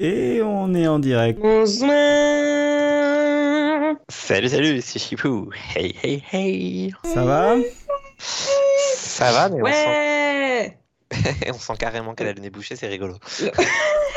Et 0.00 0.40
on 0.42 0.74
est 0.74 0.86
en 0.86 0.98
direct. 1.00 1.40
Bonsoir. 1.40 1.88
Salut, 4.08 4.48
salut, 4.48 4.80
c'est 4.80 4.98
Chipou. 5.00 5.50
Hey, 5.74 5.94
hey, 6.02 6.22
hey. 6.32 6.94
Ça 7.04 7.24
va? 7.24 7.56
Ça 8.18 9.32
va, 9.32 9.48
mais 9.48 9.60
Ouais. 9.60 10.78
on, 11.10 11.16
sent... 11.16 11.36
on 11.50 11.58
sent 11.58 11.72
carrément 11.78 12.14
qu'elle 12.14 12.28
a 12.28 12.32
le 12.32 12.40
nez 12.40 12.50
bouché, 12.50 12.76
c'est 12.76 12.86
rigolo. 12.86 13.16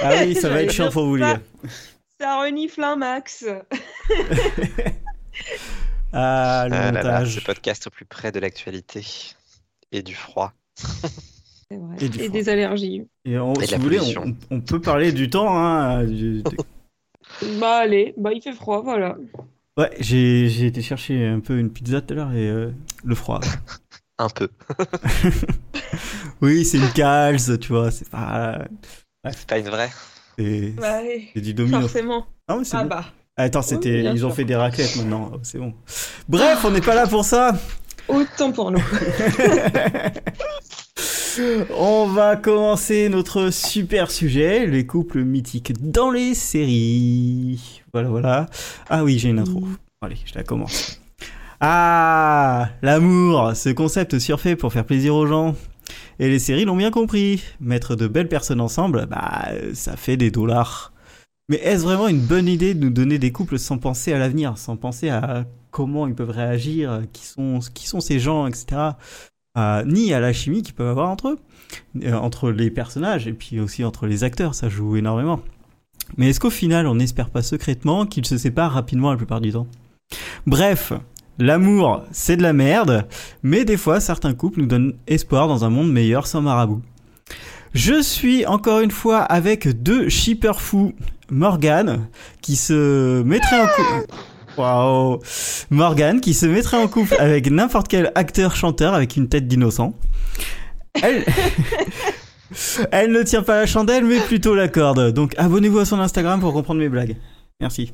Ah 0.04 0.12
oui, 0.20 0.36
ça 0.36 0.50
va 0.50 0.62
être 0.62 0.72
chiant 0.72 0.92
pour 0.92 1.06
vous, 1.06 1.16
les 1.16 1.24
ça. 1.24 1.34
gars. 1.34 1.42
Ça 2.20 2.40
renifle 2.40 2.84
un 2.84 2.96
max. 2.98 3.46
Ah, 6.14 6.66
le 6.68 6.76
Ah 6.76 6.92
là 6.92 6.92
là, 6.92 7.04
montage. 7.04 7.36
ce 7.36 7.40
podcast 7.40 7.88
au 7.88 7.90
plus 7.90 8.04
près 8.04 8.34
de 8.34 8.40
l'actualité 8.42 9.02
et 9.94 10.04
du 10.04 10.14
froid. 10.14 10.52
C'est 11.72 11.78
vrai. 11.78 12.26
Et 12.26 12.30
des 12.30 12.50
allergies. 12.50 13.04
Et 13.24 13.38
on- 13.40 13.54
Et 13.54 13.62
de 13.62 13.66
si 13.66 13.76
vous 13.76 13.82
voulez, 13.82 14.00
on, 14.18 14.36
on 14.50 14.60
peut 14.60 14.82
parler 14.82 15.12
du 15.14 15.30
temps. 15.30 15.56
Hein, 15.58 16.04
du- 16.06 16.44
Bah 17.62 17.78
allez, 17.78 18.14
bah 18.18 18.32
il 18.34 18.42
fait 18.42 18.52
froid, 18.52 18.82
voilà. 18.84 19.16
Ouais, 19.78 19.90
j'ai 20.00 20.50
j'ai 20.50 20.66
été 20.66 20.82
chercher 20.82 21.26
un 21.26 21.40
peu 21.40 21.58
une 21.58 21.70
pizza 21.72 22.02
tout 22.02 22.14
à 22.14 22.18
l'heure 22.18 22.34
et 22.34 22.50
euh, 22.50 22.72
le 23.06 23.16
froid. 23.16 23.40
Un 24.20 24.28
peu. 24.30 24.50
Oui, 26.42 26.66
c'est 26.66 26.78
une 26.78 26.92
calze, 26.92 27.58
tu 27.60 27.70
vois, 27.70 27.90
c'est 27.92 28.10
pas. 28.10 28.66
C'est 29.32 29.48
pas 29.48 29.60
une 29.60 29.70
vraie. 29.70 29.90
C'est 30.38 30.74
Bah 30.78 31.00
c'est 31.34 31.42
du 31.42 31.54
domino. 31.54 31.82
forcément. 31.82 32.26
Ah 32.48 32.58
oui, 32.58 32.66
c'est 32.66 32.78
Ah 32.78 32.84
bon. 32.84 32.90
bah, 32.90 33.06
Attends, 33.38 33.62
c'était, 33.62 34.04
ils 34.04 34.26
ont 34.26 34.30
sûr. 34.30 34.36
fait 34.36 34.46
des 34.46 34.56
raclettes 34.56 34.96
maintenant, 34.98 35.32
oh, 35.34 35.40
c'est 35.44 35.58
bon. 35.60 35.74
Bref, 36.28 36.64
on 36.66 36.72
n'est 36.72 36.82
pas 36.82 36.96
là 36.96 37.08
pour 37.08 37.24
ça. 37.24 37.56
autant 38.08 38.52
pour 38.52 38.72
nous. 38.72 38.82
On 41.78 42.08
va 42.08 42.36
commencer 42.36 43.10
notre 43.10 43.52
super 43.52 44.12
sujet, 44.12 44.68
les 44.68 44.86
couples 44.86 45.24
mythiques 45.24 45.74
dans 45.82 46.12
les 46.12 46.34
séries. 46.34 47.82
Voilà, 47.94 48.10
voilà. 48.10 48.46
Ah 48.90 49.04
oui, 49.04 49.18
j'ai 49.18 49.30
une 49.30 49.40
intro. 49.40 49.64
Allez, 50.02 50.18
je 50.26 50.36
la 50.36 50.44
commence. 50.44 51.00
Ah, 51.60 52.70
l'amour, 52.82 53.52
ce 53.56 53.70
concept 53.70 54.20
surfait 54.20 54.56
pour 54.56 54.74
faire 54.74 54.86
plaisir 54.86 55.16
aux 55.16 55.28
gens. 55.28 55.56
Et 56.20 56.28
les 56.30 56.40
séries 56.40 56.66
l'ont 56.66 56.76
bien 56.76 56.92
compris. 56.92 57.44
Mettre 57.60 57.96
de 57.96 58.08
belles 58.08 58.28
personnes 58.28 58.62
ensemble, 58.62 59.06
bah, 59.06 59.50
ça 59.74 59.96
fait 59.96 60.18
des 60.18 60.32
dollars. 60.32 60.92
Mais 61.50 61.58
est-ce 61.58 61.84
vraiment 61.84 62.08
une 62.08 62.22
bonne 62.22 62.48
idée 62.48 62.74
de 62.74 62.80
nous 62.84 62.90
donner 62.90 63.20
des 63.20 63.32
couples 63.32 63.60
sans 63.60 63.78
penser 63.78 64.14
à 64.14 64.18
l'avenir, 64.18 64.58
sans 64.58 64.76
penser 64.76 65.10
à 65.10 65.46
comment 65.70 66.08
ils 66.08 66.16
peuvent 66.16 66.30
réagir, 66.30 67.02
qui 67.14 67.26
sont, 67.26 67.60
qui 67.74 67.88
sont 67.88 68.00
ces 68.00 68.20
gens, 68.20 68.48
etc. 68.48 68.92
Ni 69.58 70.14
à 70.14 70.20
la 70.20 70.34
chimie 70.34 70.62
qu'ils 70.62 70.74
peuvent 70.74 70.88
avoir 70.88 71.10
entre 71.10 71.30
eux, 71.30 71.40
euh, 72.04 72.14
entre 72.14 72.52
les 72.52 72.72
personnages 72.72 73.28
et 73.28 73.34
puis 73.34 73.60
aussi 73.60 73.84
entre 73.84 74.08
les 74.08 74.24
acteurs, 74.24 74.56
ça 74.56 74.70
joue 74.70 74.96
énormément. 74.96 75.42
Mais 76.18 76.30
est-ce 76.30 76.40
qu'au 76.40 76.50
final, 76.50 76.88
on 76.88 76.96
n'espère 76.96 77.30
pas 77.30 77.42
secrètement 77.42 78.06
qu'ils 78.06 78.26
se 78.26 78.38
séparent 78.38 78.74
rapidement 78.74 79.12
la 79.12 79.18
plupart 79.18 79.42
du 79.42 79.52
temps? 79.52 79.68
Bref, 80.48 80.94
l'amour, 81.38 82.04
c'est 82.12 82.38
de 82.38 82.44
la 82.44 82.54
merde, 82.54 83.08
mais 83.44 83.66
des 83.66 83.78
fois, 83.78 84.00
certains 84.00 84.34
couples 84.34 84.62
nous 84.62 84.68
donnent 84.68 84.94
espoir 85.08 85.48
dans 85.48 85.66
un 85.66 85.70
monde 85.70 85.92
meilleur 85.92 86.28
sans 86.28 86.42
marabout. 86.42 86.82
Je 87.74 88.02
suis 88.02 88.46
encore 88.46 88.82
une 88.82 88.92
fois 88.92 89.20
avec 89.20 89.82
deux 89.82 90.10
shippers 90.10 90.62
fous, 90.62 90.94
Morgane, 91.30 92.08
qui 92.42 92.56
se 92.56 93.22
mettrait 93.24 93.62
en 93.62 93.68
couple... 93.68 94.14
Waouh 94.58 95.20
Morgane, 95.70 96.22
qui 96.22 96.34
se 96.34 96.46
mettrait 96.46 96.78
en 96.78 96.88
couple 96.88 97.16
avec 97.20 97.50
n'importe 97.50 97.88
quel 97.88 98.12
acteur-chanteur 98.16 98.94
avec 98.94 99.16
une 99.16 99.30
tête 99.30 99.48
d'innocent. 99.48 99.94
Elle... 101.02 101.26
Elle 102.92 103.12
ne 103.12 103.24
tient 103.24 103.44
pas 103.44 103.62
la 103.62 103.66
chandelle, 103.66 104.04
mais 104.04 104.20
plutôt 104.20 104.56
la 104.56 104.68
corde. 104.68 105.14
Donc 105.14 105.34
abonnez-vous 105.38 105.80
à 105.80 105.86
son 105.86 106.00
Instagram 106.00 106.42
pour 106.42 106.52
comprendre 106.52 106.82
mes 106.82 106.90
blagues. 106.90 107.16
Merci. 107.62 107.92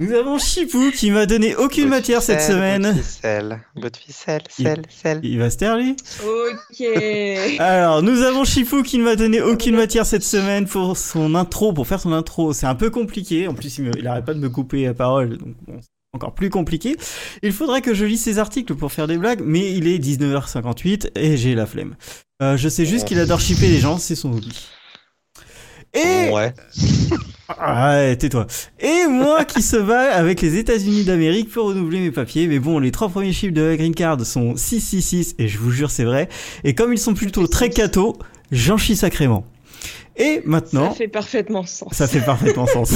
Nous 0.00 0.12
avons 0.12 0.38
Chipou 0.38 0.92
qui 0.92 1.10
m'a 1.10 1.26
donné 1.26 1.56
aucune 1.56 1.84
Bout 1.84 1.90
matière 1.90 2.22
cette 2.22 2.40
semaine. 2.40 2.82
Bout 2.84 2.98
de 2.98 3.02
ficelle, 3.02 3.60
bout 3.74 3.90
de 3.90 3.96
ficelle, 3.96 4.42
Il- 4.58 4.64
sel, 4.64 4.82
sel. 4.88 5.20
Il 5.24 5.38
va 5.40 5.50
se 5.50 5.56
taire 5.56 5.76
lui 5.76 5.96
Ok. 6.24 6.86
Alors, 7.58 8.00
nous 8.02 8.22
avons 8.22 8.44
Chipou 8.44 8.84
qui 8.84 8.98
ne 8.98 9.02
m'a 9.02 9.16
donné 9.16 9.40
aucune 9.40 9.74
matière 9.74 10.06
cette 10.06 10.22
semaine 10.22 10.66
pour 10.66 10.96
son 10.96 11.34
intro, 11.34 11.72
pour 11.72 11.88
faire 11.88 11.98
son 11.98 12.12
intro. 12.12 12.52
C'est 12.52 12.66
un 12.66 12.76
peu 12.76 12.90
compliqué. 12.90 13.48
En 13.48 13.54
plus, 13.54 13.78
il, 13.78 13.84
me, 13.86 13.98
il 13.98 14.06
arrête 14.06 14.24
pas 14.24 14.34
de 14.34 14.38
me 14.38 14.48
couper 14.48 14.84
la 14.84 14.94
parole, 14.94 15.36
donc 15.36 15.56
bon, 15.66 15.80
c'est 15.80 15.88
encore 16.14 16.32
plus 16.34 16.48
compliqué. 16.50 16.96
Il 17.42 17.52
faudrait 17.52 17.82
que 17.82 17.92
je 17.92 18.04
lise 18.04 18.22
ses 18.22 18.38
articles 18.38 18.76
pour 18.76 18.92
faire 18.92 19.08
des 19.08 19.18
blagues, 19.18 19.40
mais 19.44 19.72
il 19.74 19.88
est 19.88 19.98
19h58 19.98 21.10
et 21.16 21.36
j'ai 21.36 21.56
la 21.56 21.66
flemme. 21.66 21.96
Euh, 22.40 22.56
je 22.56 22.68
sais 22.68 22.86
juste 22.86 23.08
qu'il 23.08 23.18
adore 23.18 23.40
chipper 23.40 23.66
les 23.66 23.78
gens, 23.80 23.98
c'est 23.98 24.14
son 24.14 24.32
hobby. 24.32 24.56
Et 25.92 26.30
Ouais. 26.30 26.54
ah, 27.48 27.90
ouais, 27.96 28.16
tais-toi. 28.16 28.46
Et 28.80 29.06
moi 29.08 29.44
qui 29.44 29.62
se 29.62 29.76
bat 29.76 30.14
avec 30.14 30.42
les 30.42 30.56
États-Unis 30.56 31.04
d'Amérique 31.04 31.50
pour 31.50 31.66
renouveler 31.68 32.00
mes 32.00 32.10
papiers. 32.10 32.46
Mais 32.46 32.58
bon, 32.58 32.78
les 32.78 32.90
trois 32.90 33.08
premiers 33.08 33.32
chiffres 33.32 33.54
de 33.54 33.62
la 33.62 33.76
green 33.76 33.94
card 33.94 34.20
sont 34.26 34.56
666 34.56 35.36
et 35.38 35.48
je 35.48 35.58
vous 35.58 35.70
jure 35.70 35.90
c'est 35.90 36.04
vrai. 36.04 36.28
Et 36.64 36.74
comme 36.74 36.92
ils 36.92 36.98
sont 36.98 37.14
plutôt 37.14 37.46
très 37.46 37.70
cathos, 37.70 38.18
j'en 38.52 38.76
chie 38.76 38.96
sacrément. 38.96 39.46
Et 40.16 40.42
maintenant, 40.44 40.90
Ça 40.90 40.96
fait 40.96 41.08
parfaitement 41.08 41.64
sens. 41.64 41.90
ça 41.92 42.08
fait 42.08 42.20
parfaitement 42.20 42.66
sens. 42.66 42.92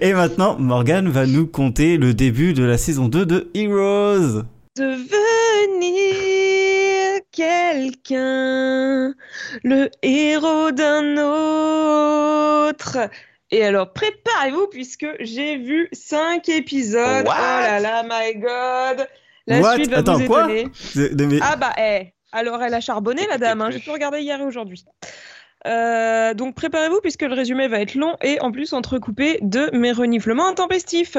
et 0.00 0.12
maintenant, 0.12 0.58
Morgan 0.58 1.08
va 1.08 1.24
nous 1.24 1.46
conter 1.46 1.96
le 1.96 2.12
début 2.12 2.52
de 2.54 2.64
la 2.64 2.76
saison 2.76 3.06
2 3.08 3.24
de 3.24 3.50
Heroes. 3.54 4.42
Devenir 4.76 5.00
quelqu'un, 7.32 9.14
le 9.62 9.88
héros 10.02 10.72
d'un 10.72 11.16
autre. 12.68 12.98
Et 13.50 13.64
alors, 13.64 13.92
préparez-vous 13.92 14.68
puisque 14.68 15.06
j'ai 15.20 15.56
vu 15.56 15.88
5 15.92 16.48
épisodes. 16.48 17.26
What? 17.26 17.34
Oh 17.36 17.60
là 17.62 17.80
là, 17.80 18.02
my 18.04 18.34
god. 18.38 19.08
La 19.46 19.60
What? 19.60 19.74
suite 19.74 19.90
va 19.90 19.98
Attends, 19.98 20.18
vous 20.18 20.26
quoi? 20.26 20.44
étonner. 20.44 20.68
De- 20.94 21.14
de 21.14 21.24
mes- 21.24 21.40
Ah 21.42 21.56
bah, 21.56 21.72
eh. 21.78 22.12
Alors, 22.32 22.62
elle 22.62 22.74
a 22.74 22.80
charbonné, 22.80 23.26
la 23.28 23.38
dame. 23.38 23.60
Hein. 23.60 23.70
J'ai 23.72 23.80
tout 23.80 23.92
regardé 23.92 24.20
hier 24.20 24.40
et 24.40 24.44
aujourd'hui. 24.44 24.84
Euh, 25.66 26.32
donc, 26.32 26.54
préparez-vous 26.54 27.00
puisque 27.00 27.22
le 27.22 27.34
résumé 27.34 27.66
va 27.68 27.80
être 27.80 27.94
long 27.96 28.16
et 28.22 28.40
en 28.40 28.52
plus 28.52 28.72
entrecoupé 28.72 29.38
de 29.42 29.68
mes 29.76 29.90
reniflements 29.92 30.46
intempestifs. 30.46 31.16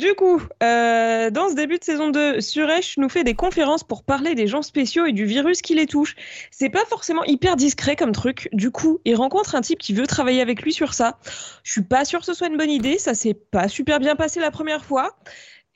Du 0.00 0.14
coup, 0.14 0.40
euh, 0.62 1.28
dans 1.28 1.50
ce 1.50 1.54
début 1.54 1.78
de 1.78 1.84
saison 1.84 2.08
2, 2.08 2.40
Suresh 2.40 2.96
nous 2.96 3.10
fait 3.10 3.22
des 3.22 3.34
conférences 3.34 3.84
pour 3.84 4.02
parler 4.02 4.34
des 4.34 4.46
gens 4.46 4.62
spéciaux 4.62 5.04
et 5.04 5.12
du 5.12 5.26
virus 5.26 5.60
qui 5.60 5.74
les 5.74 5.84
touche. 5.84 6.16
C'est 6.50 6.70
pas 6.70 6.86
forcément 6.86 7.22
hyper 7.24 7.54
discret 7.54 7.96
comme 7.96 8.12
truc. 8.12 8.48
Du 8.54 8.70
coup, 8.70 9.02
il 9.04 9.14
rencontre 9.14 9.54
un 9.56 9.60
type 9.60 9.78
qui 9.78 9.92
veut 9.92 10.06
travailler 10.06 10.40
avec 10.40 10.62
lui 10.62 10.72
sur 10.72 10.94
ça. 10.94 11.18
Je 11.64 11.72
suis 11.72 11.82
pas 11.82 12.06
sûre 12.06 12.20
que 12.20 12.24
ce 12.24 12.32
soit 12.32 12.46
une 12.46 12.56
bonne 12.56 12.70
idée. 12.70 12.96
Ça 12.96 13.12
s'est 13.12 13.34
pas 13.34 13.68
super 13.68 14.00
bien 14.00 14.16
passé 14.16 14.40
la 14.40 14.50
première 14.50 14.86
fois. 14.86 15.18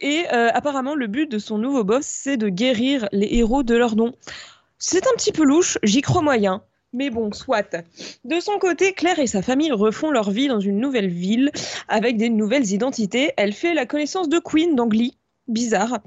Et 0.01 0.25
euh, 0.33 0.49
apparemment, 0.55 0.95
le 0.95 1.07
but 1.07 1.31
de 1.31 1.39
son 1.39 1.59
nouveau 1.59 1.85
boss, 1.85 2.07
c'est 2.07 2.39
de 2.39 2.49
guérir 2.49 3.07
les 3.13 3.29
héros 3.31 3.63
de 3.63 3.75
leur 3.75 3.95
nom. 3.95 4.15
C'est 4.79 5.07
un 5.07 5.13
petit 5.17 5.33
peu 5.33 5.45
louche, 5.45 5.77
j'y 5.83 6.01
crois 6.01 6.23
moyen. 6.23 6.63
Mais 6.95 7.11
bon, 7.11 7.33
soit. 7.33 7.77
De 8.25 8.39
son 8.39 8.59
côté, 8.59 8.93
Claire 8.93 9.19
et 9.19 9.27
sa 9.27 9.43
famille 9.43 9.73
refont 9.73 10.13
leur 10.13 10.31
vie 10.31 10.47
dans 10.47 10.61
une 10.61 10.79
nouvelle 10.79 11.09
ville 11.09 11.51
avec 11.89 12.17
des 12.17 12.31
nouvelles 12.31 12.71
identités. 12.71 13.33
Elle 13.37 13.53
fait 13.53 13.75
la 13.75 13.85
connaissance 13.85 14.29
de 14.29 14.39
Queen 14.39 14.77
d'Angly. 14.77 15.19
Bizarre. 15.47 15.99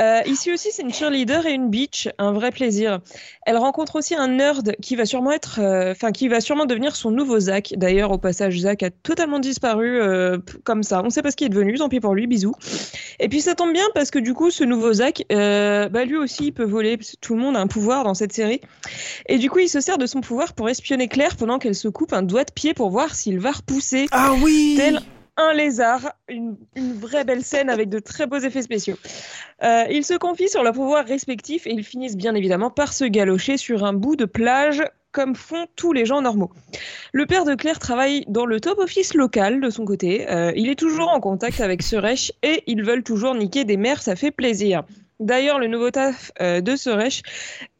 Euh, 0.00 0.20
ici 0.24 0.50
aussi, 0.50 0.68
c'est 0.72 0.80
une 0.80 0.92
cheerleader 0.92 1.44
et 1.44 1.52
une 1.52 1.68
bitch, 1.68 2.08
un 2.16 2.32
vrai 2.32 2.50
plaisir. 2.50 3.00
Elle 3.44 3.58
rencontre 3.58 3.96
aussi 3.96 4.14
un 4.14 4.28
nerd 4.28 4.74
qui 4.80 4.96
va 4.96 5.04
sûrement 5.04 5.32
être, 5.32 5.60
euh, 5.60 5.90
enfin 5.90 6.12
qui 6.12 6.28
va 6.28 6.40
sûrement 6.40 6.64
devenir 6.64 6.96
son 6.96 7.10
nouveau 7.10 7.38
Zach. 7.38 7.74
D'ailleurs, 7.76 8.10
au 8.10 8.16
passage, 8.16 8.58
Zach 8.58 8.82
a 8.82 8.90
totalement 8.90 9.38
disparu 9.38 10.00
euh, 10.00 10.38
comme 10.64 10.82
ça. 10.82 11.02
On 11.04 11.10
sait 11.10 11.20
pas 11.20 11.30
ce 11.30 11.36
qu'il 11.36 11.46
est 11.46 11.50
devenu. 11.50 11.74
Tant 11.74 11.90
pis 11.90 12.00
pour 12.00 12.14
lui. 12.14 12.26
Bisous. 12.26 12.54
Et 13.20 13.28
puis 13.28 13.42
ça 13.42 13.54
tombe 13.54 13.74
bien 13.74 13.84
parce 13.94 14.10
que 14.10 14.18
du 14.18 14.32
coup, 14.32 14.50
ce 14.50 14.64
nouveau 14.64 14.94
Zach, 14.94 15.22
bah 15.28 16.04
lui 16.06 16.16
aussi, 16.16 16.46
il 16.46 16.52
peut 16.52 16.64
voler. 16.64 16.98
Tout 17.20 17.34
le 17.34 17.40
monde 17.40 17.56
a 17.56 17.60
un 17.60 17.66
pouvoir 17.66 18.02
dans 18.02 18.14
cette 18.14 18.32
série. 18.32 18.62
Et 19.26 19.36
du 19.36 19.50
coup, 19.50 19.58
il 19.58 19.68
se 19.68 19.80
sert 19.80 19.98
de 19.98 20.06
son 20.06 20.22
pouvoir 20.22 20.54
pour 20.54 20.70
espionner 20.70 21.08
Claire 21.08 21.36
pendant 21.36 21.58
qu'elle 21.58 21.74
se 21.74 21.88
coupe 21.88 22.14
un 22.14 22.22
doigt 22.22 22.44
de 22.44 22.52
pied 22.52 22.72
pour 22.72 22.88
voir 22.88 23.14
s'il 23.14 23.40
va 23.40 23.52
repousser 23.52 24.06
Ah 24.10 24.32
oui 24.42 24.74
tel 24.78 25.02
un 25.36 25.52
lézard. 25.52 26.12
Une, 26.28 26.56
vraie 26.76 27.24
belle 27.24 27.44
scène 27.44 27.70
avec 27.70 27.88
de 27.88 27.98
très 27.98 28.26
beaux 28.26 28.38
effets 28.38 28.62
spéciaux. 28.62 28.96
Euh, 29.62 29.84
ils 29.90 30.04
se 30.04 30.14
confient 30.14 30.48
sur 30.48 30.62
leurs 30.62 30.74
pouvoirs 30.74 31.06
respectifs 31.06 31.66
et 31.66 31.70
ils 31.70 31.84
finissent 31.84 32.16
bien 32.16 32.34
évidemment 32.34 32.70
par 32.70 32.92
se 32.92 33.04
galocher 33.04 33.56
sur 33.56 33.84
un 33.84 33.92
bout 33.92 34.16
de 34.16 34.24
plage 34.24 34.82
comme 35.12 35.34
font 35.34 35.66
tous 35.76 35.94
les 35.94 36.04
gens 36.04 36.20
normaux. 36.20 36.50
Le 37.12 37.24
père 37.24 37.46
de 37.46 37.54
Claire 37.54 37.78
travaille 37.78 38.24
dans 38.28 38.44
le 38.44 38.60
top 38.60 38.78
office 38.78 39.14
local 39.14 39.62
de 39.62 39.70
son 39.70 39.86
côté. 39.86 40.30
Euh, 40.30 40.52
il 40.56 40.68
est 40.68 40.78
toujours 40.78 41.08
en 41.08 41.20
contact 41.20 41.60
avec 41.60 41.82
Suresh 41.82 42.32
et 42.42 42.62
ils 42.66 42.82
veulent 42.82 43.02
toujours 43.02 43.34
niquer 43.34 43.64
des 43.64 43.78
mères, 43.78 44.02
ça 44.02 44.14
fait 44.14 44.30
plaisir. 44.30 44.82
D'ailleurs, 45.18 45.58
le 45.58 45.66
nouveau 45.66 45.90
taf 45.90 46.30
euh, 46.40 46.60
de 46.60 46.76
Suresh 46.76 47.22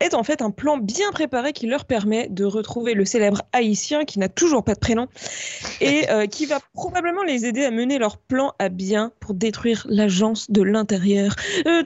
est 0.00 0.14
en 0.14 0.22
fait 0.22 0.40
un 0.40 0.50
plan 0.50 0.78
bien 0.78 1.10
préparé 1.12 1.52
qui 1.52 1.66
leur 1.66 1.84
permet 1.84 2.28
de 2.28 2.44
retrouver 2.44 2.94
le 2.94 3.04
célèbre 3.04 3.42
haïtien 3.52 4.04
qui 4.06 4.18
n'a 4.18 4.30
toujours 4.30 4.64
pas 4.64 4.74
de 4.74 4.80
prénom 4.80 5.06
et 5.80 6.08
euh, 6.10 6.26
qui 6.26 6.46
va 6.46 6.60
probablement 6.72 7.22
les 7.22 7.44
aider 7.44 7.64
à 7.64 7.70
mener 7.70 7.98
leur 7.98 8.16
plan 8.16 8.54
à 8.58 8.70
bien 8.70 9.12
pour 9.20 9.34
détruire 9.34 9.86
l'agence 9.88 10.50
de 10.50 10.62
l'intérieur. 10.62 11.34
Euh, 11.66 11.82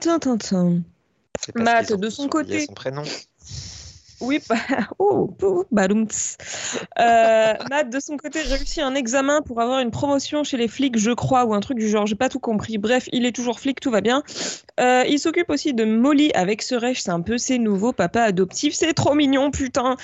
Matt, 1.56 1.92
de 1.92 2.10
son 2.10 2.28
côté. 2.28 2.66
Son 2.66 2.74
prénom. 2.74 3.02
Oui, 4.20 4.40
bah, 4.48 4.56
oh, 4.98 5.34
oh, 5.42 5.64
badoumts. 5.70 6.36
Euh, 6.98 7.54
Matt, 7.70 7.90
de 7.90 8.00
son 8.00 8.16
côté, 8.16 8.40
réussit 8.42 8.82
un 8.82 8.94
examen 8.94 9.42
pour 9.42 9.60
avoir 9.60 9.80
une 9.80 9.90
promotion 9.90 10.44
chez 10.44 10.56
les 10.56 10.68
flics, 10.68 10.98
je 10.98 11.12
crois, 11.12 11.44
ou 11.44 11.54
un 11.54 11.60
truc 11.60 11.78
du 11.78 11.88
genre, 11.88 12.06
j'ai 12.06 12.16
pas 12.16 12.28
tout 12.28 12.40
compris. 12.40 12.78
Bref, 12.78 13.08
il 13.12 13.24
est 13.24 13.32
toujours 13.32 13.60
flic, 13.60 13.80
tout 13.80 13.90
va 13.90 14.00
bien. 14.00 14.22
Euh, 14.78 15.04
il 15.08 15.18
s'occupe 15.18 15.50
aussi 15.50 15.74
de 15.74 15.84
Molly 15.84 16.30
avec 16.34 16.62
Suresh, 16.62 17.00
c'est 17.00 17.10
un 17.10 17.20
peu 17.20 17.38
ses 17.38 17.58
nouveaux 17.58 17.92
papas 17.92 18.22
adoptifs, 18.22 18.74
c'est 18.74 18.92
trop 18.92 19.14
mignon, 19.14 19.50
putain. 19.50 19.96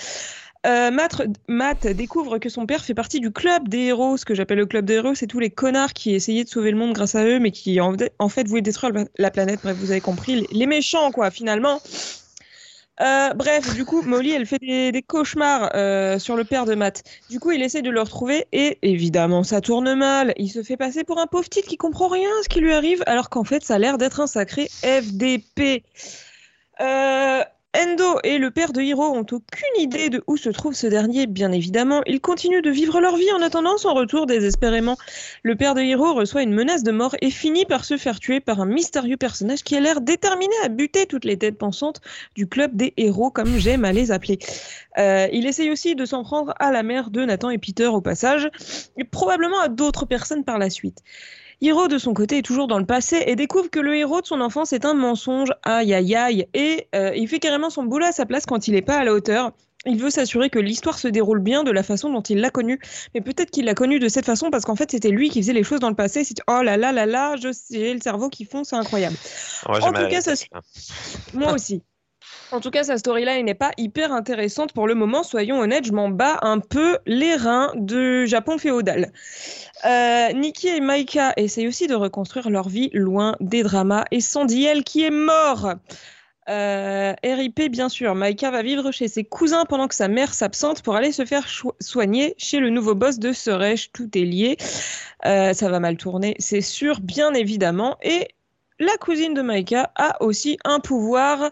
Euh, 0.67 0.91
Matt, 0.91 1.23
Matt 1.47 1.87
découvre 1.87 2.39
que 2.39 2.49
son 2.49 2.67
père 2.67 2.85
fait 2.85 2.95
partie 2.95 3.21
du 3.21 3.31
club 3.31 3.69
des 3.69 3.83
héros. 3.83 4.17
Ce 4.17 4.25
que 4.25 4.35
j'appelle 4.35 4.59
le 4.59 4.67
club 4.67 4.85
des 4.85 4.95
héros, 4.95 5.15
c'est 5.15 5.29
tous 5.29 5.39
les 5.39 5.51
connards 5.51 5.93
qui 5.93 6.15
essayaient 6.15 6.43
de 6.43 6.49
sauver 6.49 6.73
le 6.73 6.77
monde 6.77 6.93
grâce 6.93 7.15
à 7.15 7.25
eux, 7.25 7.39
mais 7.39 7.53
qui 7.53 7.81
en, 7.81 7.95
en 8.19 8.29
fait 8.29 8.49
voulaient 8.49 8.63
détruire 8.63 8.93
la 9.17 9.31
planète. 9.31 9.61
Bref, 9.63 9.77
vous 9.77 9.93
avez 9.93 10.01
compris, 10.01 10.41
les, 10.41 10.47
les 10.51 10.67
méchants, 10.67 11.13
quoi, 11.13 11.31
finalement. 11.31 11.81
Euh, 13.01 13.35
bref, 13.35 13.75
du 13.75 13.85
coup, 13.85 14.03
Molly, 14.03 14.33
elle 14.33 14.47
fait 14.47 14.59
des, 14.59 15.03
cauchemars 15.03 15.71
euh, 15.75 16.19
sur 16.19 16.37
le 16.37 16.45
père 16.45 16.65
de 16.65 16.75
Matt. 16.75 17.03
Du 17.29 17.41
coup, 17.41 17.51
il 17.51 17.63
essaie 17.63 17.83
de 17.83 17.91
le 17.91 18.01
retrouver 18.01 18.47
et 18.53 18.79
évidemment, 18.83 19.43
ça 19.43 19.61
tourne 19.61 19.95
mal. 19.95 20.33
Il 20.37 20.49
se 20.49 20.63
fait 20.63 20.77
passer 20.77 21.05
pour 21.05 21.19
un 21.19 21.27
pauvre 21.27 21.49
titre 21.49 21.69
qui 21.69 21.77
comprend 21.77 22.09
rien 22.09 22.29
à 22.41 22.43
ce 22.43 22.49
qui 22.49 22.61
lui 22.61 22.73
arrive, 22.73 23.03
alors 23.07 23.29
qu'en 23.29 23.45
fait, 23.45 23.63
ça 23.63 23.75
a 23.75 23.79
l'air 23.79 23.99
d'être 23.99 24.21
un 24.21 24.27
sacré 24.27 24.69
FDP. 24.83 25.85
Euh, 26.81 27.43
Endo 27.77 28.19
et 28.25 28.39
le 28.39 28.51
père 28.51 28.73
de 28.73 28.81
Hiro 28.81 29.05
ont 29.05 29.27
aucune 29.31 29.79
idée 29.79 30.09
de 30.09 30.25
où 30.27 30.39
se 30.39 30.49
trouve 30.49 30.73
ce 30.73 30.87
dernier, 30.87 31.27
bien 31.27 31.53
évidemment. 31.53 32.01
Ils 32.07 32.21
continuent 32.21 32.63
de 32.63 32.71
vivre 32.71 33.01
leur 33.01 33.17
vie 33.17 33.31
en 33.33 33.43
attendant 33.43 33.77
son 33.77 33.93
retour 33.93 34.25
désespérément. 34.25 34.97
Le 35.43 35.57
père 35.57 35.75
de 35.75 35.83
Hiro 35.83 36.15
reçoit 36.15 36.43
une 36.43 36.55
menace 36.55 36.85
de 36.85 36.91
mort 36.91 37.15
et 37.21 37.31
finit 37.31 37.67
par 37.67 37.85
se 37.85 37.99
faire 37.99 38.19
tuer 38.19 38.41
par 38.41 38.61
un 38.61 38.67
mystérieux 38.67 39.19
personnage 39.19 39.63
qui 39.63 39.77
a 39.77 39.81
l'air 39.81 40.01
déterminé 40.01 40.55
à 40.65 40.69
buter 40.69 41.05
toutes 41.05 41.27
les 41.27 41.37
têtes 41.37 41.59
pensantes 41.59 42.01
du 42.35 42.47
club 42.47 42.75
des 42.75 42.95
héros, 42.97 43.31
comme 43.31 43.59
j'aime 43.59 43.85
à 43.85 43.93
les 43.93 44.11
appeler. 44.11 44.39
Euh, 44.97 45.29
il 45.31 45.47
essaye 45.47 45.71
aussi 45.71 45.95
de 45.95 46.07
s'en 46.07 46.23
prendre 46.23 46.55
à 46.59 46.73
la 46.73 46.83
mère 46.83 47.11
de 47.11 47.27
Nathan 47.27 47.51
et 47.51 47.59
Peter 47.59 47.89
au 47.89 48.01
passage, 48.01 48.49
et 48.97 49.05
probablement 49.05 49.61
à 49.61 49.69
d'autres 49.69 50.07
personnes 50.07 50.45
par 50.45 50.59
la 50.59 50.71
suite. 50.71 51.03
Hiro, 51.61 51.89
de 51.89 51.99
son 51.99 52.13
côté, 52.13 52.39
est 52.39 52.43
toujours 52.43 52.67
dans 52.67 52.79
le 52.79 52.85
passé 52.85 53.23
et 53.27 53.35
découvre 53.35 53.71
que 53.71 53.81
le 53.81 53.97
héros 53.97 54.21
de 54.21 54.27
son 54.27 54.41
enfance 54.41 54.73
est 54.73 54.85
un 54.85 54.95
mensonge. 54.95 55.51
Aïe, 55.63 55.95
aïe, 55.95 56.15
aïe. 56.15 56.47
Et 56.53 56.89
euh, 56.95 57.13
il 57.17 57.29
fait 57.29 57.39
carrément 57.39 57.71
son 57.71 57.85
boulot 57.85 58.07
à 58.07 58.13
sa 58.13 58.27
place 58.27 58.45
quand 58.45 58.69
il 58.69 58.75
n'est 58.75 58.83
pas 58.83 58.99
à 58.99 59.05
la 59.05 59.13
hauteur. 59.13 59.53
Il 59.87 59.99
veut 59.99 60.11
s'assurer 60.11 60.51
que 60.51 60.59
l'histoire 60.59 60.99
se 60.99 61.09
déroule 61.09 61.39
bien 61.39 61.63
de 61.63 61.71
la 61.71 61.83
façon 61.83 62.11
dont 62.11 62.21
il 62.21 62.41
l'a 62.41 62.51
connue. 62.51 62.81
Mais 63.15 63.21
peut-être 63.21 63.51
qu'il 63.51 63.65
l'a 63.65 63.75
connue 63.75 64.01
de 64.01 64.09
cette 64.09 64.27
façon 64.27 64.51
parce 64.51 64.65
qu'en 64.65 64.75
fait, 64.75 64.91
c'était 64.91 65.11
lui 65.11 65.31
qui 65.31 65.41
faisait 65.41 65.53
les 65.53 65.63
choses 65.63 65.81
dans 65.81 65.89
le 65.89 65.95
passé. 65.95 66.25
C'est 66.25 66.35
oh 66.49 66.63
là 66.63 66.77
là 66.77 66.93
là 66.93 67.07
là, 67.07 67.37
je 67.37 67.53
sais, 67.53 67.95
le 67.95 68.01
cerveau 68.01 68.29
qui 68.29 68.45
fond, 68.45 68.65
c'est 68.65 68.77
incroyable. 68.77 69.17
En 69.65 69.75
j'ai 69.75 69.87
tout 69.87 70.09
cas, 70.09 70.21
ça. 70.21 70.33
Moi 71.35 71.53
aussi. 71.53 71.83
En 72.53 72.61
tout 72.61 72.71
cas, 72.71 72.85
sa 72.85 72.97
storyline 72.97 73.45
n'est 73.45 73.55
pas 73.55 73.73
hyper 73.77 74.13
intéressante 74.13 74.73
pour 74.73 74.87
le 74.87 74.95
moment. 74.95 75.23
Soyons 75.23 75.59
honnêtes, 75.59 75.85
je 75.85 75.93
m'en 75.93 76.09
bats 76.09 76.39
un 76.43 76.61
peu 76.61 76.99
les 77.07 77.35
reins 77.35 77.73
de 77.75 78.25
Japon 78.25 78.59
féodal. 78.59 79.13
Euh, 79.85 80.33
Nikki 80.33 80.69
et 80.69 80.81
Maika 80.81 81.33
essayent 81.37 81.67
aussi 81.67 81.87
de 81.89 81.95
reconstruire 81.95 82.49
leur 82.49 82.69
vie 82.69 82.91
loin 82.93 83.37
des 83.41 83.63
dramas 83.63 84.05
et 84.11 84.21
Sandiel 84.21 84.85
qui 84.85 85.03
est 85.03 85.11
mort. 85.11 85.75
Euh, 86.49 87.15
RIP, 87.25 87.69
bien 87.71 87.89
sûr. 87.89 88.15
Maika 88.15 88.53
va 88.53 88.63
vivre 88.63 88.93
chez 88.93 89.09
ses 89.09 89.25
cousins 89.25 89.65
pendant 89.65 89.89
que 89.89 89.97
sa 89.97 90.07
mère 90.07 90.33
s'absente 90.33 90.83
pour 90.83 90.95
aller 90.95 91.11
se 91.11 91.25
faire 91.25 91.49
soigner 91.81 92.35
chez 92.39 92.61
le 92.61 92.71
nouveau 92.71 92.95
boss 92.95 93.19
de 93.19 93.33
Suresh. 93.33 93.91
Tout 93.93 94.17
est 94.17 94.23
lié. 94.23 94.57
Euh, 95.25 95.53
ça 95.53 95.69
va 95.69 95.81
mal 95.81 95.97
tourner, 95.97 96.37
c'est 96.39 96.61
sûr, 96.61 97.01
bien 97.01 97.35
évidemment. 97.35 97.97
Et 98.03 98.29
la 98.79 98.97
cousine 98.99 99.35
de 99.35 99.43
Maika 99.43 99.91
a 99.95 100.23
aussi 100.23 100.59
un 100.65 100.81
pouvoir. 100.81 101.51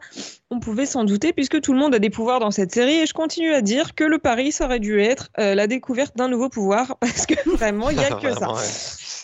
On 0.51 0.61
pouvait 0.61 0.87
s'en 0.87 1.05
douter 1.05 1.33
puisque 1.33 1.61
tout 1.61 1.73
le 1.73 1.79
monde 1.79 1.95
a 1.95 1.99
des 1.99 2.11
pouvoirs 2.11 2.41
dans 2.41 2.51
cette 2.51 2.73
série 2.73 3.01
et 3.01 3.07
je 3.07 3.15
continue 3.15 3.53
à 3.53 3.63
dire 3.63 3.95
que 3.95 4.05
le 4.05 4.19
pari 4.19 4.53
ça 4.53 4.67
aurait 4.67 4.81
dû 4.81 5.01
être 5.01 5.31
euh, 5.39 5.55
la 5.55 5.67
découverte 5.67 6.17
d'un 6.17 6.29
nouveau 6.29 6.49
pouvoir 6.49 6.97
parce 7.01 7.27
que 7.27 7.49
vraiment 7.49 7.91
il 7.91 7.99
n'y 7.99 8.05
a 8.05 8.11
que 8.11 8.33
ça. 8.33 8.49
Ouais. 8.55 8.61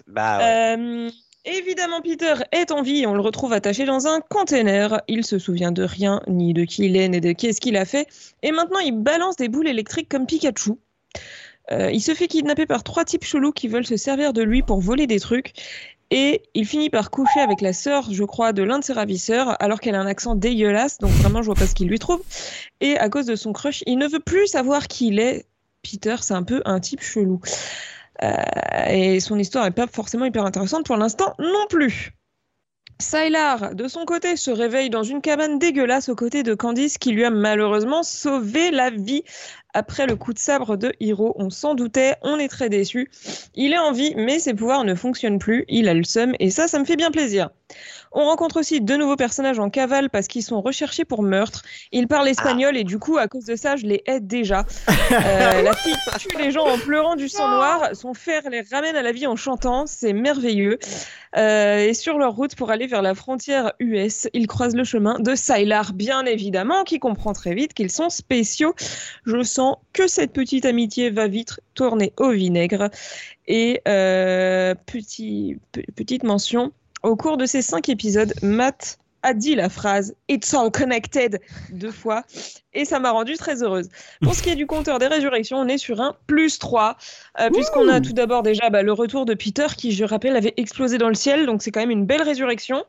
Bah 0.06 0.38
ouais. 0.38 0.76
Euh, 0.78 1.10
évidemment, 1.44 2.00
Peter 2.00 2.34
est 2.52 2.70
en 2.70 2.82
vie 2.82 3.02
et 3.02 3.06
on 3.06 3.14
le 3.14 3.20
retrouve 3.20 3.52
attaché 3.52 3.84
dans 3.84 4.06
un 4.06 4.20
container. 4.20 5.02
Il 5.08 5.24
se 5.24 5.38
souvient 5.38 5.72
de 5.72 5.82
rien, 5.82 6.22
ni 6.26 6.54
de 6.54 6.64
qui 6.64 6.86
il 6.86 6.96
est, 6.96 7.08
ni 7.08 7.20
de 7.20 7.32
qu'est-ce 7.32 7.60
qu'il 7.60 7.76
a 7.76 7.84
fait. 7.84 8.08
Et 8.42 8.50
maintenant, 8.50 8.78
il 8.78 8.92
balance 8.92 9.36
des 9.36 9.48
boules 9.48 9.68
électriques 9.68 10.08
comme 10.08 10.26
Pikachu. 10.26 10.72
Euh, 11.70 11.90
il 11.92 12.00
se 12.00 12.14
fait 12.14 12.26
kidnapper 12.26 12.66
par 12.66 12.82
trois 12.82 13.04
types 13.04 13.24
chelous 13.24 13.52
qui 13.52 13.68
veulent 13.68 13.86
se 13.86 13.96
servir 13.96 14.32
de 14.32 14.42
lui 14.42 14.62
pour 14.62 14.80
voler 14.80 15.06
des 15.06 15.20
trucs. 15.20 15.52
Et 16.10 16.42
il 16.54 16.66
finit 16.66 16.90
par 16.90 17.10
coucher 17.10 17.40
avec 17.40 17.60
la 17.60 17.72
sœur, 17.72 18.08
je 18.10 18.24
crois, 18.24 18.52
de 18.52 18.62
l'un 18.62 18.80
de 18.80 18.84
ses 18.84 18.92
ravisseurs, 18.92 19.56
alors 19.62 19.80
qu'elle 19.80 19.94
a 19.94 20.00
un 20.00 20.06
accent 20.06 20.34
dégueulasse, 20.34 20.98
donc 20.98 21.12
vraiment 21.12 21.40
je 21.40 21.46
vois 21.46 21.54
pas 21.54 21.66
ce 21.66 21.74
qu'il 21.74 21.88
lui 21.88 22.00
trouve. 22.00 22.20
Et 22.80 22.98
à 22.98 23.08
cause 23.08 23.26
de 23.26 23.36
son 23.36 23.52
crush, 23.52 23.84
il 23.86 23.96
ne 23.96 24.08
veut 24.08 24.20
plus 24.20 24.48
savoir 24.48 24.88
qui 24.88 25.08
il 25.08 25.20
est. 25.20 25.46
Peter, 25.82 26.16
c'est 26.20 26.34
un 26.34 26.42
peu 26.42 26.62
un 26.64 26.80
type 26.80 27.00
chelou. 27.00 27.40
Euh, 28.22 28.34
et 28.88 29.20
son 29.20 29.38
histoire 29.38 29.64
est 29.66 29.70
pas 29.70 29.86
forcément 29.86 30.24
hyper 30.24 30.44
intéressante 30.44 30.84
pour 30.84 30.96
l'instant 30.96 31.34
non 31.38 31.66
plus. 31.68 32.12
Sylar, 33.00 33.74
de 33.74 33.88
son 33.88 34.04
côté, 34.04 34.36
se 34.36 34.50
réveille 34.50 34.90
dans 34.90 35.02
une 35.02 35.22
cabane 35.22 35.58
dégueulasse 35.58 36.10
aux 36.10 36.14
côtés 36.14 36.42
de 36.42 36.54
Candice 36.54 36.98
qui 36.98 37.12
lui 37.12 37.24
a 37.24 37.30
malheureusement 37.30 38.02
sauvé 38.02 38.70
la 38.70 38.90
vie 38.90 39.24
après 39.74 40.06
le 40.06 40.16
coup 40.16 40.32
de 40.32 40.38
sabre 40.38 40.76
de 40.76 40.92
Hiro. 41.00 41.34
On 41.36 41.50
s'en 41.50 41.74
doutait, 41.74 42.16
on 42.22 42.38
est 42.38 42.48
très 42.48 42.68
déçus. 42.68 43.10
Il 43.54 43.72
est 43.72 43.78
en 43.78 43.92
vie, 43.92 44.14
mais 44.16 44.38
ses 44.38 44.54
pouvoirs 44.54 44.84
ne 44.84 44.94
fonctionnent 44.94 45.38
plus. 45.38 45.64
Il 45.68 45.88
a 45.88 45.94
le 45.94 46.04
seum 46.04 46.34
et 46.40 46.50
ça, 46.50 46.68
ça 46.68 46.78
me 46.78 46.84
fait 46.84 46.96
bien 46.96 47.10
plaisir. 47.10 47.50
On 48.12 48.24
rencontre 48.24 48.58
aussi 48.58 48.80
deux 48.80 48.96
nouveaux 48.96 49.14
personnages 49.16 49.60
en 49.60 49.70
cavale 49.70 50.10
parce 50.10 50.26
qu'ils 50.26 50.42
sont 50.42 50.60
recherchés 50.60 51.04
pour 51.04 51.22
meurtre. 51.22 51.62
Ils 51.92 52.08
parlent 52.08 52.26
espagnol 52.28 52.76
et 52.76 52.82
du 52.82 52.98
coup, 52.98 53.18
à 53.18 53.28
cause 53.28 53.44
de 53.44 53.54
ça, 53.54 53.76
je 53.76 53.86
les 53.86 54.02
aide 54.06 54.26
déjà. 54.26 54.64
Euh, 55.12 55.62
la 55.62 55.74
fille 55.74 55.94
tue 56.20 56.36
les 56.38 56.52
gens 56.52 56.64
en 56.64 56.78
pleurant 56.78 57.16
du 57.16 57.28
sang 57.28 57.48
noir. 57.48 57.90
Son 57.94 58.14
frère 58.14 58.42
les 58.48 58.62
ramène 58.70 58.94
à 58.94 59.02
la 59.02 59.10
vie 59.10 59.26
en 59.26 59.34
chantant. 59.34 59.86
C'est 59.86 60.12
merveilleux. 60.12 60.78
Euh, 61.36 61.78
et 61.88 61.94
sur 61.94 62.16
leur 62.16 62.34
route 62.34 62.54
pour 62.54 62.70
aller 62.70 62.86
vers 62.86 63.02
la 63.02 63.14
frontière 63.16 63.72
US, 63.80 64.28
ils 64.34 64.46
croisent 64.46 64.76
le 64.76 64.84
chemin 64.84 65.18
de 65.18 65.34
Sylar, 65.34 65.92
bien 65.94 66.24
évidemment, 66.26 66.84
qui 66.84 67.00
comprend 67.00 67.32
très 67.32 67.54
vite 67.54 67.74
qu'ils 67.74 67.90
sont 67.90 68.08
spéciaux. 68.08 68.74
Je 69.26 69.42
sens 69.42 69.76
que 69.92 70.06
cette 70.06 70.32
petite 70.32 70.64
amitié 70.64 71.10
va 71.10 71.26
vite 71.26 71.58
tourner 71.74 72.12
au 72.16 72.30
vinaigre. 72.30 72.88
Et 73.48 73.80
euh, 73.88 74.74
petit, 74.86 75.58
pe- 75.72 75.82
petite 75.96 76.22
mention, 76.22 76.70
au 77.02 77.16
cours 77.16 77.36
de 77.36 77.46
ces 77.46 77.62
cinq 77.62 77.88
épisodes, 77.88 78.32
Matt 78.42 78.98
a 79.22 79.34
dit 79.34 79.54
la 79.54 79.68
phrase 79.68 80.14
It's 80.28 80.54
all 80.54 80.70
connected 80.70 81.40
deux 81.70 81.90
fois 81.90 82.24
et 82.72 82.84
ça 82.84 83.00
m'a 83.00 83.10
rendue 83.10 83.36
très 83.36 83.62
heureuse. 83.62 83.88
Pour 84.22 84.34
ce 84.34 84.42
qui 84.42 84.50
est 84.50 84.54
du 84.54 84.66
compteur 84.66 84.98
des 84.98 85.08
résurrections, 85.08 85.58
on 85.58 85.68
est 85.68 85.78
sur 85.78 86.00
un 86.00 86.16
plus 86.26 86.58
3, 86.58 86.96
euh, 87.40 87.50
puisqu'on 87.50 87.88
a 87.88 88.00
tout 88.00 88.12
d'abord 88.12 88.42
déjà 88.42 88.70
bah, 88.70 88.82
le 88.82 88.92
retour 88.92 89.26
de 89.26 89.34
Peter 89.34 89.66
qui, 89.76 89.92
je 89.92 90.04
rappelle, 90.04 90.36
avait 90.36 90.54
explosé 90.56 90.98
dans 90.98 91.08
le 91.08 91.14
ciel, 91.14 91.46
donc 91.46 91.62
c'est 91.62 91.70
quand 91.70 91.80
même 91.80 91.90
une 91.90 92.06
belle 92.06 92.22
résurrection. 92.22 92.84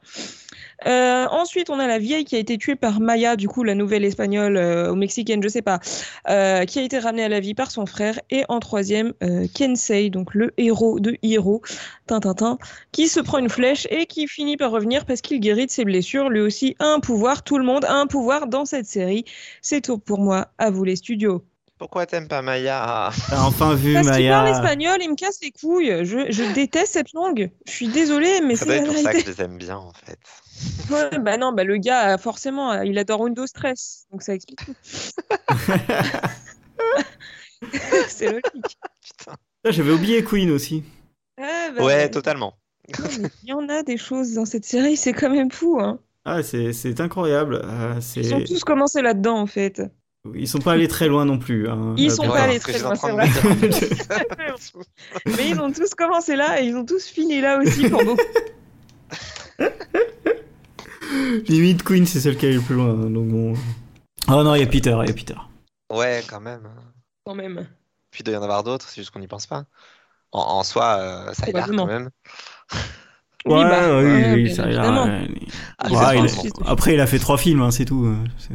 Euh, 0.88 1.26
ensuite, 1.30 1.70
on 1.70 1.80
a 1.80 1.88
la 1.88 2.00
vieille 2.00 2.26
qui 2.26 2.36
a 2.36 2.40
été 2.40 2.58
tuée 2.58 2.76
par 2.76 3.00
Maya, 3.00 3.36
du 3.36 3.48
coup 3.48 3.64
la 3.64 3.76
nouvelle 3.76 4.04
espagnole 4.04 4.58
euh, 4.58 4.92
ou 4.92 4.96
mexicaine, 4.96 5.42
je 5.44 5.48
sais 5.48 5.62
pas, 5.62 5.80
euh, 6.30 6.66
qui 6.66 6.80
a 6.80 6.82
été 6.82 7.00
ramenée 7.00 7.24
à 7.24 7.30
la 7.30 7.40
vie 7.40 7.54
par 7.54 7.72
son 7.72 7.86
frère. 7.86 8.20
Et 8.30 8.44
en 8.50 8.60
troisième, 8.60 9.14
euh, 9.24 9.48
Kensei, 9.54 10.10
donc 10.10 10.34
le 10.34 10.54
héros 10.58 11.00
de 11.00 11.18
Hiro, 11.22 11.62
Tintintin, 12.08 12.58
qui 12.92 13.08
se 13.08 13.20
prend 13.20 13.38
une 13.38 13.50
flèche 13.50 13.88
et 13.92 14.06
qui 14.06 14.28
finit 14.28 14.58
par 14.58 14.72
revenir 14.72 15.06
parce 15.06 15.22
qu'il 15.22 15.40
guérit 15.40 15.66
de 15.68 15.72
ses 15.72 15.86
blessures. 15.86 16.30
Lui 16.30 16.42
aussi 16.42 16.76
un 16.80 17.00
pouvoir, 17.00 17.44
tout 17.44 17.58
le 17.58 17.64
monde 17.66 17.86
a 17.86 17.94
un 17.94 18.08
pouvoir 18.08 18.48
dans 18.48 18.66
cette 18.66 18.86
série. 18.88 19.26
C'est 19.62 19.82
tout 19.82 19.98
pour 19.98 20.20
moi, 20.20 20.48
à 20.58 20.72
vous 20.72 20.84
les 20.84 20.96
studios. 20.96 21.44
Pourquoi 21.82 22.06
t'aimes 22.06 22.28
pas 22.28 22.44
Maya? 22.44 23.10
T'as 23.28 23.42
enfin 23.42 23.74
vu 23.74 23.96
Parce 23.96 24.12
qu'il 24.12 24.30
parle 24.30 24.46
Maya. 24.46 24.56
espagnol, 24.56 24.98
il 25.02 25.10
me 25.10 25.16
casse 25.16 25.40
les 25.42 25.50
couilles. 25.50 26.06
Je, 26.06 26.32
je 26.32 26.54
déteste 26.54 26.94
cette 26.94 27.12
langue. 27.14 27.50
Je 27.66 27.72
suis 27.72 27.88
désolée, 27.88 28.40
mais 28.42 28.56
c'est 28.56 28.70
être 28.70 28.86
pour 28.86 28.96
ça 28.98 29.14
que 29.14 29.22
je 29.22 29.26
les 29.26 29.42
aime 29.42 29.58
bien 29.58 29.78
en 29.78 29.92
fait. 29.92 30.20
Ouais, 30.92 31.18
bah 31.18 31.38
non, 31.38 31.54
bah 31.54 31.64
le 31.64 31.78
gars, 31.78 32.20
forcément, 32.20 32.72
il 32.84 33.00
adore 33.00 33.22
Windows 33.22 33.48
Stress, 33.48 34.06
donc 34.12 34.22
ça 34.22 34.36
explique 34.36 34.64
tout. 34.64 34.76
c'est 38.08 38.28
logique. 38.28 38.78
Putain. 39.02 39.36
J'avais 39.66 39.92
oublié 39.92 40.24
Queen 40.24 40.52
aussi. 40.52 40.84
Ah, 41.40 41.70
bah, 41.76 41.84
Ouais, 41.84 42.10
totalement. 42.12 42.54
Il 43.44 43.50
y 43.50 43.54
en 43.54 43.68
a 43.70 43.82
des 43.82 43.98
choses 43.98 44.34
dans 44.34 44.46
cette 44.46 44.66
série, 44.66 44.98
c'est 44.98 45.14
quand 45.14 45.32
même 45.32 45.50
fou. 45.50 45.80
Hein. 45.82 46.00
Ah, 46.26 46.44
c'est 46.44 46.74
c'est 46.74 47.02
incroyable. 47.02 47.60
Euh, 47.64 47.96
Ils 48.18 48.26
sont 48.26 48.38
c'est 48.38 48.44
tous 48.44 48.64
commencés 48.64 49.02
là-dedans, 49.02 49.40
en 49.40 49.48
fait. 49.48 49.82
Ils 50.36 50.48
sont 50.48 50.60
pas 50.60 50.74
allés 50.74 50.88
très 50.88 51.08
loin 51.08 51.26
non 51.26 51.40
plus. 51.40 51.68
hein. 51.70 51.96
Ils 51.98 52.12
Euh, 52.12 52.16
sont 52.16 52.28
pas 52.28 52.42
allés 52.44 52.60
très 52.60 52.78
loin, 52.80 52.96
c'est 52.96 53.12
vrai. 53.12 53.28
Mais 55.26 55.50
ils 55.50 55.60
ont 55.60 55.72
tous 55.72 55.94
commencé 55.96 56.36
là 56.36 56.62
et 56.62 56.66
ils 56.68 56.76
ont 56.76 56.86
tous 56.86 57.06
fini 57.08 57.42
là 57.42 57.60
aussi 57.60 57.90
pour 57.90 58.04
beaucoup. 58.04 58.22
Limite 61.48 61.84
Queen, 61.84 62.06
c'est 62.06 62.20
celle 62.20 62.38
qui 62.38 62.46
est 62.46 62.54
le 62.54 62.62
plus 62.62 62.76
loin. 62.76 62.90
hein, 62.90 63.10
Donc 63.10 63.28
bon. 63.28 63.54
Oh 64.28 64.44
non, 64.44 64.56
il 64.56 64.62
y 64.62 64.64
a 64.64 64.68
Peter, 64.68 64.98
il 65.04 65.08
y 65.08 65.12
a 65.12 65.14
Peter. 65.14 65.36
Ouais, 65.92 66.24
quand 66.30 66.40
même. 66.40 66.62
Quand 67.26 67.36
même. 67.36 67.68
Puis 68.12 68.22
il 68.22 68.24
doit 68.24 68.34
y 68.34 68.38
en 68.38 68.44
avoir 68.44 68.64
d'autres, 68.64 68.88
c'est 68.90 69.02
juste 69.02 69.12
qu'on 69.12 69.20
n'y 69.20 69.28
pense 69.28 69.48
pas. 69.48 69.66
En, 70.32 70.40
en 70.40 70.64
soi, 70.64 70.98
euh, 71.00 71.34
ça 71.34 71.44
a 71.44 71.46
l'air 71.48 71.54
Probablement. 71.66 71.86
quand 71.88 71.92
même. 71.92 72.10
Oui, 73.44 73.56
Ouais, 73.56 73.64
bah, 73.64 73.98
oui, 73.98 74.04
ouais, 74.06 74.34
oui, 74.36 74.56
ça 74.56 74.68
l'air, 74.68 74.84
évidemment. 74.84 75.06
ouais, 75.06 75.28
Ah, 75.80 75.88
Ils 75.90 75.94
Ouais, 75.94 75.98
ont 75.98 76.00
il 76.00 76.04
pas 76.04 76.12
a- 76.12 76.22
ensuite- 76.38 76.56
Après, 76.64 76.94
il 76.94 77.00
a 77.00 77.08
fait 77.08 77.18
trois 77.18 77.40
films, 77.40 77.64
hein, 77.64 77.72
c'est 77.72 77.86
tout. 77.86 78.16
c'est- 78.38 78.54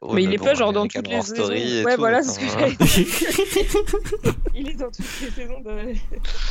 Ouais, 0.00 0.14
mais 0.14 0.22
il 0.24 0.32
est 0.32 0.36
bon, 0.38 0.44
pas 0.44 0.54
genre 0.54 0.72
dans 0.72 0.86
toutes 0.86 1.08
les 1.08 1.20
saisons. 1.22 1.48
Ouais, 1.48 1.82
tout, 1.94 1.98
voilà, 2.00 2.22
ce 2.22 2.38
que 2.38 2.44
euh, 2.44 2.48
j'allais 2.54 2.76
dire. 2.76 4.34
Il 4.54 4.68
est 4.68 4.74
dans 4.74 4.90
toutes 4.90 5.20
les 5.22 5.30
saisons 5.30 5.58
de- 5.60 5.64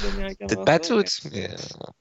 d'American 0.03 0.47
Peut-être 0.47 0.65
pas 0.65 0.79
toutes, 0.79 1.19
mais, 1.31 1.49
euh, 1.49 1.55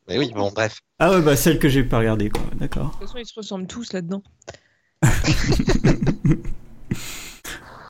mais 0.09 0.19
oui, 0.19 0.33
bon, 0.35 0.51
bref. 0.53 0.81
Ah 0.99 1.13
ouais, 1.13 1.21
bah 1.23 1.37
celle 1.37 1.61
que 1.61 1.69
j'ai 1.69 1.85
pas 1.85 1.99
regardée, 1.99 2.31
quoi. 2.31 2.43
D'accord. 2.57 2.87
De 2.87 2.91
toute 2.93 3.01
façon, 3.03 3.19
ils 3.19 3.27
se 3.27 3.35
ressemblent 3.37 3.67
tous 3.69 3.93
là-dedans. 3.93 4.23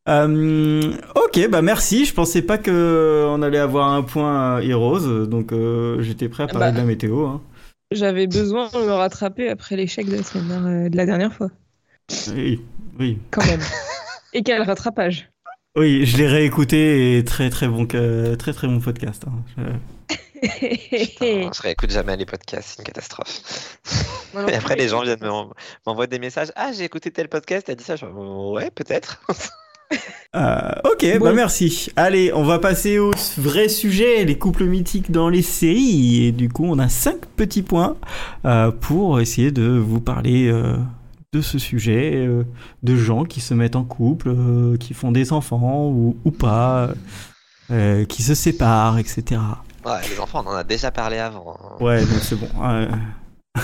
Euh, 0.08 0.92
ok, 1.16 1.48
bah 1.50 1.62
merci. 1.62 2.04
Je 2.04 2.14
pensais 2.14 2.42
pas 2.42 2.58
que 2.58 3.26
on 3.28 3.42
allait 3.42 3.58
avoir 3.58 3.88
un 3.92 4.02
point 4.04 4.58
euh, 4.58 4.60
Heroes, 4.60 5.26
donc 5.26 5.50
euh, 5.52 6.00
j'étais 6.00 6.28
prêt 6.28 6.44
à 6.44 6.46
parler 6.46 6.66
Bah. 6.68 6.70
de 6.72 6.76
la 6.76 6.84
météo. 6.84 7.26
hein. 7.26 7.42
J'avais 7.90 8.28
besoin 8.28 8.68
de 8.68 8.78
me 8.78 8.92
rattraper 8.92 9.48
après 9.48 9.74
l'échec 9.74 10.06
de 10.08 10.14
la, 10.16 10.22
semaine 10.22 10.46
dernière- 10.46 10.90
de 10.90 10.96
la 10.96 11.06
dernière 11.06 11.32
fois, 11.32 11.50
Oui, 12.32 12.60
oui. 12.98 13.18
quand 13.30 13.44
même. 13.46 13.60
Et 14.32 14.42
quel 14.42 14.62
rattrapage 14.62 15.30
Oui, 15.76 16.04
je 16.04 16.16
l'ai 16.18 16.26
réécouté 16.28 17.16
et 17.18 17.24
très 17.24 17.48
très 17.50 17.68
bon, 17.68 17.86
que- 17.86 18.34
très 18.34 18.52
très 18.52 18.66
bon 18.66 18.80
podcast. 18.80 19.24
hein. 19.26 19.32
Je- 19.56 20.16
Putain, 20.42 21.50
je 21.54 21.62
réécoute 21.62 21.90
jamais 21.90 22.16
les 22.16 22.26
podcasts, 22.26 22.68
c'est 22.70 22.78
une 22.78 22.84
catastrophe. 22.84 23.78
Non 24.34 24.46
Et 24.48 24.54
après, 24.54 24.76
les 24.76 24.88
gens 24.88 25.02
viennent 25.02 25.20
me- 25.22 25.50
m'envoyer 25.86 26.08
des 26.08 26.18
messages. 26.18 26.52
Ah, 26.56 26.70
j'ai 26.76 26.84
écouté 26.84 27.10
tel 27.10 27.28
podcast, 27.28 27.66
t'as 27.68 27.74
dit 27.74 27.84
ça. 27.84 27.96
Je 27.96 28.04
ouais, 28.04 28.70
peut-être. 28.70 29.22
Euh, 30.34 30.72
ok, 30.84 31.18
Bon. 31.18 31.24
bah 31.26 31.32
merci. 31.32 31.88
Allez, 31.96 32.32
on 32.34 32.42
va 32.42 32.58
passer 32.58 32.98
au 32.98 33.12
vrai 33.38 33.68
sujet, 33.70 34.24
les 34.24 34.36
couples 34.36 34.64
mythiques 34.64 35.10
dans 35.10 35.30
les 35.30 35.40
séries. 35.42 36.26
Et 36.26 36.32
du 36.32 36.48
coup, 36.50 36.66
on 36.66 36.78
a 36.78 36.88
cinq 36.90 37.24
petits 37.36 37.62
points 37.62 37.96
euh, 38.44 38.70
pour 38.72 39.20
essayer 39.20 39.52
de 39.52 39.62
vous 39.78 40.00
parler 40.00 40.48
euh, 40.48 40.76
de 41.36 41.42
ce 41.42 41.58
sujet, 41.58 42.12
euh, 42.16 42.44
de 42.82 42.96
gens 42.96 43.24
qui 43.24 43.40
se 43.40 43.54
mettent 43.54 43.76
en 43.76 43.84
couple, 43.84 44.28
euh, 44.30 44.76
qui 44.78 44.94
font 44.94 45.12
des 45.12 45.32
enfants 45.32 45.86
ou, 45.88 46.16
ou 46.24 46.30
pas, 46.30 46.90
euh, 47.70 48.04
qui 48.06 48.22
se 48.22 48.34
séparent, 48.34 48.98
etc. 48.98 49.40
Ouais, 49.84 50.00
les 50.10 50.18
enfants, 50.18 50.42
on 50.44 50.50
en 50.50 50.54
a 50.54 50.64
déjà 50.64 50.90
parlé 50.90 51.18
avant. 51.18 51.56
hein. 51.62 51.84
Ouais, 51.84 52.00
donc 52.00 52.18
c'est 52.22 52.36
bon. 52.36 52.48
Euh, 52.62 52.88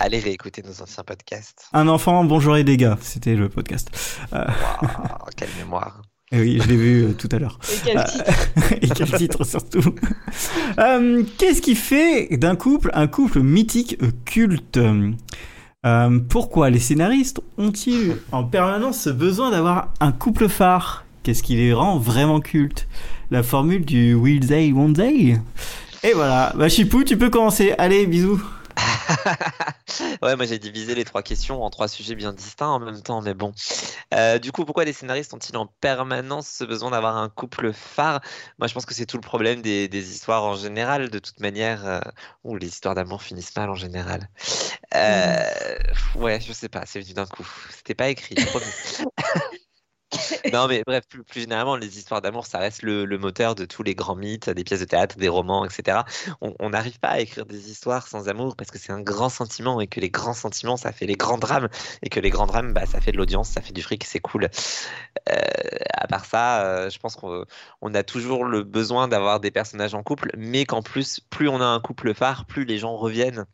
Allez 0.00 0.18
réécouter 0.18 0.62
nos 0.62 0.82
anciens 0.82 1.04
podcasts. 1.04 1.66
un 1.72 1.88
enfant, 1.88 2.24
bonjour 2.24 2.56
et 2.56 2.64
dégâts, 2.64 2.94
c'était 3.00 3.36
le 3.36 3.48
podcast. 3.48 3.90
Quelle 5.36 5.48
mémoire. 5.58 6.02
Oui, 6.32 6.58
je 6.60 6.66
l'ai 6.68 6.76
vu 6.76 7.04
euh, 7.04 7.12
tout 7.12 7.28
à 7.30 7.38
l'heure. 7.38 7.60
Et 7.70 7.78
quel 7.84 8.04
titre 8.04 8.24
et 8.82 8.88
quel 8.88 9.12
titre 9.12 9.44
surtout 9.44 9.94
Euh, 10.78 11.22
Qu'est-ce 11.38 11.60
qui 11.62 11.76
fait 11.76 12.36
d'un 12.38 12.56
couple 12.56 12.90
un 12.94 13.06
couple 13.06 13.40
mythique 13.40 13.98
euh, 14.02 14.10
culte? 14.24 14.80
Euh, 15.84 16.18
Pourquoi 16.28 16.70
les 16.70 16.78
scénaristes 16.78 17.40
ont-ils 17.58 18.16
en 18.32 18.44
permanence 18.44 19.02
ce 19.02 19.10
besoin 19.10 19.50
d'avoir 19.50 19.92
un 20.00 20.12
couple 20.12 20.48
phare? 20.48 21.04
Qu'est-ce 21.22 21.42
qui 21.42 21.56
les 21.56 21.72
rend 21.72 21.98
vraiment 21.98 22.40
cultes? 22.40 22.86
La 23.30 23.42
formule 23.42 23.84
du 23.84 24.14
will 24.14 24.46
they, 24.46 24.72
won't 24.72 24.94
they? 24.94 25.38
Et 26.02 26.12
voilà, 26.12 26.52
bah 26.56 26.68
Chipou, 26.68 27.02
tu 27.04 27.16
peux 27.16 27.30
commencer. 27.30 27.74
Allez, 27.78 28.06
bisous. 28.06 28.42
ouais, 30.22 30.36
moi 30.36 30.46
j'ai 30.46 30.58
divisé 30.58 30.94
les 30.94 31.04
trois 31.04 31.22
questions 31.22 31.62
en 31.62 31.70
trois 31.70 31.88
sujets 31.88 32.14
bien 32.14 32.32
distincts 32.32 32.68
en 32.68 32.80
même 32.80 33.02
temps, 33.02 33.22
mais 33.22 33.34
bon. 33.34 33.52
Euh, 34.14 34.38
du 34.38 34.52
coup, 34.52 34.64
pourquoi 34.64 34.84
les 34.84 34.92
scénaristes 34.92 35.32
ont-ils 35.34 35.56
en 35.56 35.66
permanence 35.66 36.48
ce 36.48 36.64
besoin 36.64 36.90
d'avoir 36.90 37.16
un 37.16 37.28
couple 37.28 37.72
phare? 37.72 38.20
Moi, 38.58 38.68
je 38.68 38.74
pense 38.74 38.86
que 38.86 38.94
c'est 38.94 39.06
tout 39.06 39.16
le 39.16 39.22
problème 39.22 39.62
des, 39.62 39.88
des 39.88 40.10
histoires 40.12 40.44
en 40.44 40.56
général, 40.56 41.10
de 41.10 41.18
toute 41.18 41.40
manière, 41.40 41.86
euh, 41.86 42.00
où 42.44 42.56
les 42.56 42.68
histoires 42.68 42.94
d'amour 42.94 43.22
finissent 43.22 43.54
mal 43.56 43.70
en 43.70 43.74
général. 43.76 44.28
Euh, 44.94 45.44
Ouais, 46.16 46.40
je 46.40 46.52
sais 46.52 46.68
pas, 46.68 46.84
c'est 46.86 47.00
venu 47.00 47.14
d'un 47.14 47.26
coup. 47.26 47.46
C'était 47.70 47.94
pas 47.94 48.08
écrit. 48.08 48.36
Non, 50.52 50.68
mais 50.68 50.82
bref, 50.86 51.04
plus, 51.08 51.24
généralement, 51.32 51.76
les 51.76 51.98
histoires 51.98 52.20
d'amour, 52.20 52.46
ça 52.46 52.58
reste 52.58 52.82
le, 52.82 53.06
moteur 53.18 53.54
de 53.54 53.64
tous 53.64 53.82
les 53.82 53.94
grands 53.94 54.14
mythes, 54.14 54.50
des 54.50 54.64
pièces 54.64 54.80
de 54.80 54.84
théâtre, 54.84 55.16
des 55.16 55.28
romans, 55.28 55.64
etc. 55.64 56.04
On 56.40 56.70
n'arrive 56.70 56.98
pas 57.00 57.08
à 57.08 57.20
écrire 57.20 57.46
des 57.46 57.70
histoires 57.70 58.06
sans 58.06 58.28
amour 58.28 58.54
parce 58.56 58.70
que 58.70 58.78
c'est 58.78 58.92
un 58.92 59.00
grand 59.00 59.30
sentiment 59.30 59.80
et 59.80 59.86
que 59.86 60.00
les 60.00 60.10
grands 60.10 60.34
sentiments, 60.34 60.76
ça 60.76 60.92
fait 60.92 61.06
les 61.06 61.14
grands 61.14 61.38
drames 61.38 61.68
et 62.02 62.10
que 62.10 62.20
les 62.20 62.30
grands 62.30 62.46
drames, 62.46 62.72
bah, 62.72 62.86
ça 62.86 63.00
fait 63.00 63.12
de 63.12 63.16
l'audience, 63.16 63.48
ça 63.48 63.62
fait 63.62 63.72
du 63.72 63.82
fric, 63.82 64.04
c'est 64.04 64.20
cool. 64.20 64.48
Euh, 65.30 65.40
à 65.94 66.06
part 66.06 66.24
ça, 66.24 66.64
euh, 66.64 66.90
je 66.90 66.98
pense 66.98 67.16
qu'on 67.16 67.44
on 67.80 67.94
a 67.94 68.02
toujours 68.02 68.44
le 68.44 68.62
besoin 68.62 69.08
d'avoir 69.08 69.40
des 69.40 69.50
personnages 69.50 69.94
en 69.94 70.02
couple, 70.02 70.30
mais 70.36 70.66
qu'en 70.66 70.82
plus, 70.82 71.20
plus 71.30 71.48
on 71.48 71.60
a 71.60 71.66
un 71.66 71.80
couple 71.80 72.14
phare, 72.14 72.44
plus 72.46 72.64
les 72.64 72.78
gens 72.78 72.96
reviennent. 72.96 73.46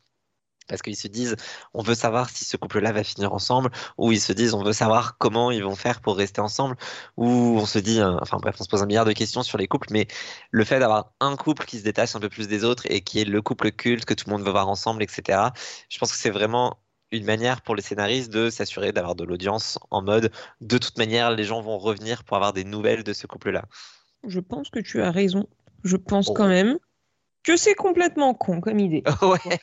Parce 0.71 0.83
qu'ils 0.83 0.97
se 0.97 1.09
disent, 1.09 1.37
on 1.75 1.83
veut 1.83 1.95
savoir 1.95 2.31
si 2.31 2.45
ce 2.47 2.57
couple-là 2.57 2.93
va 2.93 3.05
finir 3.05 3.35
ensemble, 3.35 3.71
ou 3.99 4.13
ils 4.13 4.21
se 4.21 4.33
disent, 4.33 4.55
on 4.55 4.63
veut 4.65 4.73
savoir 4.73 5.19
comment 5.19 5.51
ils 5.51 5.63
vont 5.65 5.77
faire 5.77 6.01
pour 6.01 6.17
rester 6.17 6.41
ensemble, 6.41 6.77
ou 7.19 7.27
on 7.61 7.67
se 7.67 7.79
dit, 7.79 8.01
euh, 8.01 8.17
enfin 8.23 8.39
bref, 8.39 8.57
on 8.61 8.65
se 8.65 8.69
pose 8.71 8.83
un 8.83 8.87
milliard 8.87 9.05
de 9.05 9.13
questions 9.13 9.43
sur 9.43 9.59
les 9.59 9.69
couples, 9.69 9.89
mais 9.93 10.07
le 10.51 10.65
fait 10.65 10.79
d'avoir 10.81 11.13
un 11.21 11.37
couple 11.37 11.67
qui 11.67 11.79
se 11.79 11.85
détache 11.85 12.17
un 12.17 12.21
peu 12.21 12.29
plus 12.31 12.49
des 12.49 12.65
autres 12.65 12.85
et 12.89 13.03
qui 13.03 13.21
est 13.21 13.25
le 13.25 13.43
couple 13.43 13.71
culte 13.73 14.05
que 14.07 14.15
tout 14.15 14.25
le 14.29 14.33
monde 14.33 14.43
veut 14.45 14.51
voir 14.53 14.69
ensemble, 14.69 15.03
etc., 15.03 15.51
je 15.91 15.99
pense 15.99 16.13
que 16.13 16.19
c'est 16.19 16.31
vraiment 16.31 16.79
une 17.13 17.25
manière 17.25 17.63
pour 17.63 17.75
les 17.75 17.83
scénaristes 17.83 18.31
de 18.33 18.51
s'assurer 18.51 18.93
d'avoir 18.93 19.17
de 19.17 19.25
l'audience 19.25 19.79
en 19.91 20.03
mode, 20.03 20.31
de 20.61 20.79
toute 20.79 20.97
manière, 20.99 21.31
les 21.33 21.45
gens 21.45 21.61
vont 21.61 21.79
revenir 21.79 22.23
pour 22.25 22.37
avoir 22.37 22.53
des 22.53 22.65
nouvelles 22.65 23.03
de 23.03 23.13
ce 23.13 23.27
couple-là. 23.27 23.65
Je 24.27 24.41
pense 24.41 24.71
que 24.71 24.81
tu 24.81 25.03
as 25.03 25.11
raison. 25.11 25.49
Je 25.83 25.97
pense 25.97 26.29
Oh. 26.29 26.35
quand 26.35 26.47
même 26.49 26.79
que 27.45 27.57
c'est 27.57 27.75
complètement 27.75 28.35
con 28.35 28.61
comme 28.61 28.79
idée. 28.79 29.03
ouais. 29.23 29.39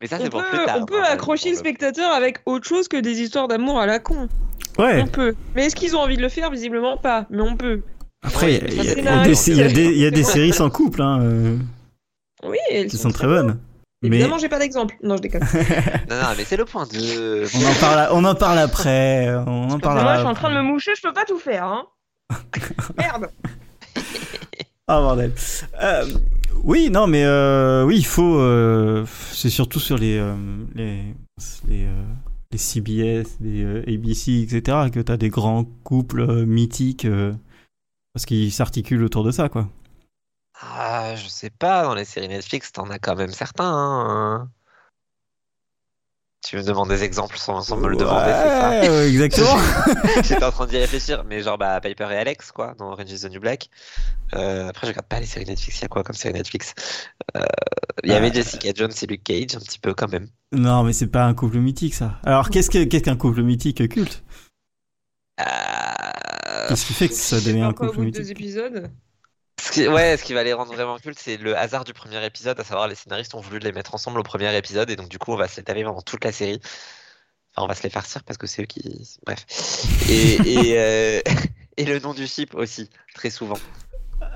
Mais 0.00 0.08
ça, 0.08 0.16
On 0.18 0.24
c'est 0.24 0.30
pour 0.30 0.42
peut, 0.42 0.48
plus 0.56 0.66
tard. 0.66 0.78
on 0.80 0.84
peut 0.84 1.00
hein, 1.00 1.06
accrocher 1.10 1.50
le 1.50 1.56
spectateur 1.56 2.12
avec 2.12 2.38
autre 2.44 2.66
chose 2.66 2.88
que 2.88 2.96
des 2.96 3.20
histoires 3.20 3.48
d'amour 3.48 3.78
à 3.78 3.86
la 3.86 3.98
con. 3.98 4.28
Ouais. 4.78 5.00
On 5.00 5.06
peut. 5.06 5.34
Mais 5.54 5.66
est-ce 5.66 5.76
qu'ils 5.76 5.94
ont 5.96 6.00
envie 6.00 6.16
de 6.16 6.22
le 6.22 6.28
faire? 6.28 6.50
Visiblement 6.50 6.96
pas. 6.96 7.26
Mais 7.30 7.40
on 7.42 7.56
peut. 7.56 7.82
Après, 8.26 8.54
il 8.54 8.74
y, 8.74 8.80
a- 8.90 8.94
y 8.94 8.98
y 9.70 9.72
des- 9.72 9.92
y 9.94 10.00
y 10.00 10.06
a 10.20 10.24
séries 10.24 10.52
sans 10.52 10.70
couple, 10.70 11.02
hein, 11.02 11.20
euh, 11.22 11.56
Oui, 12.42 12.58
elles 12.70 12.90
sont 12.90 13.10
très 13.10 13.26
bonnes. 13.26 13.60
Mais 14.02 14.08
Évidemment, 14.08 14.38
j'ai 14.38 14.48
pas 14.50 14.58
d'exemple. 14.58 14.96
Non, 15.02 15.16
je 15.16 15.22
déconne. 15.22 15.42
Non, 16.10 16.16
non, 16.16 16.28
mais 16.36 16.44
c'est 16.44 16.56
le 16.58 16.64
point 16.66 16.86
2. 16.86 17.44
on 17.54 17.64
en 17.64 17.74
parle, 17.80 18.08
on 18.12 18.24
en 18.24 18.34
parle 18.34 18.58
après. 18.58 19.34
On 19.46 19.70
en 19.70 19.78
parlera. 19.78 20.04
moi, 20.04 20.14
je 20.14 20.18
suis 20.20 20.28
en 20.28 20.34
train 20.34 20.50
de 20.50 20.56
me 20.56 20.62
moucher, 20.62 20.92
je 20.96 21.00
peux 21.02 21.12
pas 21.14 21.24
tout 21.24 21.38
faire. 21.38 21.64
Hein. 21.64 21.86
Merde. 22.98 23.28
Ah 24.86 25.00
bordel. 25.00 25.32
Euh, 25.82 26.06
oui, 26.62 26.90
non, 26.90 27.06
mais 27.06 27.24
euh, 27.24 27.84
oui, 27.84 27.96
il 27.98 28.06
faut. 28.06 28.38
euh, 28.38 29.06
c'est 29.32 29.50
surtout 29.50 29.80
sur 29.80 29.96
les 29.96 30.18
les 30.74 31.14
les, 31.68 31.88
CBS, 32.58 33.38
les 33.40 33.64
ABC, 33.94 34.42
etc. 34.42 34.90
que 34.92 35.00
t'as 35.00 35.16
des 35.16 35.30
grands 35.30 35.64
couples 35.64 36.44
mythiques 36.44 37.06
parce 38.12 38.26
qu'ils 38.26 38.52
s'articulent 38.52 39.02
autour 39.04 39.24
de 39.24 39.30
ça, 39.32 39.48
quoi. 39.48 39.68
Ah, 40.60 41.14
je 41.16 41.28
sais 41.28 41.50
pas, 41.50 41.82
dans 41.84 41.94
les 41.94 42.04
séries 42.04 42.28
Netflix, 42.28 42.72
t'en 42.72 42.88
as 42.90 42.98
quand 42.98 43.16
même 43.16 43.30
certains. 43.32 43.64
hein. 43.66 44.50
Tu 46.46 46.56
me 46.56 46.62
demandes 46.62 46.90
des 46.90 47.02
exemples 47.04 47.38
sans, 47.38 47.62
sans 47.62 47.76
me 47.78 47.88
le 47.88 47.96
demander, 47.96 48.30
c'est 48.30 48.48
ça 48.60 48.70
Ouais, 48.80 48.88
ouais, 48.90 49.08
exactement. 49.08 49.56
J'étais 50.22 50.44
en 50.44 50.50
train 50.50 50.66
d'y 50.66 50.76
réfléchir, 50.76 51.24
mais 51.24 51.40
genre 51.40 51.56
bah, 51.56 51.80
Piper 51.80 52.08
et 52.10 52.16
Alex, 52.16 52.52
quoi, 52.52 52.74
dans 52.78 52.90
Orange 52.92 53.10
is 53.10 53.20
the 53.20 53.30
New 53.30 53.40
Black. 53.40 53.70
Euh, 54.34 54.68
après, 54.68 54.86
je 54.86 54.92
regarde 54.92 55.06
pas 55.06 55.20
les 55.20 55.26
séries 55.26 55.46
Netflix, 55.46 55.78
il 55.78 55.82
y 55.82 55.84
a 55.86 55.88
quoi 55.88 56.02
comme 56.02 56.14
série 56.16 56.34
Netflix? 56.34 56.74
Euh, 57.36 57.40
Il 58.02 58.10
y 58.10 58.14
avait 58.14 58.30
Euh, 58.30 58.34
Jessica 58.34 58.70
Jones 58.74 58.92
et 59.00 59.06
Luke 59.06 59.22
Cage, 59.24 59.54
un 59.56 59.60
petit 59.60 59.78
peu 59.78 59.94
quand 59.94 60.10
même. 60.12 60.28
non, 60.52 60.82
mais 60.82 60.92
c'est 60.92 61.06
pas 61.06 61.24
un 61.24 61.32
couple 61.34 61.58
mythique, 61.58 61.94
ça. 61.94 62.18
Alors, 62.24 62.50
qu'est-ce 62.50 62.68
que 62.68 62.84
qu'est-ce 62.84 63.04
qu'un 63.04 63.16
couple 63.16 63.42
mythique 63.42 63.88
culte? 63.88 64.22
Euh, 65.40 65.44
Qu'est-ce 66.68 66.86
qui 66.86 66.92
fait 66.92 67.08
que 67.08 67.14
ça 67.14 67.40
devient 67.40 67.62
un 67.62 67.72
couple 67.72 67.90
de 67.92 67.94
deux 67.96 68.02
mythique? 68.20 68.30
épisodes. 68.30 68.90
Ce 69.60 69.70
qui, 69.70 69.88
ouais, 69.88 70.16
ce 70.16 70.24
qui 70.24 70.34
va 70.34 70.44
les 70.44 70.52
rendre 70.52 70.72
vraiment 70.72 70.98
cultes, 70.98 71.18
c'est 71.18 71.36
le 71.36 71.56
hasard 71.56 71.84
du 71.84 71.92
premier 71.92 72.24
épisode, 72.24 72.58
à 72.58 72.64
savoir 72.64 72.88
les 72.88 72.94
scénaristes 72.94 73.34
ont 73.34 73.40
voulu 73.40 73.58
les 73.58 73.72
mettre 73.72 73.94
ensemble 73.94 74.18
au 74.20 74.22
premier 74.22 74.54
épisode, 74.56 74.90
et 74.90 74.96
donc 74.96 75.08
du 75.08 75.18
coup, 75.18 75.32
on 75.32 75.36
va 75.36 75.48
se 75.48 75.56
les 75.56 75.62
taper 75.62 75.84
pendant 75.84 76.02
toute 76.02 76.24
la 76.24 76.32
série. 76.32 76.60
Enfin, 77.56 77.64
on 77.64 77.68
va 77.68 77.74
se 77.74 77.82
les 77.84 77.90
farcir 77.90 78.24
parce 78.24 78.36
que 78.36 78.46
c'est 78.46 78.62
eux 78.62 78.66
qui. 78.66 78.82
Bref. 79.24 79.46
Et, 80.10 80.34
et, 80.52 80.78
euh, 80.78 81.20
et 81.76 81.84
le 81.84 81.98
nom 82.00 82.14
du 82.14 82.26
ship 82.26 82.54
aussi, 82.54 82.90
très 83.14 83.30
souvent. 83.30 83.58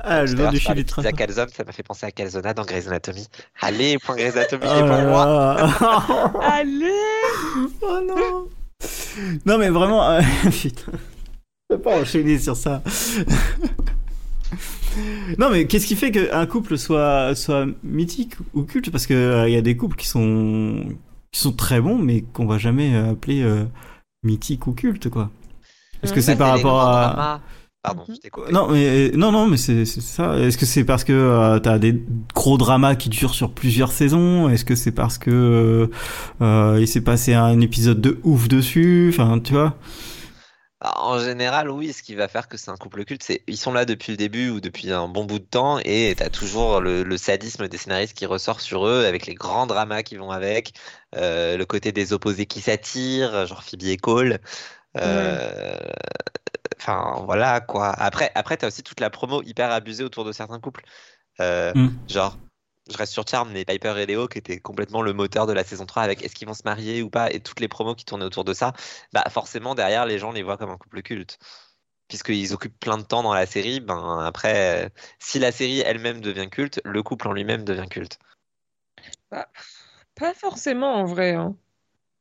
Ah, 0.03 0.25
le 0.25 0.33
nom 0.35 0.51
du 0.51 0.59
chili 0.59 0.85
de 0.85 0.93
Pizza 0.93 1.13
Calzone, 1.13 1.49
ça 1.49 1.65
m'a 1.65 1.73
fait 1.73 1.83
penser 1.83 2.07
à 2.07 2.11
Calzona 2.11 2.55
dans 2.55 2.65
Grey's 2.65 2.87
Anatomy. 2.87 3.27
Allez, 3.61 3.99
point 3.99 4.17
Grey's 4.17 4.37
Anatomy, 4.37 4.65
Oh 4.67 4.73
c'est 4.75 4.81
pour 4.81 4.89
là 4.89 5.05
moi. 5.05 6.41
Allez 6.43 6.93
Oh 7.83 8.01
non 8.07 8.49
Non 9.45 9.59
mais 9.59 9.69
vraiment, 9.71 10.09
euh, 10.11 10.21
putain, 10.51 10.93
je 10.93 11.77
peux 11.77 11.81
pas 11.81 12.01
enchaîner 12.01 12.39
sur 12.39 12.57
ça. 12.57 12.83
Non 15.39 15.51
mais 15.51 15.67
qu'est-ce 15.67 15.87
qui 15.87 15.97
fait 15.97 16.11
qu'un 16.11 16.47
couple 16.47 16.79
soit, 16.79 17.35
soit 17.35 17.67
mythique 17.83 18.35
ou 18.55 18.63
culte? 18.63 18.91
Parce 18.91 19.07
qu'il 19.07 19.17
il 19.47 19.53
y 19.53 19.57
a 19.57 19.63
des 19.63 19.77
couples 19.77 19.97
qui 19.97 20.07
sont, 20.07 20.85
qui 21.33 21.41
sont 21.41 21.53
très 21.53 21.81
bons 21.81 21.99
mais 21.99 22.23
qu'on 22.23 22.47
va 22.47 22.59
jamais 22.59 22.95
euh, 22.95 23.13
appeler 23.13 23.43
euh, 23.43 23.65
mythique 24.23 24.67
ou 24.67 24.73
culte 24.73 25.09
quoi. 25.09 25.31
Est-ce 26.03 26.13
que 26.13 26.21
Mmh. 26.21 26.23
c'est 26.23 26.37
Bah, 26.37 26.45
par 26.47 26.51
rapport 26.57 26.81
à... 26.81 27.41
Pardon, 27.83 28.03
je 28.09 28.29
coupé. 28.31 28.53
Non, 28.53 28.69
mais 28.71 29.13
non, 29.15 29.31
non, 29.31 29.47
mais 29.47 29.57
c'est 29.57 29.85
c'est 29.85 30.01
ça. 30.01 30.37
Est-ce 30.37 30.59
que 30.59 30.67
c'est 30.67 30.85
parce 30.85 31.05
que 31.05 31.13
euh, 31.13 31.61
t'as 31.61 31.79
des 31.79 32.03
gros 32.35 32.59
dramas 32.59 32.97
qui 32.97 33.09
durent 33.09 33.35
sur 33.35 33.53
plusieurs 33.53 33.93
saisons? 33.93 34.49
Est-ce 34.49 34.65
que 34.65 34.75
c'est 34.75 34.91
parce 34.93 35.17
que 35.17 35.89
euh, 36.43 36.79
il 36.81 36.89
s'est 36.89 37.01
passé 37.03 37.35
un 37.35 37.61
épisode 37.61 38.01
de 38.01 38.19
ouf 38.25 38.49
dessus? 38.49 39.11
Enfin, 39.13 39.39
tu 39.39 39.53
vois 39.53 39.77
En 40.81 41.19
général, 41.19 41.71
oui, 41.71 41.93
ce 41.93 42.05
qui 42.05 42.15
va 42.15 42.29
faire 42.29 42.47
que 42.47 42.57
c'est 42.57 42.71
un 42.71 42.77
couple 42.77 43.05
culte, 43.05 43.25
c'est 43.25 43.43
ils 43.49 43.57
sont 43.57 43.73
là 43.73 43.85
depuis 43.85 44.13
le 44.13 44.17
début 44.17 44.51
ou 44.51 44.61
depuis 44.61 44.93
un 44.93 45.09
bon 45.09 45.25
bout 45.25 45.41
de 45.41 45.45
temps 45.45 45.81
et 45.85 46.15
t'as 46.17 46.31
toujours 46.31 46.81
le, 46.81 47.03
le 47.03 47.17
sadisme 47.17 47.67
des 47.67 47.77
scénaristes 47.77 48.17
qui 48.17 48.27
ressort 48.27 48.61
sur 48.61 48.87
eux 48.87 49.05
avec 49.05 49.27
les 49.27 49.35
grands 49.35 49.67
dramas 49.67 50.05
qui 50.05 50.15
vont 50.17 50.31
avec, 50.31 50.75
euh, 51.17 51.57
le 51.57 51.67
côté 51.67 51.91
des 51.91 52.13
opposés 52.13 52.47
qui 52.47 52.61
s'attirent, 52.61 53.47
genre 53.47 53.65
Phoebe 53.65 53.83
et 53.85 53.97
Cole. 53.97 54.39
Euh, 54.97 55.77
Enfin, 56.81 57.23
voilà 57.25 57.61
quoi. 57.61 57.89
Après, 57.91 58.31
après 58.35 58.57
t'as 58.57 58.69
aussi 58.69 58.83
toute 58.83 59.01
la 59.01 59.11
promo 59.11 59.43
hyper 59.43 59.71
abusée 59.71 60.05
autour 60.05 60.25
de 60.25 60.33
certains 60.33 60.61
couples. 60.61 60.85
Euh, 61.41 61.73
Mm. 61.75 61.89
Genre, 62.09 62.39
je 62.91 62.97
reste 62.97 63.13
sur 63.13 63.27
Charm, 63.27 63.51
mais 63.53 63.65
Piper 63.65 63.95
et 63.99 64.07
Léo 64.07 64.29
qui 64.29 64.39
étaient 64.39 64.61
complètement 64.61 65.03
le 65.03 65.13
moteur 65.13 65.47
de 65.47 65.53
la 65.53 65.65
saison 65.65 65.87
3 65.87 66.03
avec 66.03 66.23
est-ce 66.25 66.35
qu'ils 66.35 66.49
vont 66.49 66.55
se 66.55 66.63
marier 66.65 67.03
ou 67.03 67.11
pas 67.11 67.31
et 67.31 67.41
toutes 67.41 67.61
les 67.61 67.69
promos 67.69 67.95
qui 67.95 68.05
tournaient 68.05 68.25
autour 68.25 68.45
de 68.45 68.55
ça, 68.55 68.73
bah 69.13 69.25
forcément 69.31 69.75
derrière 69.75 70.07
les 70.07 70.19
gens 70.19 70.33
les 70.33 70.43
voient 70.43 70.57
comme 70.57 70.71
un 70.71 70.79
couple 70.79 71.03
culte. 71.03 71.39
Puisqu'ils 72.09 72.55
occupent 72.55 72.81
plein 72.81 72.97
de 72.97 73.03
temps 73.03 73.23
dans 73.23 73.35
la 73.35 73.45
série, 73.45 73.81
ben 73.81 74.21
après, 74.21 74.91
si 75.19 75.39
la 75.39 75.53
série 75.53 75.81
elle-même 75.81 76.23
devient 76.23 76.49
culte, 76.51 76.81
le 76.85 77.03
couple 77.03 77.29
en 77.29 77.33
lui-même 77.33 77.65
devient 77.65 77.89
culte. 77.89 78.19
Pas 79.29 80.35
forcément 80.35 80.95
en 80.95 81.05
vrai. 81.05 81.35
hein. 81.35 81.55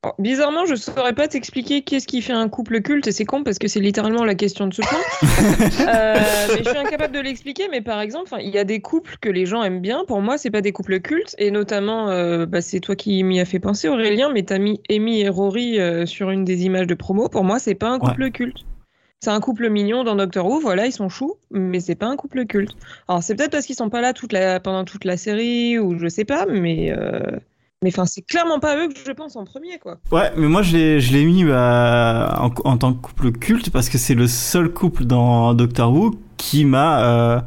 Oh, 0.07 0.13
bizarrement, 0.19 0.65
je 0.65 0.75
saurais 0.75 1.13
pas 1.13 1.27
t'expliquer 1.27 1.81
qu'est-ce 1.81 2.07
qui 2.07 2.21
fait 2.21 2.33
un 2.33 2.47
couple 2.47 2.81
culte, 2.81 3.07
et 3.07 3.11
c'est 3.11 3.25
con 3.25 3.43
parce 3.43 3.59
que 3.59 3.67
c'est 3.67 3.81
littéralement 3.81 4.23
la 4.23 4.35
question 4.35 4.67
de 4.67 4.73
ce 4.73 4.81
point. 4.81 4.99
Euh, 5.87 6.15
mais 6.49 6.63
je 6.63 6.69
suis 6.69 6.77
incapable 6.77 7.13
de 7.13 7.19
l'expliquer, 7.19 7.67
mais 7.69 7.81
par 7.81 8.01
exemple, 8.01 8.33
il 8.39 8.49
y 8.49 8.57
a 8.57 8.63
des 8.63 8.79
couples 8.81 9.15
que 9.21 9.29
les 9.29 9.45
gens 9.45 9.63
aiment 9.63 9.79
bien. 9.79 10.03
Pour 10.05 10.21
moi, 10.21 10.37
c'est 10.37 10.49
pas 10.49 10.61
des 10.61 10.71
couples 10.71 10.99
cultes, 10.99 11.35
et 11.37 11.51
notamment, 11.51 12.09
euh, 12.09 12.45
bah, 12.45 12.61
c'est 12.61 12.79
toi 12.79 12.95
qui 12.95 13.23
m'y 13.23 13.39
as 13.39 13.45
fait 13.45 13.59
penser, 13.59 13.87
Aurélien, 13.87 14.31
mais 14.33 14.43
t'as 14.43 14.57
mis 14.57 14.81
Amy 14.89 15.21
et 15.21 15.29
Rory 15.29 15.79
euh, 15.79 16.05
sur 16.05 16.29
une 16.29 16.43
des 16.43 16.65
images 16.65 16.87
de 16.87 16.93
promo. 16.93 17.29
Pour 17.29 17.43
moi, 17.43 17.59
c'est 17.59 17.75
pas 17.75 17.89
un 17.89 17.99
couple 17.99 18.31
culte. 18.31 18.65
C'est 19.19 19.31
un 19.31 19.39
couple 19.39 19.69
mignon 19.69 20.03
dans 20.03 20.15
Doctor 20.15 20.45
Who, 20.45 20.59
voilà, 20.59 20.85
ils 20.85 20.91
sont 20.91 21.09
choux, 21.09 21.35
mais 21.51 21.79
c'est 21.79 21.95
pas 21.95 22.07
un 22.07 22.15
couple 22.15 22.45
culte. 22.45 22.75
Alors, 23.07 23.23
c'est 23.23 23.35
peut-être 23.35 23.51
parce 23.51 23.65
qu'ils 23.65 23.75
sont 23.75 23.89
pas 23.89 24.01
là 24.01 24.13
toute 24.13 24.33
la... 24.33 24.59
pendant 24.59 24.83
toute 24.85 25.05
la 25.05 25.17
série, 25.17 25.79
ou 25.79 25.97
je 25.97 26.07
sais 26.07 26.25
pas, 26.25 26.45
mais. 26.45 26.93
Euh, 27.77 27.85
Mais 27.85 27.89
enfin, 27.93 28.05
c'est 28.05 28.21
clairement 28.21 28.59
pas 28.59 28.77
eux 28.77 28.87
que 28.89 28.99
je 29.05 29.11
pense 29.11 29.35
en 29.35 29.45
premier, 29.45 29.77
quoi. 29.79 29.97
Ouais, 30.11 30.31
mais 30.35 30.47
moi 30.47 30.61
je 30.61 31.11
l'ai 31.11 31.25
mis 31.25 31.43
bah, 31.43 32.37
en, 32.41 32.51
en 32.69 32.77
tant 32.77 32.93
que 32.93 33.01
couple 33.01 33.31
culte 33.31 33.69
parce 33.69 33.89
que 33.89 33.97
c'est 33.97 34.15
le 34.15 34.27
seul 34.27 34.69
couple 34.73 35.05
dans 35.05 35.53
Doctor 35.53 35.91
Who 35.93 36.15
qui 36.37 36.65
m'a 36.65 37.01
euh, 37.03 37.39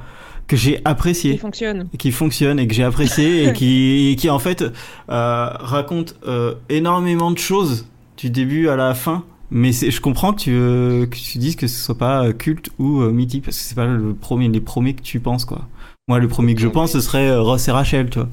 que 0.46 0.56
j'ai 0.56 0.80
apprécié. 0.84 1.37
fonctionnent. 1.37 1.88
qui 1.99 2.10
fonctionne 2.10 2.58
et 2.58 2.66
que 2.66 2.75
j'ai 2.75 2.84
apprécié 2.84 3.44
et 3.49 3.52
qui, 3.52 4.08
et 4.12 4.16
qui 4.16 4.30
en 4.30 4.38
fait 4.38 4.62
euh, 4.62 4.70
raconte 5.08 6.16
euh, 6.26 6.54
énormément 6.68 7.30
de 7.30 7.38
choses 7.38 7.87
du 8.16 8.30
début 8.30 8.68
à 8.68 8.76
la 8.76 8.94
fin. 8.94 9.25
Mais 9.52 9.72
je 9.72 10.00
comprends 10.00 10.32
que 10.32 10.40
tu, 10.40 10.52
euh, 10.54 11.06
que 11.06 11.16
tu 11.16 11.38
dises 11.38 11.56
que 11.56 11.66
ce 11.66 11.76
soit 11.84 11.99
pas 11.99 12.25
euh, 12.25 12.32
culte 12.32 12.70
ou 12.78 13.00
euh, 13.00 13.10
mythique 13.10 13.44
parce 13.44 13.56
que 13.56 13.62
c'est 13.64 13.75
pas 13.75 13.87
le 13.87 14.14
premier, 14.14 14.49
les 14.49 14.60
premiers 14.60 14.94
que 14.94 15.02
tu 15.02 15.18
penses 15.18 15.44
quoi. 15.44 15.62
Moi, 16.06 16.18
le 16.20 16.28
premier 16.28 16.54
que 16.54 16.60
je 16.60 16.68
pense, 16.68 16.92
ce 16.92 17.00
serait 17.00 17.28
euh, 17.28 17.40
Ross 17.40 17.66
et 17.68 17.70
Rachel, 17.72 18.10
tu 18.10 18.18
vois. 18.20 18.28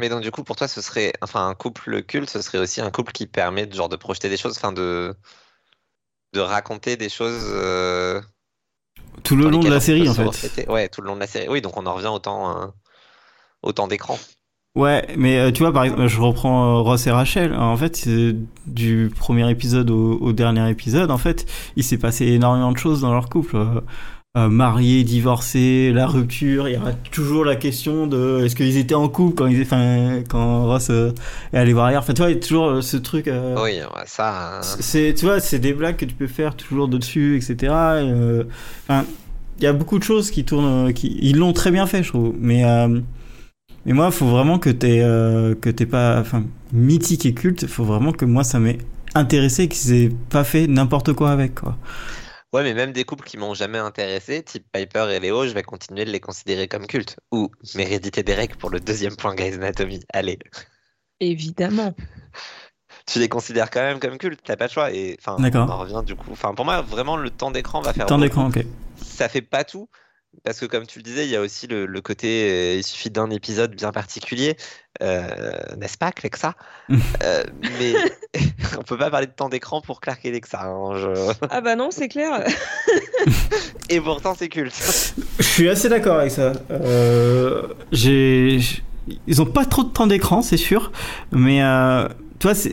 Mais 0.00 0.08
donc 0.08 0.22
du 0.22 0.30
coup, 0.30 0.44
pour 0.44 0.56
toi, 0.56 0.68
ce 0.68 0.80
serait, 0.82 1.12
enfin, 1.22 1.48
un 1.48 1.54
couple 1.54 2.02
culte, 2.02 2.30
ce 2.30 2.42
serait 2.42 2.58
aussi 2.58 2.80
un 2.80 2.90
couple 2.90 3.12
qui 3.12 3.26
permet 3.26 3.66
de, 3.66 3.74
genre, 3.74 3.88
de 3.88 3.96
projeter 3.96 4.28
des 4.28 4.36
choses, 4.36 4.56
enfin, 4.56 4.72
de, 4.72 5.14
de 6.32 6.40
raconter 6.40 6.96
des 6.96 7.08
choses. 7.08 7.44
euh, 7.52 8.20
Tout 9.22 9.36
le 9.36 9.44
dans 9.44 9.50
long 9.50 9.64
de 9.64 9.68
lesquelles 9.68 9.70
la 9.70 9.76
on 9.76 9.80
série 9.80 10.02
peut 10.02 10.08
en 10.08 10.14
se 10.14 10.22
fait. 10.22 10.24
refléter. 10.24 10.68
Ouais, 10.68 10.88
tout 10.88 11.00
le 11.02 11.08
long 11.08 11.14
de 11.14 11.20
la 11.20 11.26
série. 11.26 11.48
Oui, 11.48 11.60
donc 11.62 11.76
on 11.76 11.86
en 11.86 11.94
revient 11.94 12.08
autant, 12.08 12.62
euh, 12.62 12.66
autant 13.62 13.88
d'écran. 13.88 14.18
Ouais, 14.76 15.04
mais 15.18 15.38
euh, 15.38 15.50
tu 15.50 15.64
vois, 15.64 15.72
par 15.72 15.82
exemple, 15.84 16.06
je 16.06 16.20
reprends 16.20 16.78
euh, 16.78 16.80
Ross 16.82 17.06
et 17.06 17.10
Rachel. 17.10 17.54
En 17.54 17.76
fait, 17.76 17.96
c'est 17.96 18.36
du 18.66 19.10
premier 19.18 19.50
épisode 19.50 19.90
au, 19.90 20.16
au 20.18 20.32
dernier 20.32 20.70
épisode, 20.70 21.10
en 21.10 21.18
fait, 21.18 21.44
il 21.76 21.82
s'est 21.82 21.98
passé 21.98 22.26
énormément 22.26 22.70
de 22.70 22.78
choses 22.78 23.00
dans 23.00 23.12
leur 23.12 23.28
couple. 23.28 23.56
Euh, 23.56 23.80
euh, 24.36 24.48
mariés, 24.48 25.02
divorcés, 25.04 25.90
la 25.92 26.06
rupture. 26.06 26.68
Il 26.68 26.74
y 26.74 26.76
aura 26.76 26.92
toujours 26.92 27.44
la 27.44 27.56
question 27.56 28.06
de 28.06 28.44
est-ce 28.44 28.54
qu'ils 28.54 28.76
étaient 28.76 28.94
en 28.94 29.08
couple 29.08 29.34
quand 29.34 29.46
ils, 29.48 29.62
enfin, 29.62 30.22
quand 30.28 30.66
Ross 30.66 30.88
euh, 30.90 31.12
est 31.52 31.58
allé 31.58 31.72
voir 31.72 31.86
ailleurs? 31.86 32.02
Enfin, 32.02 32.12
tu 32.14 32.22
vois, 32.22 32.30
il 32.30 32.34
y 32.34 32.36
a 32.36 32.40
toujours 32.40 32.66
euh, 32.66 32.80
ce 32.80 32.96
truc. 32.96 33.26
euh, 33.28 33.56
Oui, 33.62 33.80
ça. 34.06 34.58
euh, 34.58 34.60
c'est, 34.62 35.14
tu 35.16 35.24
vois, 35.24 35.40
c'est 35.40 35.58
des 35.58 35.72
blagues 35.72 35.96
que 35.96 36.04
tu 36.04 36.14
peux 36.14 36.28
faire 36.28 36.54
toujours 36.54 36.86
dessus, 36.88 37.36
etc. 37.36 37.72
Euh, 37.72 38.44
Enfin, 38.88 39.04
il 39.58 39.64
y 39.64 39.66
a 39.66 39.72
beaucoup 39.72 39.98
de 39.98 40.04
choses 40.04 40.30
qui 40.30 40.44
tournent, 40.44 40.92
qui, 40.94 41.18
ils 41.20 41.36
l'ont 41.36 41.52
très 41.52 41.70
bien 41.72 41.86
fait, 41.86 42.02
je 42.04 42.08
trouve. 42.10 42.34
Mais, 42.38 42.64
euh, 42.64 43.00
mais 43.86 43.92
moi, 43.92 44.06
il 44.06 44.12
faut 44.12 44.26
vraiment 44.28 44.58
que 44.58 44.70
euh, 44.84 45.54
que 45.54 45.70
t'aies 45.70 45.86
pas, 45.86 46.20
enfin, 46.20 46.44
mythique 46.72 47.26
et 47.26 47.34
culte. 47.34 47.62
Il 47.62 47.68
faut 47.68 47.84
vraiment 47.84 48.12
que 48.12 48.24
moi, 48.24 48.44
ça 48.44 48.60
m'ait 48.60 48.78
intéressé, 49.14 49.68
qu'ils 49.68 49.92
aient 49.94 50.12
pas 50.30 50.44
fait 50.44 50.66
n'importe 50.68 51.12
quoi 51.14 51.30
avec, 51.32 51.56
quoi. 51.56 51.76
Ouais, 52.52 52.64
mais 52.64 52.74
même 52.74 52.92
des 52.92 53.04
couples 53.04 53.24
qui 53.24 53.36
m'ont 53.36 53.54
jamais 53.54 53.78
intéressé, 53.78 54.42
type 54.42 54.66
Piper 54.72 55.06
et 55.12 55.20
Léo, 55.20 55.46
je 55.46 55.52
vais 55.52 55.62
continuer 55.62 56.04
de 56.04 56.10
les 56.10 56.18
considérer 56.18 56.66
comme 56.66 56.86
cultes. 56.86 57.16
Ou 57.30 57.48
Meredith 57.76 58.18
et 58.18 58.24
Derek 58.24 58.56
pour 58.56 58.70
le 58.70 58.80
deuxième 58.80 59.14
point 59.14 59.36
Grey's 59.36 59.54
Anatomy. 59.54 60.00
Allez, 60.12 60.38
Évidemment. 61.20 61.94
tu 63.06 63.18
les 63.18 63.28
considères 63.28 63.70
quand 63.70 63.82
même 63.82 64.00
comme 64.00 64.18
cultes, 64.18 64.40
t'as 64.42 64.56
pas 64.56 64.66
de 64.66 64.72
choix. 64.72 64.90
Et 64.92 65.16
enfin, 65.20 65.36
on 65.38 65.70
en 65.70 65.78
revient 65.78 66.02
du 66.04 66.16
coup. 66.16 66.30
Enfin, 66.32 66.54
pour 66.54 66.64
moi, 66.64 66.80
vraiment, 66.80 67.16
le 67.16 67.30
temps 67.30 67.50
d'écran 67.50 67.82
va 67.82 67.92
faire 67.92 68.06
Temps 68.06 68.18
d'écran, 68.18 68.48
ok. 68.48 68.64
Ça 68.96 69.28
fait 69.28 69.42
pas 69.42 69.64
tout. 69.64 69.88
Parce 70.44 70.58
que 70.60 70.66
comme 70.66 70.86
tu 70.86 70.98
le 71.00 71.02
disais, 71.02 71.24
il 71.26 71.30
y 71.30 71.36
a 71.36 71.40
aussi 71.40 71.66
le, 71.66 71.86
le 71.86 72.00
côté, 72.00 72.48
euh, 72.50 72.76
il 72.78 72.84
suffit 72.84 73.10
d'un 73.10 73.30
épisode 73.30 73.74
bien 73.74 73.90
particulier, 73.92 74.56
euh, 75.02 75.30
n'est-ce 75.76 75.98
pas, 75.98 76.12
Clexa 76.12 76.54
Euh, 77.22 77.44
Mais 77.78 77.94
on 78.78 78.82
peut 78.82 78.96
pas 78.96 79.10
parler 79.10 79.26
de 79.26 79.32
temps 79.32 79.48
d'écran 79.48 79.80
pour 79.80 80.00
Clark 80.00 80.24
et 80.24 80.30
Lexa. 80.30 80.62
hein, 80.62 80.96
je- 80.96 81.32
Ah 81.50 81.60
bah 81.60 81.76
non, 81.76 81.90
c'est 81.90 82.08
clair. 82.08 82.44
Et 83.88 84.00
pourtant, 84.00 84.34
c'est 84.38 84.48
culte. 84.48 84.74
Je 85.38 85.42
suis 85.44 85.68
assez 85.68 85.88
d'accord 85.88 86.18
avec 86.20 86.30
ça. 86.30 86.52
Euh, 86.70 87.68
j'ai, 87.92 88.60
ils 89.26 89.42
ont 89.42 89.46
pas 89.46 89.64
trop 89.64 89.82
de 89.82 89.90
temps 89.90 90.06
d'écran, 90.06 90.42
c'est 90.42 90.56
sûr, 90.56 90.92
mais 91.32 91.62
euh, 91.62 92.08
toi, 92.38 92.54
c'est, 92.54 92.72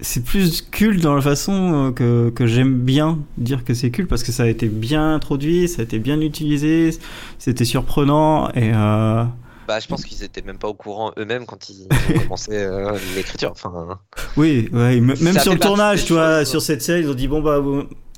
c'est 0.00 0.24
plus 0.24 0.62
culte 0.62 1.00
dans 1.00 1.14
la 1.14 1.22
façon 1.22 1.88
euh, 1.88 1.92
que, 1.92 2.30
que 2.30 2.46
j'aime 2.46 2.78
bien 2.78 3.18
dire 3.38 3.64
que 3.64 3.74
c'est 3.74 3.90
culte 3.90 4.08
parce 4.08 4.22
que 4.22 4.32
ça 4.32 4.44
a 4.44 4.46
été 4.46 4.68
bien 4.68 5.14
introduit, 5.14 5.68
ça 5.68 5.82
a 5.82 5.84
été 5.84 5.98
bien 5.98 6.20
utilisé, 6.20 6.90
c'était 7.38 7.64
surprenant 7.64 8.50
et 8.50 8.72
euh, 8.74 9.24
Bah, 9.66 9.80
je 9.80 9.86
pense 9.88 10.04
qu'ils 10.04 10.22
étaient 10.22 10.42
même 10.42 10.58
pas 10.58 10.68
au 10.68 10.74
courant 10.74 11.12
eux-mêmes 11.18 11.46
quand 11.46 11.70
ils 11.70 11.88
ont 12.16 12.20
commencé 12.20 12.52
euh, 12.52 12.96
l'écriture. 13.14 13.52
Enfin, 13.52 13.98
oui, 14.36 14.68
ouais, 14.72 15.00
même 15.00 15.16
Ça 15.16 15.40
sur 15.40 15.52
le 15.52 15.58
tournage, 15.58 16.04
tu 16.04 16.12
vois, 16.12 16.44
sur 16.44 16.60
cette 16.60 16.82
série, 16.82 17.00
ils 17.00 17.10
ont 17.10 17.14
dit 17.14 17.28
bon 17.28 17.40
bah 17.40 17.62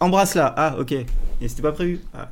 embrasse 0.00 0.34
là, 0.34 0.52
ah 0.56 0.76
ok, 0.78 0.92
et 0.92 1.06
c'était 1.48 1.62
pas 1.62 1.72
prévu. 1.72 2.00
Ah. 2.14 2.28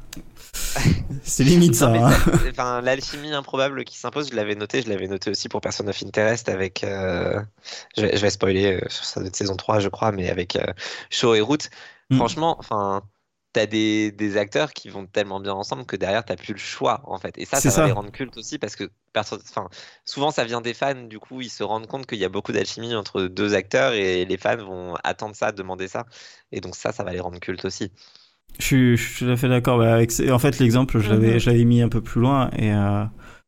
C'est 1.23 1.45
limite 1.45 1.75
ça. 1.75 1.89
Hein. 1.89 2.11
ça- 2.11 2.31
enfin, 2.51 2.81
l'alchimie 2.81 3.33
improbable 3.33 3.85
qui 3.85 3.99
s'impose, 3.99 4.31
je 4.31 4.37
l'avais 4.37 4.55
noté, 4.55 4.83
je 4.83 4.89
l'avais 4.89 5.09
noté 5.09 5.31
aussi 5.31 5.49
pour 5.49 5.61
Person 5.61 5.87
of 5.89 6.03
Interest 6.03 6.49
avec, 6.49 6.85
euh, 6.85 7.43
je, 7.97 8.03
vais, 8.03 8.17
je 8.17 8.23
vais 8.23 8.31
spoiler 8.31 8.75
euh, 8.75 8.89
sur 8.89 9.05
sa 9.05 9.25
saison 9.33 9.57
3, 9.57 9.81
je 9.81 9.89
crois, 9.89 10.13
mais 10.13 10.31
avec 10.31 10.57
euh, 10.57 10.67
Shaw 11.11 11.35
et 11.35 11.41
Root. 11.41 11.59
Mm. 12.11 12.17
Franchement, 12.17 12.57
enfin, 12.59 13.03
t'as 13.53 13.67
des, 13.67 14.13
des 14.13 14.37
acteurs 14.37 14.73
qui 14.73 14.89
vont 14.91 15.07
tellement 15.07 15.41
bien 15.41 15.55
ensemble 15.55 15.87
que 15.87 15.97
derrière, 15.97 16.25
t'as 16.25 16.37
plus 16.37 16.53
le 16.53 16.59
choix, 16.59 17.01
en 17.05 17.19
fait. 17.19 17.37
Et 17.39 17.45
ça, 17.47 17.61
ça 17.61 17.71
va 17.73 17.77
ça. 17.77 17.85
les 17.85 17.93
rendre 17.93 18.13
cultes 18.13 18.37
aussi 18.37 18.59
parce 18.59 18.77
que 18.77 18.91
enfin, 19.17 19.69
souvent, 20.05 20.31
ça 20.31 20.45
vient 20.45 20.61
des 20.61 20.75
fans, 20.75 20.95
du 20.95 21.19
coup, 21.19 21.41
ils 21.41 21.51
se 21.51 21.63
rendent 21.63 21.87
compte 21.87 22.07
qu'il 22.07 22.19
y 22.19 22.25
a 22.25 22.29
beaucoup 22.29 22.53
d'alchimie 22.53 22.95
entre 22.95 23.23
deux 23.23 23.55
acteurs 23.55 23.95
et 23.95 24.25
les 24.27 24.37
fans 24.37 24.57
vont 24.59 24.95
attendre 25.05 25.35
ça, 25.35 25.53
demander 25.53 25.89
ça. 25.89 26.07
Et 26.53 26.61
donc, 26.61 26.77
ça, 26.77 26.93
ça 26.93 27.03
va 27.03 27.13
les 27.13 27.21
rendre 27.21 27.41
cultes 27.41 27.65
aussi. 27.65 27.93
Je 28.59 28.65
suis, 28.65 28.97
je 28.97 29.03
suis 29.03 29.25
tout 29.27 29.31
à 29.31 29.37
fait 29.37 29.49
d'accord. 29.49 29.79
Bah, 29.79 29.95
avec, 29.95 30.13
en 30.31 30.39
fait, 30.39 30.59
l'exemple, 30.59 30.99
je 31.01 31.11
l'avais, 31.11 31.35
Mhm. 31.35 31.39
je 31.41 31.51
l'avais 31.51 31.65
mis 31.65 31.83
un 31.83 31.89
peu 31.89 32.01
plus 32.01 32.21
loin. 32.21 32.51
Et 32.59 32.73
euh, 32.73 33.05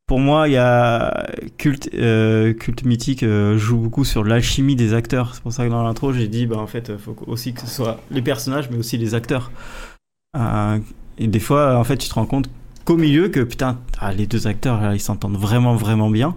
pour 0.07 0.21
moi, 0.21 0.49
il 0.49 0.53
y 0.53 0.57
a 0.59 1.27
culte, 1.57 1.91
euh, 1.95 2.53
culte 2.53 2.85
mythique 2.85 3.23
euh, 3.23 3.57
joue 3.59 3.79
beaucoup 3.79 4.05
sur 4.05 4.25
l'alchimie 4.25 4.77
des 4.77 4.95
acteurs. 4.95 5.35
C'est 5.35 5.43
pour 5.43 5.53
ça 5.53 5.65
que 5.65 5.71
dans 5.71 5.83
l'intro, 5.83 6.13
j'ai 6.13 6.29
dit, 6.29 6.47
bah 6.47 6.57
en 6.59 6.67
fait, 6.67 6.91
il 6.93 6.99
faut 6.99 7.17
aussi 7.27 7.53
que 7.55 7.61
ce 7.63 7.67
soit 7.67 8.01
les 8.11 8.23
personnages, 8.23 8.69
mais 8.71 8.77
aussi 8.79 8.97
les 8.99 9.15
acteurs. 9.15 9.51
Euh, 10.37 10.79
et 11.19 11.27
des 11.27 11.41
fois, 11.41 11.77
en 11.77 11.85
fait, 11.85 11.97
tu 11.97 12.09
te 12.09 12.15
rends 12.15 12.27
compte 12.27 12.49
qu'au 12.85 12.97
milieu, 12.97 13.29
que 13.29 13.41
putain, 13.41 13.79
ah, 14.01 14.13
les 14.13 14.27
deux 14.27 14.47
acteurs, 14.47 14.81
là, 14.81 14.95
ils 14.95 15.01
s'entendent 15.01 15.37
vraiment, 15.39 15.75
vraiment 15.75 16.11
bien. 16.11 16.37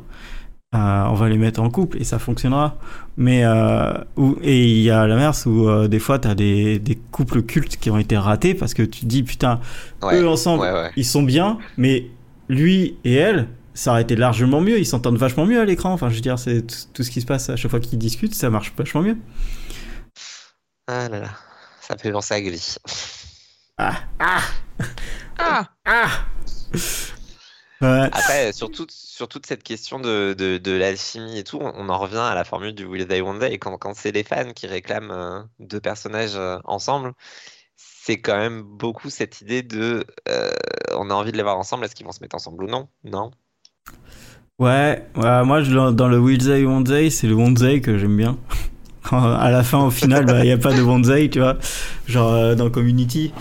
Euh, 0.73 0.77
on 0.77 1.15
va 1.15 1.27
les 1.27 1.38
mettre 1.38 1.62
en 1.62 1.69
couple 1.69 1.97
et 1.99 2.05
ça 2.05 2.17
fonctionnera. 2.17 2.77
Mais 3.17 3.43
euh, 3.43 3.91
ou, 4.15 4.38
et 4.41 4.63
il 4.71 4.81
y 4.81 4.89
a 4.89 5.05
l'inverse 5.05 5.45
où 5.45 5.67
euh, 5.67 5.89
des 5.89 5.99
fois 5.99 6.17
t'as 6.17 6.34
des, 6.34 6.79
des 6.79 6.95
couples 6.95 7.41
cultes 7.41 7.75
qui 7.75 7.89
ont 7.89 7.97
été 7.97 8.17
ratés 8.17 8.53
parce 8.53 8.73
que 8.73 8.84
tu 8.84 9.01
te 9.01 9.05
dis 9.05 9.23
putain 9.23 9.60
Ouais, 10.01 10.21
eux 10.21 10.29
ensemble 10.29 10.63
ouais, 10.63 10.71
ouais. 10.71 10.91
ils 10.95 11.05
sont 11.05 11.23
bien 11.23 11.57
mais 11.77 12.07
lui 12.47 12.97
et 13.03 13.15
elle 13.15 13.49
ça 13.73 13.91
aurait 13.91 14.03
été 14.03 14.15
largement 14.15 14.62
mieux. 14.62 14.79
Ils 14.79 14.86
s'entendent 14.86 15.17
vachement 15.17 15.45
mieux 15.45 15.60
à 15.60 15.65
l'écran. 15.65 15.91
Enfin 15.91 16.07
je 16.10 16.15
veux 16.15 16.21
dire 16.21 16.39
c'est 16.39 16.62
tout, 16.93 17.03
ce 17.03 17.12
qui 17.12 17.19
se 17.19 17.25
passe 17.25 17.49
à 17.49 17.57
chaque 17.57 17.71
fois 17.71 17.81
qu'ils 17.81 17.99
discutent 17.99 18.34
ça 18.34 18.49
marche 18.49 18.71
vachement 18.77 19.01
mieux. 19.01 19.17
Ah 20.88 21.10
là 21.10 21.19
là, 21.19 21.29
ça 21.81 21.97
fait 21.97 22.13
penser 22.13 22.34
à 22.34 22.41
Glee. 22.41 22.77
Ah. 23.77 23.95
Ah. 24.19 24.41
Ah. 25.38 25.67
Ah 25.86 26.07
Ouais. 27.82 28.04
Après, 28.12 28.54
sur 28.54 28.70
toute, 28.70 28.91
sur 28.91 29.28
toute 29.28 29.48
cette 29.48 29.63
question 29.63 30.00
de, 30.00 30.36
de, 30.38 30.60
de 30.60 30.72
l'alchimie 30.72 31.39
et 31.39 31.44
tout, 31.44 31.58
on, 31.60 31.89
en 31.89 31.98
revient 31.98 32.17
à 32.17 32.36
la 32.36 32.44
formule 32.44 32.76
du 32.76 32.86
Will 32.86 33.08
Day 33.08 33.22
One 33.22 33.39
Day. 33.39 33.54
Et 33.54 33.58
quand, 33.58 33.76
quand 33.78 33.96
c'est 33.96 34.12
les 34.12 34.24
fans 34.24 34.54
qui 34.54 34.67
réclament 34.67 35.12
euh, 35.12 35.41
deux 35.60 35.80
personnages 35.80 36.36
euh, 36.36 36.60
ensemble, 36.65 37.13
c'est 37.76 38.22
quand 38.22 38.38
même 38.38 38.62
beaucoup 38.62 39.10
cette 39.10 39.41
idée 39.41 39.63
de 39.63 40.06
euh, 40.30 40.52
on 40.96 41.10
a 41.10 41.13
envie 41.15 41.32
de 41.32 41.38
les 41.38 41.44
voir 41.44 41.58
ensemble, 41.58 41.86
est-ce 41.86 41.96
qu'ils 41.96 42.06
vont 42.06 42.12
se 42.12 42.22
mettre 42.22 42.36
ensemble 42.36 42.65
ou 42.65 42.67
non? 42.67 42.88
Non? 43.04 43.32
Ouais, 44.60 45.04
ouais, 45.15 45.44
moi 45.44 45.63
je, 45.63 45.72
dans 45.72 46.08
le 46.08 46.20
Wednesday 46.20 46.63
Wednesday, 46.63 47.10
c'est 47.10 47.26
le 47.26 47.34
Wednesday 47.34 47.82
que 47.82 47.98
j'aime 47.98 48.17
bien. 48.17 48.38
À 49.12 49.50
la 49.50 49.63
fin, 49.63 49.80
au 49.80 49.89
final, 49.89 50.26
il 50.30 50.44
n'y 50.44 50.52
a 50.52 50.60
pas 50.60 50.72
de 50.72 50.82
Wednesday, 50.84 51.28
tu 51.28 51.39
vois. 51.39 51.58
Genre 52.06 52.56
dans 52.56 52.70
Community. 52.70 53.34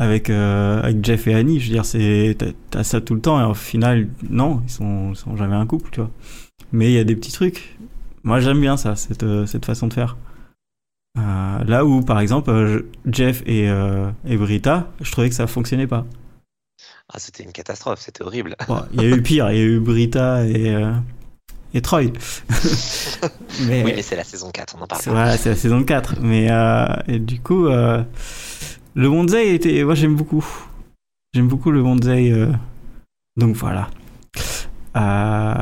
Euh, 0.00 0.04
avec, 0.04 0.30
euh, 0.30 0.82
avec 0.82 1.04
Jeff 1.04 1.26
et 1.26 1.34
Annie, 1.34 1.60
je 1.60 1.68
veux 1.68 1.74
dire, 1.74 1.84
c'est, 1.84 2.36
t'as, 2.70 2.84
ça 2.84 3.00
tout 3.00 3.14
le 3.14 3.20
temps, 3.20 3.40
et 3.40 3.44
au 3.44 3.54
final, 3.54 4.08
non, 4.28 4.62
ils 4.66 4.70
sont, 4.70 5.10
ils 5.10 5.16
sont 5.16 5.36
jamais 5.36 5.56
un 5.56 5.66
couple, 5.66 5.90
tu 5.90 6.00
vois. 6.00 6.10
Mais 6.72 6.90
il 6.90 6.94
y 6.94 6.98
a 6.98 7.04
des 7.04 7.16
petits 7.16 7.32
trucs. 7.32 7.76
Moi 8.24 8.40
j'aime 8.40 8.60
bien 8.60 8.76
ça, 8.78 8.96
cette, 8.96 9.22
euh, 9.22 9.46
cette 9.46 9.66
façon 9.66 9.86
de 9.86 9.92
faire. 9.92 10.16
Euh, 11.18 11.64
là 11.64 11.84
où, 11.84 12.00
par 12.00 12.18
exemple, 12.18 12.50
euh, 12.50 12.90
Jeff 13.06 13.42
et, 13.46 13.66
et 14.26 14.36
Brita, 14.36 14.90
je 15.00 15.12
trouvais 15.12 15.28
que 15.28 15.34
ça 15.34 15.46
fonctionnait 15.46 15.86
pas. 15.86 16.04
Ah, 17.12 17.18
c'était 17.18 17.44
une 17.44 17.52
catastrophe, 17.52 18.00
c'était 18.00 18.24
horrible. 18.24 18.56
Bon, 18.66 18.82
il 18.94 19.02
y 19.02 19.04
a 19.04 19.08
eu 19.08 19.22
pire, 19.22 19.50
il 19.52 19.58
y 19.58 19.60
a 19.60 19.64
eu 19.64 19.78
Brita 19.78 20.46
et, 20.46 20.74
et 21.74 21.82
Troy. 21.82 22.04
mais, 23.66 23.84
Oui, 23.84 23.92
mais 23.94 24.02
c'est 24.02 24.16
la 24.16 24.24
saison 24.24 24.50
4, 24.50 24.74
on 24.78 24.82
en 24.82 24.86
parle 24.86 25.02
voilà, 25.06 25.36
c'est 25.36 25.50
la 25.50 25.56
saison 25.56 25.84
4. 25.84 26.16
Mais 26.20 26.48
et 27.06 27.18
du 27.18 27.40
coup, 27.40 27.68
le 28.94 29.08
Bonsai 29.08 29.54
était. 29.54 29.82
Moi, 29.84 29.94
j'aime 29.94 30.14
beaucoup. 30.16 30.44
J'aime 31.34 31.48
beaucoup 31.48 31.70
le 31.70 31.82
Bonsai. 31.82 32.30
euh, 32.32 32.52
donc 33.36 33.56
voilà. 33.56 33.88
Euh, 34.96 35.54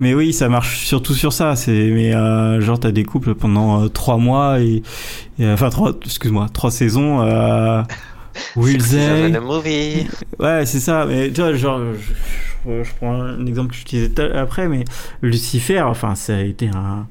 mais 0.00 0.14
oui, 0.14 0.32
ça 0.32 0.48
marche 0.48 0.84
surtout 0.86 1.14
sur 1.14 1.32
ça. 1.32 1.56
C'est 1.56 1.90
mais 1.90 2.14
euh, 2.14 2.60
genre 2.60 2.78
t'as 2.78 2.92
des 2.92 3.04
couples 3.04 3.34
pendant 3.34 3.82
euh, 3.84 3.88
trois 3.88 4.16
mois 4.16 4.60
et, 4.60 4.82
et, 5.38 5.44
euh, 5.44 5.54
enfin 5.54 5.70
trois, 5.70 5.92
excuse-moi, 6.04 6.48
trois 6.52 6.70
saisons. 6.70 7.20
Euh, 7.22 7.82
Will 8.56 8.78
they- 8.82 9.38
movie. 9.40 10.06
Ouais, 10.38 10.64
c'est 10.64 10.78
ça. 10.80 11.04
Mais 11.06 11.32
tu 11.32 11.40
vois, 11.40 11.52
genre, 11.54 11.80
je, 12.64 12.90
prends 12.98 13.12
un 13.20 13.44
exemple 13.46 13.70
que 13.70 13.76
j'utilisais 13.76 14.32
après, 14.36 14.68
mais 14.68 14.84
Lucifer, 15.20 15.80
enfin, 15.80 16.14
ça 16.14 16.36
a 16.36 16.40
été 16.40 16.68
un, 16.68 17.08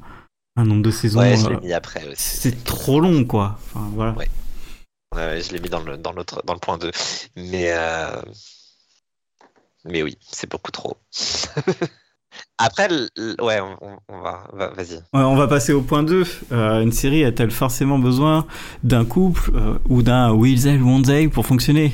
un 0.55 0.63
nombre 0.63 0.81
de 0.83 0.91
saisons. 0.91 1.19
Ouais, 1.19 1.35
je 1.35 1.45
euh, 1.47 1.49
l'ai 1.59 1.67
mis 1.67 1.73
après 1.73 2.07
aussi. 2.09 2.37
c'est 2.37 2.63
trop 2.63 3.01
long, 3.01 3.25
quoi. 3.25 3.59
Enfin, 3.75 3.85
voilà. 3.93 4.13
Ouais. 4.13 4.29
Ouais, 5.15 5.41
je 5.41 5.51
l'ai 5.53 5.59
mis 5.59 5.69
dans 5.69 5.81
le, 5.81 5.97
dans 5.97 6.11
l'autre, 6.11 6.41
dans 6.45 6.53
le 6.53 6.59
point 6.59 6.77
2. 6.77 6.91
Mais, 7.35 7.71
euh, 7.71 8.21
mais 9.85 10.03
oui, 10.03 10.17
c'est 10.21 10.49
beaucoup 10.49 10.71
trop. 10.71 10.97
Après, 12.57 12.87
ouais, 12.91 13.59
on, 14.09 14.21
va, 14.21 14.47
va- 14.53 14.69
vas-y. 14.69 14.95
Ouais, 14.97 15.23
on 15.23 15.35
va 15.35 15.47
passer 15.47 15.73
au 15.73 15.81
point 15.81 16.03
2. 16.03 16.23
Euh, 16.51 16.81
une 16.81 16.91
série 16.91 17.23
a-t-elle 17.25 17.51
forcément 17.51 17.97
besoin 17.99 18.45
d'un 18.83 19.05
couple 19.05 19.51
euh, 19.55 19.79
ou 19.89 20.03
d'un 20.03 20.31
Will 20.33 20.61
They, 20.61 20.77
Won't 20.79 21.03
They 21.03 21.27
pour 21.29 21.45
fonctionner? 21.45 21.93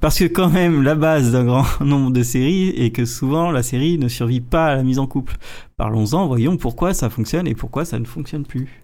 Parce 0.00 0.18
que 0.18 0.24
quand 0.24 0.50
même, 0.50 0.82
la 0.82 0.94
base 0.96 1.32
d'un 1.32 1.44
grand 1.44 1.80
nombre 1.80 2.10
de 2.10 2.22
séries 2.22 2.70
est 2.70 2.90
que 2.90 3.04
souvent 3.06 3.50
la 3.50 3.62
série 3.62 3.98
ne 3.98 4.08
survit 4.08 4.40
pas 4.40 4.66
à 4.66 4.76
la 4.76 4.82
mise 4.82 4.98
en 4.98 5.06
couple. 5.06 5.36
Parlons-en, 5.76 6.26
voyons 6.26 6.56
pourquoi 6.56 6.92
ça 6.94 7.08
fonctionne 7.08 7.46
et 7.46 7.54
pourquoi 7.54 7.84
ça 7.84 7.98
ne 7.98 8.04
fonctionne 8.04 8.44
plus. 8.44 8.82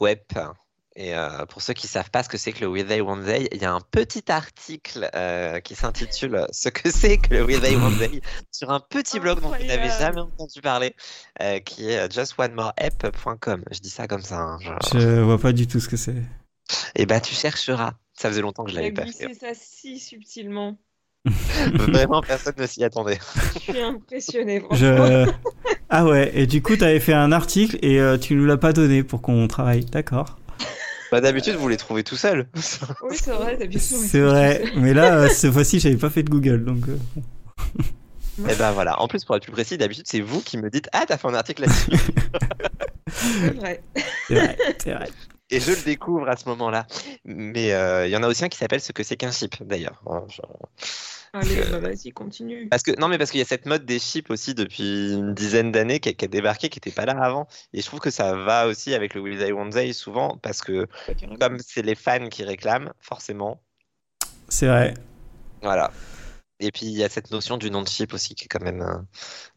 Web. 0.00 0.20
Et 0.96 1.14
euh, 1.14 1.46
pour 1.46 1.62
ceux 1.62 1.72
qui 1.72 1.86
savent 1.86 2.10
pas 2.10 2.22
ce 2.24 2.28
que 2.28 2.36
c'est 2.36 2.52
que 2.52 2.60
le 2.60 2.66
With 2.66 2.88
They 2.88 3.00
One 3.00 3.24
Day, 3.24 3.48
il 3.52 3.62
y 3.62 3.64
a 3.64 3.72
un 3.72 3.80
petit 3.80 4.24
article 4.30 5.08
euh, 5.14 5.60
qui 5.60 5.76
s'intitule 5.76 6.46
Ce 6.50 6.68
que 6.68 6.90
c'est 6.90 7.18
que 7.18 7.32
le 7.34 7.44
With 7.44 7.60
They 7.62 7.76
One 7.76 7.96
Day 7.96 8.20
sur 8.50 8.70
un 8.70 8.80
petit 8.80 9.20
blog 9.20 9.40
dont 9.40 9.50
vous 9.50 9.64
n'avez 9.64 9.88
jamais 9.88 10.20
entendu 10.20 10.60
parler, 10.60 10.94
euh, 11.40 11.60
qui 11.60 11.90
est 11.90 12.12
justonemoreapp.com. 12.12 13.64
Je 13.70 13.78
dis 13.78 13.90
ça 13.90 14.08
comme 14.08 14.22
ça. 14.22 14.38
hein, 14.40 14.58
genre. 14.60 14.78
Je 14.92 15.20
vois 15.20 15.38
pas 15.38 15.52
du 15.52 15.66
tout 15.68 15.78
ce 15.80 15.88
que 15.88 15.96
c'est. 15.96 16.22
Et 16.96 17.06
bah 17.06 17.20
tu 17.20 17.34
chercheras. 17.34 17.92
Ça 18.14 18.28
faisait 18.28 18.42
longtemps 18.42 18.64
que 18.64 18.70
je 18.70 18.76
l'avais 18.76 18.92
pas 18.92 19.06
fait. 19.06 19.26
glissé 19.26 19.34
ça 19.34 19.52
si 19.54 19.98
subtilement. 19.98 20.76
Vraiment, 21.74 22.20
personne 22.22 22.54
ne 22.58 22.66
s'y 22.66 22.82
attendait. 22.82 23.18
Je 23.54 23.58
suis 23.60 23.80
impressionnée, 23.80 24.60
franchement. 24.64 24.76
Je... 24.78 25.30
Ah 25.90 26.04
ouais, 26.06 26.30
et 26.34 26.46
du 26.46 26.62
coup, 26.62 26.76
t'avais 26.76 27.00
fait 27.00 27.12
un 27.12 27.30
article 27.32 27.78
et 27.82 28.00
euh, 28.00 28.16
tu 28.16 28.34
nous 28.34 28.46
l'as 28.46 28.56
pas 28.56 28.72
donné 28.72 29.02
pour 29.02 29.20
qu'on 29.20 29.46
travaille. 29.48 29.84
D'accord. 29.84 30.38
Bah, 31.10 31.20
D'habitude, 31.20 31.54
vous 31.56 31.68
les 31.68 31.76
trouvez 31.76 32.04
tout 32.04 32.16
seul. 32.16 32.48
Oui, 33.02 33.16
c'est 33.20 33.30
vrai, 33.32 33.56
sûr. 33.78 33.98
C'est 33.98 34.20
vrai. 34.20 34.64
Mais 34.76 34.94
là, 34.94 35.14
euh, 35.20 35.28
cette 35.28 35.52
fois-ci, 35.52 35.80
j'avais 35.80 35.96
pas 35.96 36.10
fait 36.10 36.22
de 36.22 36.30
Google. 36.30 36.64
Donc, 36.64 36.84
euh, 36.88 36.96
Et 38.48 38.54
ben 38.54 38.72
voilà. 38.72 39.00
En 39.02 39.08
plus, 39.08 39.24
pour 39.24 39.36
être 39.36 39.42
plus 39.42 39.52
précis, 39.52 39.76
d'habitude, 39.76 40.06
c'est 40.06 40.20
vous 40.20 40.40
qui 40.40 40.56
me 40.56 40.70
dites 40.70 40.88
Ah, 40.92 41.04
t'as 41.06 41.18
fait 41.18 41.28
un 41.28 41.34
article 41.34 41.62
là-dessus. 41.62 41.90
C'est 43.12 43.50
vrai. 43.54 43.82
c'est 44.28 44.34
vrai, 44.34 44.56
c'est 44.78 44.94
vrai. 44.94 45.08
Et 45.50 45.60
je 45.60 45.72
le 45.72 45.84
découvre 45.84 46.28
à 46.28 46.36
ce 46.36 46.48
moment-là. 46.48 46.86
Mais 47.24 47.72
euh, 47.72 48.06
il 48.06 48.10
y 48.10 48.16
en 48.16 48.22
a 48.22 48.28
aussi 48.28 48.44
un 48.44 48.48
qui 48.48 48.56
s'appelle 48.56 48.80
Ce 48.80 48.92
que 48.92 49.02
c'est 49.02 49.16
qu'un 49.16 49.32
chip, 49.32 49.56
d'ailleurs. 49.62 50.00
Hein, 50.06 50.22
je- 50.30 50.40
Allez, 51.32 51.62
bah 51.70 51.78
vas-y, 51.78 52.10
continue. 52.10 52.68
Parce 52.68 52.82
que, 52.82 52.98
non, 52.98 53.06
mais 53.06 53.16
parce 53.16 53.30
qu'il 53.30 53.38
y 53.38 53.42
a 53.42 53.46
cette 53.46 53.66
mode 53.66 53.84
des 53.84 53.98
chips 54.00 54.30
aussi 54.30 54.52
depuis 54.54 55.12
une 55.14 55.32
dizaine 55.32 55.70
d'années 55.70 56.00
qui, 56.00 56.08
a- 56.08 56.12
qui 56.12 56.24
a 56.24 56.28
débarqué, 56.28 56.68
qui 56.68 56.78
n'était 56.78 56.90
pas 56.90 57.06
là 57.06 57.16
avant. 57.22 57.46
Et 57.72 57.80
je 57.80 57.86
trouve 57.86 58.00
que 58.00 58.10
ça 58.10 58.34
va 58.34 58.66
aussi 58.66 58.94
avec 58.94 59.14
le 59.14 59.20
Will 59.20 59.38
They 59.38 59.52
Won't 59.52 59.92
souvent, 59.92 60.36
parce 60.42 60.60
que 60.60 60.88
comme 61.38 61.58
c'est 61.60 61.82
les 61.82 61.94
fans 61.94 62.28
qui 62.28 62.42
réclament, 62.42 62.92
forcément, 63.00 63.62
C'est 64.48 64.66
vrai. 64.66 64.94
Voilà. 65.62 65.92
Et 66.58 66.72
puis 66.72 66.86
il 66.86 66.92
y 66.92 67.04
a 67.04 67.08
cette 67.08 67.30
notion 67.30 67.56
du 67.56 67.70
nom 67.70 67.82
de 67.82 67.88
chip 67.88 68.12
aussi 68.12 68.34
qui 68.34 68.44
est 68.44 68.48
quand 68.48 68.62
même 68.62 68.82
euh, 68.82 68.98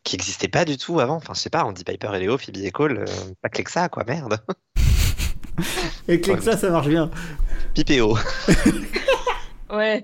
qui 0.03 0.15
n'existait 0.15 0.47
pas 0.47 0.65
du 0.65 0.77
tout 0.77 0.99
avant. 0.99 1.15
Enfin, 1.15 1.33
je 1.33 1.39
sais 1.39 1.49
pas, 1.49 1.65
on 1.65 1.71
dit 1.71 1.83
Piper 1.83 2.11
et 2.15 2.19
Léo, 2.19 2.37
Phoebe 2.37 2.57
et 2.57 2.71
Cole, 2.71 2.99
euh, 2.99 3.31
pas 3.41 3.49
que 3.49 3.69
ça, 3.69 3.89
quoi, 3.89 4.03
merde. 4.05 4.37
Et 6.07 6.19
que 6.19 6.39
ça, 6.41 6.57
ça 6.57 6.69
marche 6.71 6.87
bien. 6.87 7.09
Pipéo. 7.73 8.17
Ouais, 9.69 10.03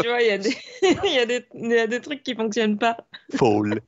tu 0.00 0.08
vois, 0.08 0.22
il 0.22 0.28
y, 0.28 0.30
a 0.30 0.38
des... 0.38 0.56
il 0.82 1.12
y, 1.12 1.18
a 1.18 1.26
des... 1.26 1.46
il 1.54 1.70
y 1.70 1.78
a 1.78 1.86
des 1.86 2.00
trucs 2.00 2.22
qui 2.22 2.34
fonctionnent 2.34 2.78
pas. 2.78 2.96
Foul. 3.36 3.82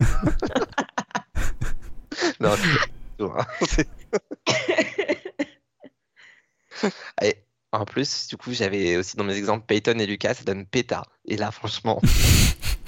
non, 2.40 2.54
c'est 2.56 2.78
hein. 3.20 3.46
Et 7.22 7.36
en 7.72 7.84
plus, 7.84 8.28
du 8.28 8.36
coup, 8.36 8.52
j'avais 8.52 8.96
aussi 8.96 9.16
dans 9.16 9.24
mes 9.24 9.36
exemples 9.36 9.66
Peyton 9.66 9.98
et 9.98 10.06
Lucas, 10.06 10.34
ça 10.34 10.44
donne 10.44 10.66
PETA. 10.66 11.02
Et 11.26 11.36
là, 11.36 11.50
franchement, 11.50 12.00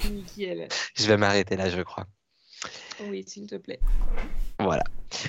Nickel. 0.09 0.67
je 0.95 1.07
vais 1.07 1.17
m'arrêter 1.17 1.55
là, 1.55 1.69
je 1.69 1.81
crois. 1.81 2.05
Oui, 3.01 3.23
s'il 3.25 3.47
te 3.47 3.55
plaît. 3.55 3.79
Voilà. 4.59 4.83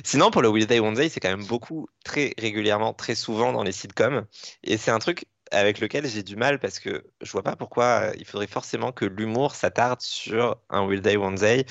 Sinon, 0.04 0.30
pour 0.30 0.42
le 0.42 0.48
Will 0.48 0.66
Day 0.66 0.80
One 0.80 0.94
Day, 0.94 1.08
c'est 1.08 1.20
quand 1.20 1.30
même 1.30 1.46
beaucoup, 1.46 1.88
très 2.04 2.34
régulièrement, 2.38 2.92
très 2.92 3.14
souvent 3.14 3.52
dans 3.52 3.62
les 3.62 3.72
sitcoms. 3.72 4.26
Et 4.64 4.76
c'est 4.76 4.90
un 4.90 4.98
truc 4.98 5.26
avec 5.50 5.80
lequel 5.80 6.06
j'ai 6.06 6.22
du 6.22 6.36
mal 6.36 6.58
parce 6.58 6.78
que 6.78 7.04
je 7.20 7.32
vois 7.32 7.42
pas 7.42 7.56
pourquoi 7.56 7.84
euh, 7.84 8.12
il 8.18 8.24
faudrait 8.24 8.46
forcément 8.46 8.92
que 8.92 9.04
l'humour 9.04 9.54
s'attarde 9.54 10.00
sur 10.00 10.56
un 10.70 10.84
Will 10.84 11.00
Day 11.00 11.16
One 11.16 11.34
Day. 11.34 11.66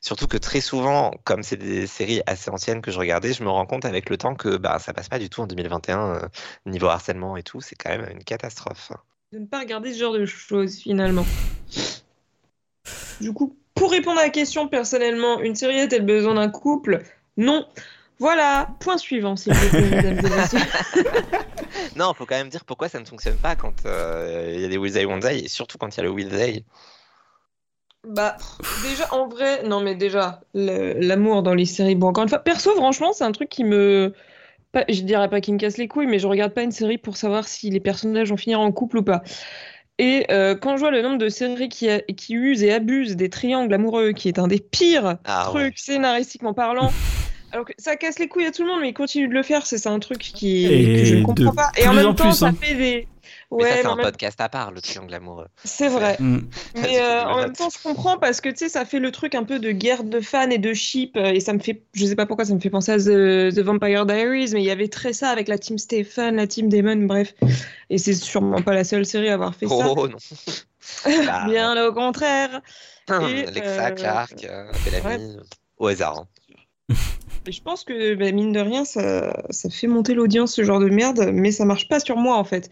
Surtout 0.00 0.26
que 0.26 0.36
très 0.36 0.60
souvent, 0.60 1.12
comme 1.24 1.42
c'est 1.42 1.56
des 1.56 1.86
séries 1.86 2.20
assez 2.26 2.50
anciennes 2.50 2.82
que 2.82 2.90
je 2.90 2.98
regardais, 2.98 3.32
je 3.32 3.42
me 3.42 3.48
rends 3.48 3.64
compte 3.64 3.86
avec 3.86 4.10
le 4.10 4.18
temps 4.18 4.34
que 4.34 4.58
bah, 4.58 4.78
ça 4.78 4.92
passe 4.92 5.08
pas 5.08 5.18
du 5.18 5.30
tout 5.30 5.40
en 5.40 5.46
2021. 5.46 6.14
euh, 6.14 6.28
niveau 6.66 6.88
harcèlement 6.88 7.36
et 7.38 7.42
tout, 7.42 7.62
c'est 7.62 7.74
quand 7.74 7.88
même 7.88 8.06
une 8.10 8.22
catastrophe. 8.22 8.92
De 9.32 9.38
ne 9.38 9.46
pas 9.46 9.60
regarder 9.60 9.94
ce 9.94 9.98
genre 9.98 10.12
de 10.12 10.26
choses, 10.26 10.76
finalement. 10.76 11.24
Du 13.20 13.32
coup, 13.32 13.56
pour 13.74 13.90
répondre 13.90 14.20
à 14.20 14.24
la 14.24 14.30
question, 14.30 14.68
personnellement, 14.68 15.40
une 15.40 15.54
série 15.54 15.80
a-t-elle 15.80 16.04
besoin 16.04 16.34
d'un 16.34 16.50
couple? 16.50 17.02
Non. 17.38 17.66
Voilà, 18.18 18.68
point 18.80 18.98
suivant, 18.98 19.36
s'il 19.36 19.54
vous 19.54 19.68
plaît, 19.70 19.90
mesdames 19.90 20.18
et 20.18 20.36
messieurs. 20.36 20.58
Non, 21.96 22.12
faut 22.14 22.26
quand 22.26 22.36
même 22.36 22.48
dire 22.48 22.64
pourquoi 22.64 22.88
ça 22.88 23.00
ne 23.00 23.04
fonctionne 23.04 23.36
pas 23.36 23.56
quand 23.56 23.72
euh, 23.86 24.52
il 24.54 24.60
y 24.60 24.64
a 24.64 24.68
des 24.68 24.76
Will 24.76 24.92
Day 24.92 25.04
One 25.04 25.20
Day 25.20 25.40
et 25.40 25.48
surtout 25.48 25.78
quand 25.78 25.94
il 25.94 25.98
y 25.98 26.00
a 26.00 26.04
le 26.04 26.10
Will 26.10 26.28
Day. 26.28 26.64
Bah, 28.06 28.36
déjà, 28.86 29.12
en 29.14 29.28
vrai, 29.28 29.62
non, 29.62 29.80
mais 29.80 29.94
déjà, 29.94 30.42
l'amour 30.52 31.42
dans 31.42 31.54
les 31.54 31.64
séries, 31.64 31.94
bon, 31.94 32.08
encore 32.08 32.24
une 32.24 32.28
fois, 32.28 32.38
perso, 32.38 32.74
franchement, 32.76 33.12
c'est 33.14 33.24
un 33.24 33.32
truc 33.32 33.48
qui 33.48 33.64
me. 33.64 34.12
Pas, 34.72 34.84
je 34.88 35.02
dirais 35.02 35.30
pas 35.30 35.40
qui 35.40 35.52
me 35.52 35.58
casse 35.58 35.78
les 35.78 35.88
couilles, 35.88 36.06
mais 36.08 36.18
je 36.18 36.26
regarde 36.26 36.52
pas 36.52 36.62
une 36.62 36.72
série 36.72 36.98
pour 36.98 37.16
savoir 37.16 37.46
si 37.48 37.70
les 37.70 37.80
personnages 37.80 38.30
vont 38.30 38.36
finir 38.36 38.60
en 38.60 38.72
couple 38.72 38.98
ou 38.98 39.02
pas. 39.02 39.22
Et 39.98 40.26
euh, 40.32 40.56
quand 40.56 40.76
je 40.76 40.80
vois 40.80 40.90
le 40.90 41.00
nombre 41.00 41.18
de 41.18 41.28
séries 41.28 41.68
qui, 41.68 41.88
a- 41.88 42.00
qui 42.00 42.34
usent 42.34 42.64
et 42.64 42.72
abusent 42.72 43.14
des 43.16 43.30
triangles 43.30 43.72
amoureux, 43.72 44.10
qui 44.12 44.28
est 44.28 44.38
un 44.40 44.48
des 44.48 44.58
pires 44.58 45.18
Ah 45.24 45.44
trucs 45.48 45.62
ouais. 45.62 45.72
scénaristiquement 45.76 46.52
parlant, 46.54 46.90
alors 47.54 47.66
que 47.66 47.72
ça 47.78 47.94
casse 47.94 48.18
les 48.18 48.26
couilles 48.26 48.46
à 48.46 48.50
tout 48.50 48.62
le 48.62 48.68
monde, 48.68 48.80
mais 48.80 48.88
ils 48.88 48.94
continuent 48.94 49.28
de 49.28 49.34
le 49.34 49.44
faire, 49.44 49.64
c'est 49.64 49.86
un 49.86 50.00
truc 50.00 50.18
qui, 50.18 50.66
Et 50.66 50.84
que 50.84 51.04
je 51.04 51.14
ne 51.14 51.20
de 51.20 51.24
comprends 51.24 51.54
pas. 51.54 51.70
Et 51.76 51.86
en 51.86 51.94
même 51.94 52.08
en 52.08 52.14
temps, 52.14 52.24
plus, 52.24 52.38
ça 52.38 52.46
hein. 52.46 52.54
fait 52.60 52.74
des. 52.74 53.08
mais 53.52 53.62
ça, 53.62 53.76
c'est 53.76 53.86
un 53.86 53.96
podcast 53.96 54.40
à 54.40 54.48
part, 54.48 54.72
le 54.72 54.80
triangle 54.80 55.14
amoureux. 55.14 55.46
C'est 55.62 55.86
vrai. 55.86 56.16
Mm. 56.18 56.38
Mais 56.82 57.00
euh, 57.00 57.24
en 57.24 57.36
même 57.42 57.52
temps, 57.52 57.68
je 57.70 57.80
comprends 57.80 58.18
parce 58.18 58.40
que 58.40 58.48
tu 58.48 58.56
sais, 58.56 58.68
ça 58.68 58.84
fait 58.84 58.98
le 58.98 59.12
truc 59.12 59.36
un 59.36 59.44
peu 59.44 59.60
de 59.60 59.70
guerre 59.70 60.02
de 60.02 60.20
fans 60.20 60.50
et 60.50 60.58
de 60.58 60.74
ship. 60.74 61.16
Et 61.16 61.38
ça 61.38 61.52
me 61.52 61.60
fait, 61.60 61.84
je 61.94 62.06
sais 62.06 62.16
pas 62.16 62.26
pourquoi, 62.26 62.44
ça 62.44 62.54
me 62.54 62.58
fait 62.58 62.70
penser 62.70 62.90
à 62.90 62.98
The, 62.98 63.60
Vampire 63.60 64.04
Diaries, 64.04 64.50
mais 64.52 64.60
il 64.60 64.66
y 64.66 64.72
avait 64.72 64.88
très 64.88 65.12
ça 65.12 65.30
avec 65.30 65.46
la 65.46 65.56
team 65.56 65.78
Stephen, 65.78 66.34
la 66.34 66.48
team 66.48 66.68
Damon, 66.68 67.06
bref. 67.06 67.34
Et 67.88 67.98
c'est 67.98 68.14
sûrement 68.14 68.62
pas 68.62 68.74
la 68.74 68.82
seule 68.82 69.06
série 69.06 69.28
à 69.28 69.34
avoir 69.34 69.54
fait 69.54 69.68
ça. 69.68 69.74
Oh 69.76 70.08
non. 70.08 70.18
Bah, 71.04 71.46
Bien 71.48 71.86
au 71.86 71.94
contraire. 71.94 72.60
Alexa, 73.08 73.92
Clark, 73.92 74.44
euh, 74.44 74.70
Bellamy, 74.84 75.36
au 75.78 75.86
hasard. 75.86 76.18
Hein. 76.18 76.26
Je 77.46 77.60
pense 77.60 77.84
que, 77.84 78.14
bah, 78.14 78.32
mine 78.32 78.52
de 78.52 78.60
rien, 78.60 78.84
ça, 78.84 79.34
fait 79.70 79.86
monter 79.86 80.14
l'audience, 80.14 80.54
ce 80.54 80.64
genre 80.64 80.80
de 80.80 80.88
merde, 80.88 81.30
mais 81.32 81.52
ça 81.52 81.64
marche 81.64 81.88
pas 81.88 82.00
sur 82.00 82.16
moi, 82.16 82.36
en 82.36 82.44
fait. 82.44 82.70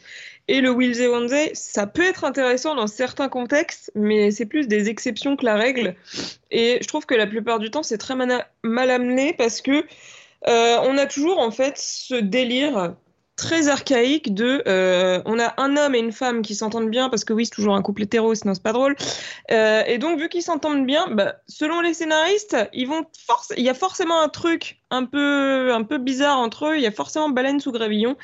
Et 0.49 0.61
le 0.61 0.71
Will 0.71 0.97
They 0.97 1.07
One 1.07 1.29
ça 1.53 1.87
peut 1.87 2.03
être 2.03 2.25
intéressant 2.25 2.75
dans 2.75 2.87
certains 2.87 3.29
contextes, 3.29 3.91
mais 3.95 4.31
c'est 4.31 4.47
plus 4.47 4.69
des 4.69 4.89
exceptions 4.89 5.37
que 5.37 5.45
la 5.45 5.57
règle. 5.57 5.95
Et 6.51 6.79
je 6.81 6.89
trouve 6.89 7.07
que 7.07 7.15
la 7.15 7.27
plupart 7.27 7.59
du 7.59 7.71
temps, 7.71 7.83
c'est 7.83 7.99
très 7.99 8.15
mal 8.17 8.91
amené 8.91 9.35
parce 9.35 9.61
que 9.61 9.85
euh, 10.49 10.77
on 10.83 10.99
a 10.99 11.07
toujours, 11.07 11.39
en 11.39 11.51
fait, 11.51 11.77
ce 11.77 12.15
délire 12.15 12.95
très 13.43 13.67
archaïque 13.67 14.33
de 14.35 14.63
euh, 14.69 15.21
on 15.25 15.41
a 15.41 15.53
un 15.61 15.77
homme 15.77 15.97
et 15.97 15.99
une 15.99 16.13
femme 16.13 16.43
qui 16.43 16.55
s'entendent 16.55 16.91
bien 16.91 17.09
parce 17.09 17.25
que 17.25 17.33
oui 17.33 17.45
c'est 17.45 17.55
toujours 17.55 17.75
un 17.75 17.83
couple 17.83 18.03
hétéro 18.03 18.37
sinon 18.37 18.55
c'est 18.55 18.63
pas 18.63 18.73
drôle. 18.73 18.95
Euh, 19.51 19.83
et 19.85 19.99
donc 19.99 20.21
vu 20.21 20.29
qu'ils 20.29 20.43
s'entendent 20.43 20.87
bien 20.87 21.09
bah, 21.11 21.35
selon 21.49 21.81
les 21.81 21.93
scénaristes 21.93 22.57
ils 22.73 22.87
vont 22.87 23.05
il 23.57 23.65
y 23.65 23.69
a 23.69 23.75
forcément 23.75 24.21
un 24.21 24.29
truc 24.29 24.81
un 24.91 25.05
peu 25.07 25.75
un 25.75 25.83
peu 25.83 25.99
bizarre 25.99 26.39
entre 26.39 26.67
eux. 26.67 26.77
Il 26.77 26.83
y 26.83 26.87
a 26.87 26.93
forcément 26.93 27.31
baleine 27.31 27.59
sous 27.59 27.73
gravillon 27.73 28.17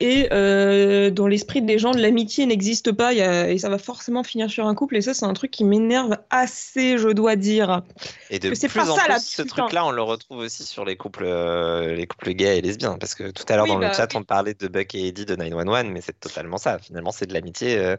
et 0.00 0.28
euh, 0.32 1.10
dans 1.10 1.28
l'esprit 1.28 1.62
des 1.62 1.78
gens, 1.78 1.92
l'amitié 1.92 2.44
n'existe 2.46 2.90
pas 2.90 3.12
et 3.14 3.58
ça 3.58 3.68
va 3.68 3.78
forcément 3.78 4.24
finir 4.24 4.50
sur 4.50 4.66
un 4.66 4.74
couple. 4.74 4.96
Et 4.96 5.00
ça, 5.00 5.14
c'est 5.14 5.24
un 5.24 5.32
truc 5.32 5.52
qui 5.52 5.64
m'énerve 5.64 6.16
assez, 6.30 6.98
je 6.98 7.08
dois 7.08 7.36
dire. 7.36 7.82
Et 8.30 8.38
de 8.38 8.48
plus 8.50 8.90
en 8.90 8.96
plus, 8.96 9.20
ce 9.20 9.42
truc-là, 9.42 9.86
on 9.86 9.92
le 9.92 10.02
retrouve 10.02 10.38
aussi 10.38 10.64
sur 10.64 10.84
les 10.84 10.96
couples, 10.96 11.24
euh, 11.24 11.94
les 11.94 12.06
couples 12.06 12.32
gays 12.32 12.58
et 12.58 12.60
lesbiens. 12.60 12.96
Parce 12.98 13.14
que 13.14 13.30
tout 13.30 13.44
à 13.48 13.56
l'heure, 13.56 13.66
dans 13.66 13.78
le 13.78 13.86
bah 13.86 13.92
chat, 13.92 14.08
on 14.16 14.24
parlait 14.24 14.54
de 14.54 14.66
Buck 14.66 14.94
et 14.96 15.06
Eddie 15.06 15.24
de 15.24 15.36
911, 15.36 15.84
mais 15.92 16.00
c'est 16.00 16.18
totalement 16.18 16.58
ça. 16.58 16.78
Finalement, 16.78 17.12
c'est 17.12 17.26
de 17.26 17.34
l'amitié. 17.34 17.78
Euh, 17.78 17.96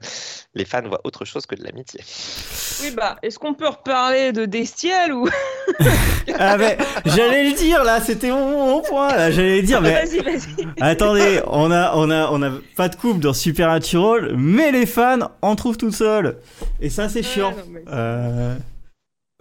les 0.56 0.66
fans 0.66 0.82
voient 0.86 1.02
autre 1.06 1.24
chose 1.24 1.46
que 1.46 1.56
de 1.56 1.64
l'amitié. 1.64 2.02
Oui, 2.82 2.92
bah, 2.92 3.16
est-ce 3.24 3.40
qu'on 3.40 3.54
peut 3.54 3.70
reparler 3.70 4.34
de 4.34 4.46
Destiel 4.46 5.14
ou. 5.14 5.30
ah, 6.38 6.58
mais 6.58 6.78
j'allais 7.06 7.50
le 7.50 7.56
dire, 7.56 7.84
là, 7.86 8.02
c'était 8.02 8.32
mon, 8.32 8.82
point. 8.82 9.32
J'allais 9.32 9.62
dire, 9.62 9.82
mais. 9.82 10.06
Vas-y, 10.06 10.20
vas-y. 10.20 10.68
Attendez, 10.82 11.40
on 11.48 11.72
a 11.72 11.93
on 11.96 12.10
a, 12.10 12.30
on 12.32 12.42
a 12.42 12.52
pas 12.76 12.90
de 12.90 12.96
couple 12.96 13.20
dans 13.20 13.34
Supernatural, 13.34 14.36
mais 14.38 14.72
les 14.72 14.86
fans 14.86 15.32
en 15.42 15.56
trouvent 15.56 15.78
tout 15.78 15.92
seuls. 15.92 16.38
Et 16.80 16.90
ça, 16.90 17.10
c'est 17.10 17.24
chiant. 17.24 17.54
Euh, 17.92 18.56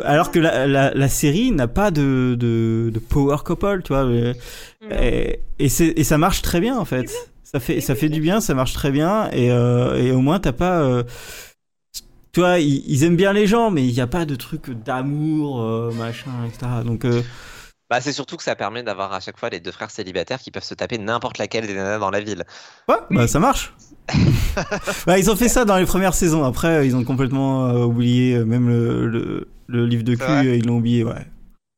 alors 0.04 0.30
que 0.30 0.38
la, 0.38 0.66
la, 0.66 1.08
série 1.08 1.52
n'a 1.52 1.68
pas 1.68 1.90
de, 1.90 2.36
de, 2.38 2.98
power 2.98 3.38
couple, 3.44 3.82
tu 3.82 3.92
vois. 3.92 4.10
Et, 4.90 5.40
et, 5.58 5.66
et, 5.66 6.04
ça 6.04 6.18
marche 6.18 6.42
très 6.42 6.60
bien, 6.60 6.76
en 6.78 6.84
fait. 6.84 7.12
Ça 7.42 7.60
fait, 7.60 7.80
ça 7.80 7.94
fait 7.94 8.08
du 8.08 8.20
bien, 8.20 8.40
ça 8.40 8.54
marche 8.54 8.72
très 8.72 8.90
bien. 8.90 9.30
Et, 9.32 9.50
euh, 9.50 10.02
et 10.02 10.12
au 10.12 10.20
moins, 10.20 10.40
t'as 10.40 10.52
pas. 10.52 10.80
Euh, 10.80 11.02
tu 12.32 12.40
vois, 12.40 12.58
ils, 12.60 13.04
aiment 13.04 13.16
bien 13.16 13.32
les 13.32 13.46
gens, 13.46 13.70
mais 13.70 13.86
il 13.86 13.92
n'y 13.92 14.00
a 14.00 14.06
pas 14.06 14.24
de 14.24 14.34
truc 14.34 14.70
d'amour, 14.84 15.92
machin, 15.94 16.30
etc. 16.46 16.66
Donc. 16.84 17.04
Bah, 17.92 18.00
c'est 18.00 18.14
surtout 18.14 18.38
que 18.38 18.42
ça 18.42 18.56
permet 18.56 18.82
d'avoir 18.82 19.12
à 19.12 19.20
chaque 19.20 19.38
fois 19.38 19.50
les 19.50 19.60
deux 19.60 19.70
frères 19.70 19.90
célibataires 19.90 20.40
qui 20.40 20.50
peuvent 20.50 20.64
se 20.64 20.72
taper 20.72 20.96
n'importe 20.96 21.36
laquelle 21.36 21.66
des 21.66 21.74
nanas 21.74 21.98
dans 21.98 22.08
la 22.08 22.20
ville. 22.20 22.42
Ouais, 22.88 22.96
bah 23.10 23.28
ça 23.28 23.38
marche. 23.38 23.74
bah, 25.06 25.18
ils 25.18 25.30
ont 25.30 25.36
fait 25.36 25.50
ça 25.50 25.66
dans 25.66 25.76
les 25.76 25.84
premières 25.84 26.14
saisons. 26.14 26.42
Après, 26.42 26.86
ils 26.86 26.96
ont 26.96 27.04
complètement 27.04 27.66
euh, 27.66 27.84
oublié, 27.84 28.36
euh, 28.36 28.46
même 28.46 28.66
le, 28.66 29.46
le, 29.66 29.86
livre 29.86 30.04
de 30.04 30.14
cul, 30.14 30.24
euh, 30.24 30.56
ils 30.56 30.64
l'ont 30.64 30.78
oublié, 30.78 31.04
ouais. 31.04 31.26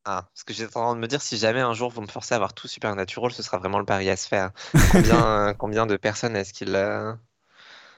Ah, 0.05 0.29
parce 0.33 0.45
que 0.45 0.53
j'étais 0.53 0.77
en 0.77 0.83
train 0.83 0.95
de 0.95 1.01
me 1.01 1.07
dire, 1.07 1.21
si 1.21 1.35
jamais 1.35 1.59
un 1.59 1.73
jour 1.73 1.91
vous 1.91 1.99
me 1.99 2.07
forcez 2.07 2.33
à 2.33 2.37
avoir 2.37 2.53
tout 2.53 2.69
Supernatural, 2.69 3.33
ce 3.33 3.43
sera 3.43 3.57
vraiment 3.57 3.79
le 3.79 3.85
pari 3.85 4.09
à 4.09 4.15
se 4.15 4.29
faire. 4.29 4.51
Combien, 4.93 5.53
combien 5.57 5.85
de 5.85 5.97
personnes 5.97 6.37
est-ce 6.37 6.53
qu'ils 6.53 6.79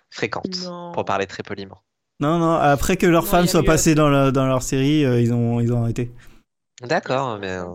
fréquentent 0.09 0.71
Pour 0.95 1.05
parler 1.05 1.27
très 1.27 1.43
poliment? 1.43 1.83
Non, 2.19 2.39
non, 2.39 2.53
après 2.53 2.97
que 2.97 3.05
leurs 3.05 3.27
femmes 3.27 3.45
soient 3.45 3.61
passées 3.61 3.93
dans, 3.93 4.31
dans 4.31 4.47
leur 4.47 4.63
série, 4.63 5.01
ils, 5.01 5.31
ont, 5.31 5.59
ils 5.59 5.71
ont 5.71 5.83
arrêté. 5.83 6.11
D'accord, 6.81 7.39
mais 7.39 7.51
euh, 7.51 7.65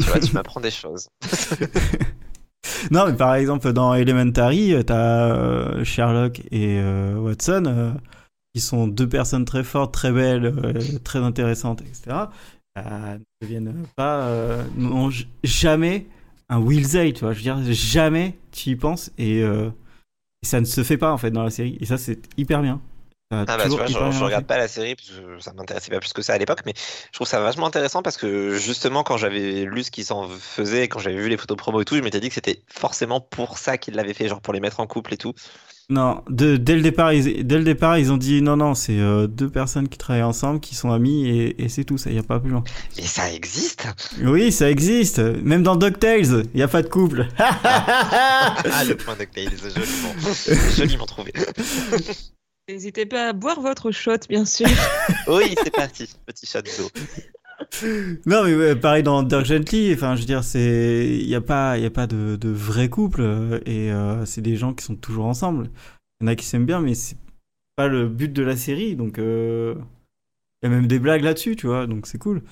tu 0.00 0.06
vois, 0.06 0.18
tu 0.18 0.32
m'apprends 0.32 0.60
des 0.60 0.70
choses. 0.70 1.08
non, 2.90 3.06
mais 3.06 3.16
par 3.16 3.34
exemple, 3.34 3.72
dans 3.72 3.94
Elementary, 3.94 4.74
euh, 4.74 4.82
t'as 4.82 5.30
euh, 5.30 5.84
Sherlock 5.84 6.42
et 6.50 6.82
Watson, 7.14 7.96
qui 8.54 8.60
sont 8.60 8.88
deux 8.88 9.08
personnes 9.08 9.44
très 9.44 9.62
fortes, 9.62 9.94
très 9.94 10.10
belles, 10.10 10.54
très 11.04 11.20
intéressantes, 11.20 11.82
etc. 11.82 12.16
ne 12.76 13.18
deviennent 13.40 13.86
pas, 13.94 14.28
n'ont 14.76 15.10
jamais 15.44 16.06
un 16.48 16.60
Willsey, 16.60 17.12
tu 17.12 17.20
vois. 17.20 17.32
Je 17.32 17.38
veux 17.38 17.42
dire, 17.42 17.58
jamais 17.72 18.36
tu 18.50 18.70
y 18.70 18.76
penses 18.76 19.12
et, 19.18 19.40
et 19.40 20.46
ça 20.46 20.60
ne 20.60 20.66
se 20.66 20.82
fait 20.82 20.98
pas 20.98 21.12
en 21.12 21.18
fait 21.18 21.30
dans 21.30 21.44
la 21.44 21.50
série. 21.50 21.78
Et 21.80 21.86
ça, 21.86 21.96
c'est 21.96 22.18
hyper 22.36 22.60
bien. 22.62 22.80
Ah 23.30 23.44
bah 23.44 23.64
tu 23.64 23.70
vois, 23.70 23.86
je, 23.86 23.92
je, 23.92 24.22
regarde 24.22 24.46
pas 24.46 24.56
la 24.56 24.68
série 24.68 24.94
parce 24.94 25.08
que 25.10 25.40
ça 25.40 25.52
m'intéressait 25.52 25.90
pas 25.90 25.98
plus 25.98 26.12
que 26.12 26.22
ça 26.22 26.34
à 26.34 26.38
l'époque, 26.38 26.60
mais 26.64 26.74
je 26.76 27.12
trouve 27.12 27.26
ça 27.26 27.40
vachement 27.40 27.66
intéressant 27.66 28.00
parce 28.00 28.16
que 28.16 28.56
justement 28.56 29.02
quand 29.02 29.16
j'avais 29.16 29.64
lu 29.64 29.82
ce 29.82 29.90
qu'ils 29.90 30.04
s'en 30.04 30.28
faisait, 30.28 30.86
quand 30.86 31.00
j'avais 31.00 31.16
vu 31.16 31.28
les 31.28 31.36
photos 31.36 31.56
promo 31.56 31.80
et 31.80 31.84
tout, 31.84 31.96
je 31.96 32.02
m'étais 32.02 32.20
dit 32.20 32.28
que 32.28 32.34
c'était 32.34 32.62
forcément 32.68 33.20
pour 33.20 33.58
ça 33.58 33.78
qu'ils 33.78 33.94
l'avaient 33.94 34.14
fait, 34.14 34.28
genre 34.28 34.40
pour 34.40 34.54
les 34.54 34.60
mettre 34.60 34.78
en 34.78 34.86
couple 34.86 35.12
et 35.14 35.16
tout. 35.16 35.34
Non, 35.88 36.22
de, 36.28 36.56
dès, 36.56 36.76
le 36.76 36.82
départ, 36.82 37.12
ils, 37.12 37.44
dès 37.44 37.58
le 37.58 37.64
départ, 37.64 37.98
ils 37.98 38.12
ont 38.12 38.16
dit 38.16 38.42
non, 38.42 38.56
non, 38.56 38.74
c'est 38.74 38.98
euh, 38.98 39.26
deux 39.26 39.48
personnes 39.48 39.88
qui 39.88 39.98
travaillent 39.98 40.22
ensemble, 40.22 40.60
qui 40.60 40.76
sont 40.76 40.92
amies 40.92 41.28
et, 41.28 41.64
et 41.64 41.68
c'est 41.68 41.84
tout, 41.84 41.98
ça, 41.98 42.10
y 42.10 42.18
a 42.18 42.24
pas 42.24 42.38
plus 42.38 42.50
loin. 42.50 42.62
Mais 42.96 43.04
ça 43.04 43.32
existe? 43.32 43.88
Oui, 44.22 44.52
ça 44.52 44.70
existe. 44.70 45.18
Même 45.18 45.64
dans 45.64 45.74
DuckTales, 45.74 46.44
il 46.54 46.60
y 46.60 46.62
a 46.62 46.68
pas 46.68 46.82
de 46.82 46.88
couple. 46.88 47.26
ah, 47.38 48.84
le 48.88 48.96
point 48.96 49.14
DuckTales, 49.16 49.50
joliment, 49.58 50.14
joliment 50.76 51.06
trouvé. 51.06 51.32
N'hésitez 52.68 53.06
pas 53.06 53.28
à 53.28 53.32
boire 53.32 53.60
votre 53.60 53.92
shot, 53.92 54.18
bien 54.28 54.44
sûr. 54.44 54.66
oui, 55.28 55.54
c'est 55.62 55.70
parti, 55.70 56.12
petit 56.26 56.46
shot 56.46 56.62
d'eau. 56.62 56.90
Non, 58.26 58.44
mais 58.44 58.74
pareil 58.74 59.04
dans 59.04 59.22
Dirk 59.22 59.46
Gently, 59.46 59.94
enfin, 59.94 60.16
je 60.16 60.20
veux 60.20 60.26
dire, 60.26 60.42
c'est, 60.42 61.16
il 61.20 61.26
n'y 61.26 61.34
a 61.36 61.40
pas, 61.40 61.78
il 61.78 61.84
a 61.86 61.90
pas 61.90 62.08
de, 62.08 62.34
de 62.34 62.48
vrai 62.48 62.88
couple 62.88 63.20
euh, 63.22 63.60
et 63.66 63.92
euh, 63.92 64.26
c'est 64.26 64.40
des 64.40 64.56
gens 64.56 64.74
qui 64.74 64.84
sont 64.84 64.96
toujours 64.96 65.26
ensemble. 65.26 65.70
Il 66.20 66.24
y 66.24 66.28
en 66.28 66.32
a 66.32 66.34
qui 66.34 66.44
s'aiment 66.44 66.66
bien, 66.66 66.80
mais 66.80 66.94
c'est 66.94 67.16
pas 67.76 67.86
le 67.86 68.08
but 68.08 68.32
de 68.32 68.42
la 68.42 68.56
série, 68.56 68.96
donc 68.96 69.18
euh, 69.18 69.76
il 70.62 70.68
y 70.68 70.72
a 70.72 70.74
même 70.74 70.88
des 70.88 70.98
blagues 70.98 71.22
là-dessus, 71.22 71.54
tu 71.54 71.68
vois, 71.68 71.86
donc 71.86 72.08
c'est 72.08 72.18
cool. 72.18 72.42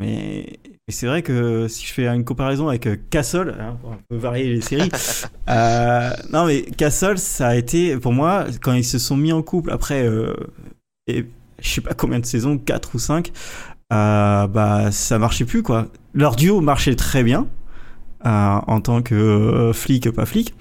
Mais 0.00 0.60
c'est 0.88 1.06
vrai 1.06 1.22
que 1.22 1.66
si 1.68 1.86
je 1.86 1.92
fais 1.92 2.06
une 2.06 2.24
comparaison 2.24 2.68
avec 2.68 2.86
euh, 2.86 2.96
Castle, 3.10 3.54
hein, 3.60 3.76
pour 3.80 3.92
un 3.92 3.98
peu 4.08 4.16
varier 4.16 4.54
les 4.54 4.60
séries, 4.60 4.90
euh, 5.48 6.10
non 6.32 6.46
mais 6.46 6.62
Castle, 6.62 7.18
ça 7.18 7.48
a 7.48 7.54
été 7.56 7.96
pour 7.98 8.12
moi 8.12 8.46
quand 8.62 8.72
ils 8.72 8.84
se 8.84 8.98
sont 8.98 9.16
mis 9.16 9.32
en 9.32 9.42
couple 9.42 9.70
après, 9.70 10.06
euh, 10.06 10.34
et, 11.08 11.26
je 11.60 11.68
sais 11.68 11.80
pas 11.80 11.94
combien 11.94 12.20
de 12.20 12.26
saisons, 12.26 12.58
4 12.58 12.94
ou 12.94 12.98
5, 13.00 13.32
euh, 13.92 14.46
bah 14.46 14.92
ça 14.92 15.18
marchait 15.18 15.44
plus 15.44 15.62
quoi. 15.62 15.88
Leur 16.14 16.36
duo 16.36 16.60
marchait 16.60 16.94
très 16.94 17.24
bien 17.24 17.48
euh, 18.24 18.58
en 18.66 18.80
tant 18.80 19.02
que 19.02 19.72
flic 19.74 20.10
pas 20.12 20.26
flic, 20.26 20.54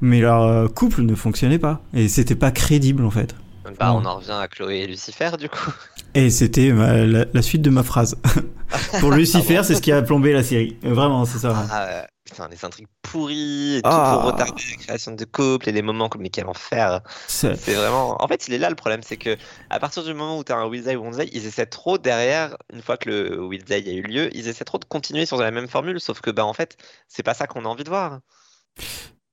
mais 0.00 0.20
leur 0.20 0.74
couple 0.74 1.02
ne 1.02 1.14
fonctionnait 1.14 1.60
pas 1.60 1.80
et 1.94 2.08
c'était 2.08 2.34
pas 2.34 2.50
crédible 2.50 3.04
en 3.04 3.10
fait. 3.10 3.36
Bah, 3.78 3.94
on 3.94 4.04
en 4.04 4.16
revient 4.16 4.32
à 4.32 4.48
Chloé 4.48 4.80
et 4.80 4.86
Lucifer 4.88 5.30
du 5.38 5.48
coup. 5.48 5.70
Et 6.14 6.30
c'était 6.30 6.70
la, 6.70 7.42
suite 7.42 7.62
de 7.62 7.70
ma 7.70 7.82
phrase. 7.82 8.16
Pour 9.00 9.10
Lucifer, 9.10 9.62
c'est 9.64 9.74
ce 9.74 9.82
qui 9.82 9.92
a 9.92 10.02
plombé 10.02 10.32
la 10.32 10.42
série. 10.42 10.76
Vraiment, 10.82 11.24
c'est 11.24 11.38
ça. 11.38 11.66
Ah, 11.70 12.06
putain, 12.24 12.48
les 12.48 12.64
intrigues 12.64 12.88
pourries, 13.02 13.76
et 13.76 13.82
tout 13.82 13.90
ah. 13.90 14.20
pour 14.20 14.32
retarder 14.32 14.62
la 14.70 14.76
création 14.76 15.12
de 15.12 15.24
couple 15.24 15.68
et 15.68 15.72
les 15.72 15.82
moments 15.82 16.08
comme 16.08 16.22
lesquels 16.22 16.46
en 16.46 16.54
faire. 16.54 17.00
C'est 17.28 17.54
vraiment. 17.74 18.22
En 18.22 18.28
fait, 18.28 18.48
il 18.48 18.54
est 18.54 18.58
là 18.58 18.70
le 18.70 18.76
problème, 18.76 19.00
c'est 19.02 19.16
que 19.16 19.36
à 19.70 19.78
partir 19.78 20.04
du 20.04 20.14
moment 20.14 20.38
où 20.38 20.44
tu 20.44 20.52
as 20.52 20.56
un 20.56 20.66
Wildseye 20.66 20.96
ou 20.96 21.02
Wonzai, 21.02 21.28
ils 21.32 21.46
essaient 21.46 21.66
trop 21.66 21.98
derrière, 21.98 22.56
une 22.72 22.82
fois 22.82 22.96
que 22.96 23.10
le 23.10 23.44
Wildseye 23.44 23.88
a 23.88 23.92
eu 23.92 24.02
lieu, 24.02 24.36
ils 24.36 24.48
essaient 24.48 24.64
trop 24.64 24.78
de 24.78 24.84
continuer 24.84 25.26
sur 25.26 25.36
la 25.38 25.50
même 25.50 25.68
formule, 25.68 26.00
sauf 26.00 26.20
que 26.20 26.30
bah 26.30 26.46
en 26.46 26.54
fait, 26.54 26.76
c'est 27.08 27.22
pas 27.22 27.34
ça 27.34 27.46
qu'on 27.46 27.64
a 27.64 27.68
envie 27.68 27.84
de 27.84 27.90
voir. 27.90 28.20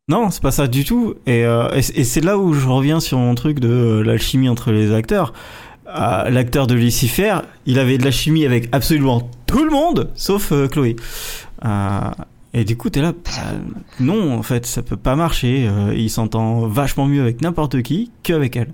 Non, 0.10 0.32
c'est 0.32 0.42
pas 0.42 0.52
ça 0.52 0.68
du 0.68 0.86
tout. 0.86 1.16
Et, 1.28 1.46
euh, 1.46 1.70
et 1.76 2.04
c'est 2.04 2.22
là 2.22 2.40
où 2.40 2.54
je 2.54 2.68
reviens 2.68 3.00
sur 3.00 3.20
mon 3.20 3.36
truc 3.36 3.60
de 3.60 3.70
euh, 3.70 4.02
l'alchimie 4.02 4.50
entre 4.50 4.72
les 4.72 4.92
acteurs. 4.92 5.34
Euh, 5.90 6.30
l'acteur 6.30 6.68
de 6.68 6.76
Lucifer, 6.76 7.40
il 7.66 7.80
avait 7.80 7.98
de 7.98 8.06
la 8.06 8.12
chimie 8.12 8.46
avec 8.46 8.70
absolument 8.72 9.30
tout 9.48 9.64
le 9.64 9.72
monde, 9.72 10.12
sauf 10.16 10.52
euh, 10.52 10.68
Chloé. 10.68 10.96
Euh, 11.66 12.00
et 12.54 12.64
du 12.64 12.78
coup, 12.78 12.90
t'es 12.90 13.02
là, 13.02 13.14
bah, 13.14 13.32
non, 14.00 14.38
en 14.38 14.44
fait, 14.44 14.66
ça 14.66 14.84
peut 14.84 14.98
pas 14.98 15.16
marcher. 15.16 15.70
il 15.96 16.10
s'entend 16.10 16.68
vachement 16.68 17.06
mieux 17.06 17.22
avec 17.22 17.42
n'importe 17.42 17.82
qui 17.82 18.12
qu'avec 18.24 18.56
elle. 18.56 18.74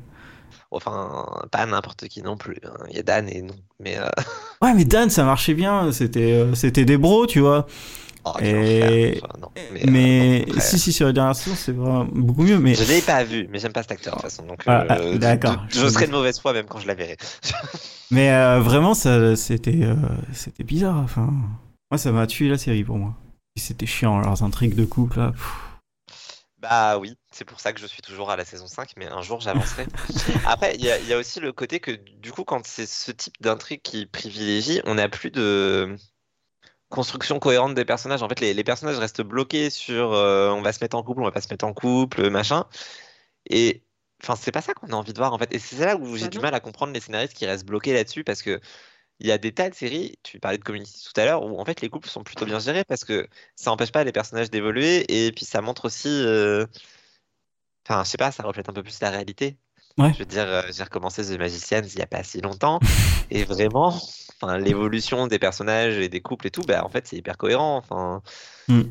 Enfin, 0.72 1.26
pas 1.52 1.66
n'importe 1.66 2.08
qui 2.08 2.22
non 2.22 2.36
plus. 2.36 2.58
Hein. 2.66 2.84
Il 2.90 2.96
y 2.96 3.00
a 3.00 3.04
Dan 3.04 3.30
et 3.30 3.42
non. 3.42 3.54
Mais 3.80 3.98
Ouais, 4.62 4.74
mais 4.74 4.86
Dan, 4.86 5.10
ça 5.10 5.24
marchait 5.24 5.54
bien. 5.54 5.92
C'était, 5.92 6.46
c'était 6.54 6.86
des 6.86 6.98
bros, 6.98 7.28
tu 7.28 7.40
vois. 7.42 7.68
Oh, 8.28 8.34
mais, 8.42 9.22
mais 9.86 10.46
euh, 10.50 10.60
si, 10.60 10.80
si, 10.80 10.92
sur 10.92 11.06
la 11.06 11.14
dernière 11.14 11.36
saison, 11.36 11.56
c'est 11.56 11.72
vraiment 11.72 12.06
beaucoup 12.06 12.42
mieux. 12.42 12.58
Mais... 12.58 12.74
Je 12.74 12.84
l'ai 12.84 13.02
pas 13.02 13.24
vu, 13.24 13.48
mais 13.52 13.60
j'aime 13.60 13.72
pas 13.72 13.84
cet 13.84 13.92
acteur 13.92 14.16
de 14.16 14.22
toute 14.22 14.32
façon. 14.32 14.48
Donc, 14.48 14.64
ah, 14.66 14.88
euh, 14.90 15.20
d'accord. 15.20 15.64
Je, 15.70 15.88
serais 15.88 16.08
de 16.08 16.12
mauvaise 16.12 16.40
foi 16.40 16.52
même 16.52 16.66
quand 16.66 16.80
je 16.80 16.88
la 16.88 16.96
verrai. 16.96 17.18
mais 18.12 18.32
euh, 18.34 18.60
vraiment, 18.62 18.96
ça, 18.96 19.36
c'était, 19.36 19.88
c'était 20.34 20.64
bizarre. 20.64 20.98
Enfin, 20.98 21.32
moi, 21.92 22.00
ça 22.00 22.12
m'a 22.12 22.26
tué 22.26 22.50
la 22.50 22.58
série 22.58 22.84
pour 22.84 22.98
moi. 22.98 23.14
C'était 23.58 23.86
chiant, 23.86 24.20
leurs 24.20 24.42
intrigues 24.42 24.76
de 24.76 24.86
couple 24.86 25.20
là. 25.20 25.32
Bah 26.58 26.98
oui, 26.98 27.14
c'est 27.32 27.46
pour 27.46 27.60
ça 27.60 27.74
que 27.74 27.80
je 27.80 27.86
suis 27.86 28.02
toujours 28.02 28.32
à 28.32 28.36
la 28.36 28.44
saison 28.44 28.66
5, 28.66 28.94
mais 28.98 29.06
un 29.06 29.22
jour 29.22 29.40
j'avancerai. 29.40 29.86
Après, 30.48 30.74
il 30.74 30.82
y, 30.82 30.88
y, 30.88 31.14
a 31.14 31.18
aussi 31.18 31.40
le 31.40 31.54
côté 31.54 31.80
que 31.80 31.92
du 31.92 32.32
coup, 32.32 32.44
quand 32.44 32.66
c'est 32.66 32.88
ce 32.88 33.12
type 33.12 33.36
d'intrigue 33.40 33.84
qui 33.84 34.08
privilégie, 34.08 34.82
on 34.86 34.96
n'a 34.96 35.10
plus 35.10 35.30
de 35.30 35.96
construction 36.90 37.40
cohérente 37.40 37.76
des 37.76 37.86
personnages. 37.86 38.24
En 38.24 38.30
fait, 38.30 38.40
les, 38.40 38.64
personnages 38.64 38.98
restent 39.00 39.22
bloqués 39.22 39.70
sur 39.70 40.14
euh, 40.14 40.52
on 40.52 40.62
va 40.62 40.74
se 40.74 40.84
mettre 40.84 40.96
en 40.98 41.04
couple, 41.04 41.22
on 41.22 41.26
va 41.26 41.32
pas 41.32 41.42
se 41.42 41.50
mettre 41.52 41.66
en 41.66 41.74
couple, 41.74 42.30
machin. 42.30 42.66
Et 43.50 43.84
enfin, 44.24 44.36
c'est 44.36 44.52
pas 44.52 44.62
ça 44.62 44.74
qu'on 44.74 44.88
a 44.88 44.94
envie 44.96 45.14
de 45.14 45.18
voir 45.18 45.34
en 45.34 45.38
fait. 45.38 45.54
Et 45.54 45.60
c'est 45.60 45.86
là 45.86 45.98
où 45.98 46.16
j'ai 46.18 46.30
du 46.30 46.40
mal 46.40 46.54
à 46.56 46.60
comprendre 46.60 46.94
les 46.94 47.00
scénaristes 47.00 47.34
qui 47.34 47.46
restent 47.46 47.66
bloqués 47.66 47.94
là-dessus 47.94 48.24
parce 48.24 48.42
que 48.42 48.60
il 49.20 49.28
y 49.28 49.32
a 49.32 49.38
des 49.38 49.54
tas 49.54 49.70
de 49.70 49.76
séries, 49.76 50.20
tu 50.24 50.40
parlais 50.40 50.58
de 50.58 50.64
Community 50.64 51.04
tout 51.04 51.20
à 51.20 51.26
l'heure, 51.26 51.44
où 51.44 51.60
en 51.60 51.66
fait 51.66 51.82
les 51.82 51.90
couples 51.90 52.10
sont 52.10 52.24
plutôt 52.24 52.46
bien 52.46 52.60
gérés 52.60 52.84
parce 52.84 53.06
que 53.06 53.28
ça 53.56 53.70
n'empêche 53.72 53.92
pas 53.92 54.04
les 54.04 54.12
personnages 54.12 54.50
d'évoluer 54.50 55.28
et 55.28 55.32
puis 55.32 55.46
ça 55.46 55.62
montre 55.62 55.86
aussi. 55.86 56.10
Euh, 56.10 56.66
enfin, 57.88 58.04
je 58.04 58.10
sais 58.10 58.18
pas, 58.18 58.32
ça 58.32 58.44
reflète 58.44 58.70
un 58.70 58.74
peu 58.74 58.84
plus 58.84 59.00
la 59.02 59.10
réalité. 59.12 59.58
Je 59.98 60.20
veux 60.20 60.26
dire, 60.26 60.46
euh, 60.48 60.62
j'ai 60.76 60.84
recommencé 60.84 61.24
The 61.24 61.40
Magicians 61.40 61.84
il 61.84 61.96
n'y 61.96 62.02
a 62.02 62.08
pas 62.08 62.24
si 62.24 62.42
longtemps 62.42 62.80
et 63.32 63.44
vraiment, 63.46 63.98
enfin, 64.42 64.58
l'évolution 64.58 65.28
des 65.28 65.40
personnages 65.40 65.98
et 65.98 66.10
des 66.10 66.22
couples 66.22 66.48
et 66.48 66.52
tout, 66.52 66.64
bah, 66.68 66.84
en 66.84 66.90
fait, 66.90 67.08
c'est 67.08 67.16
hyper 67.16 67.38
cohérent. 67.38 67.78
Enfin, 67.78 68.22
mm. 68.68 68.82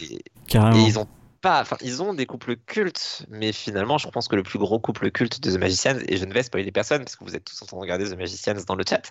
et, 0.00 0.20
ils 0.54 0.98
ont 0.98 1.08
pas, 1.40 1.60
enfin, 1.60 1.76
ils 1.82 2.02
ont 2.02 2.14
des 2.14 2.24
couples 2.24 2.56
cultes, 2.56 3.26
mais 3.28 3.52
finalement, 3.52 3.98
je 3.98 4.08
pense 4.08 4.28
que 4.28 4.36
le 4.36 4.42
plus 4.42 4.58
gros 4.58 4.78
couple 4.78 5.10
culte 5.10 5.42
de 5.42 5.50
The 5.50 5.58
Magicians, 5.58 5.98
et 6.08 6.16
je 6.16 6.24
ne 6.24 6.32
vais 6.32 6.42
spoiler 6.42 6.70
personne 6.70 7.00
parce 7.00 7.16
que 7.16 7.24
vous 7.24 7.34
êtes 7.34 7.44
tous 7.44 7.60
en 7.60 7.66
train 7.66 7.76
de 7.76 7.82
regarder 7.82 8.08
The 8.08 8.16
Magicians 8.16 8.64
dans 8.66 8.76
le 8.76 8.84
chat, 8.88 9.02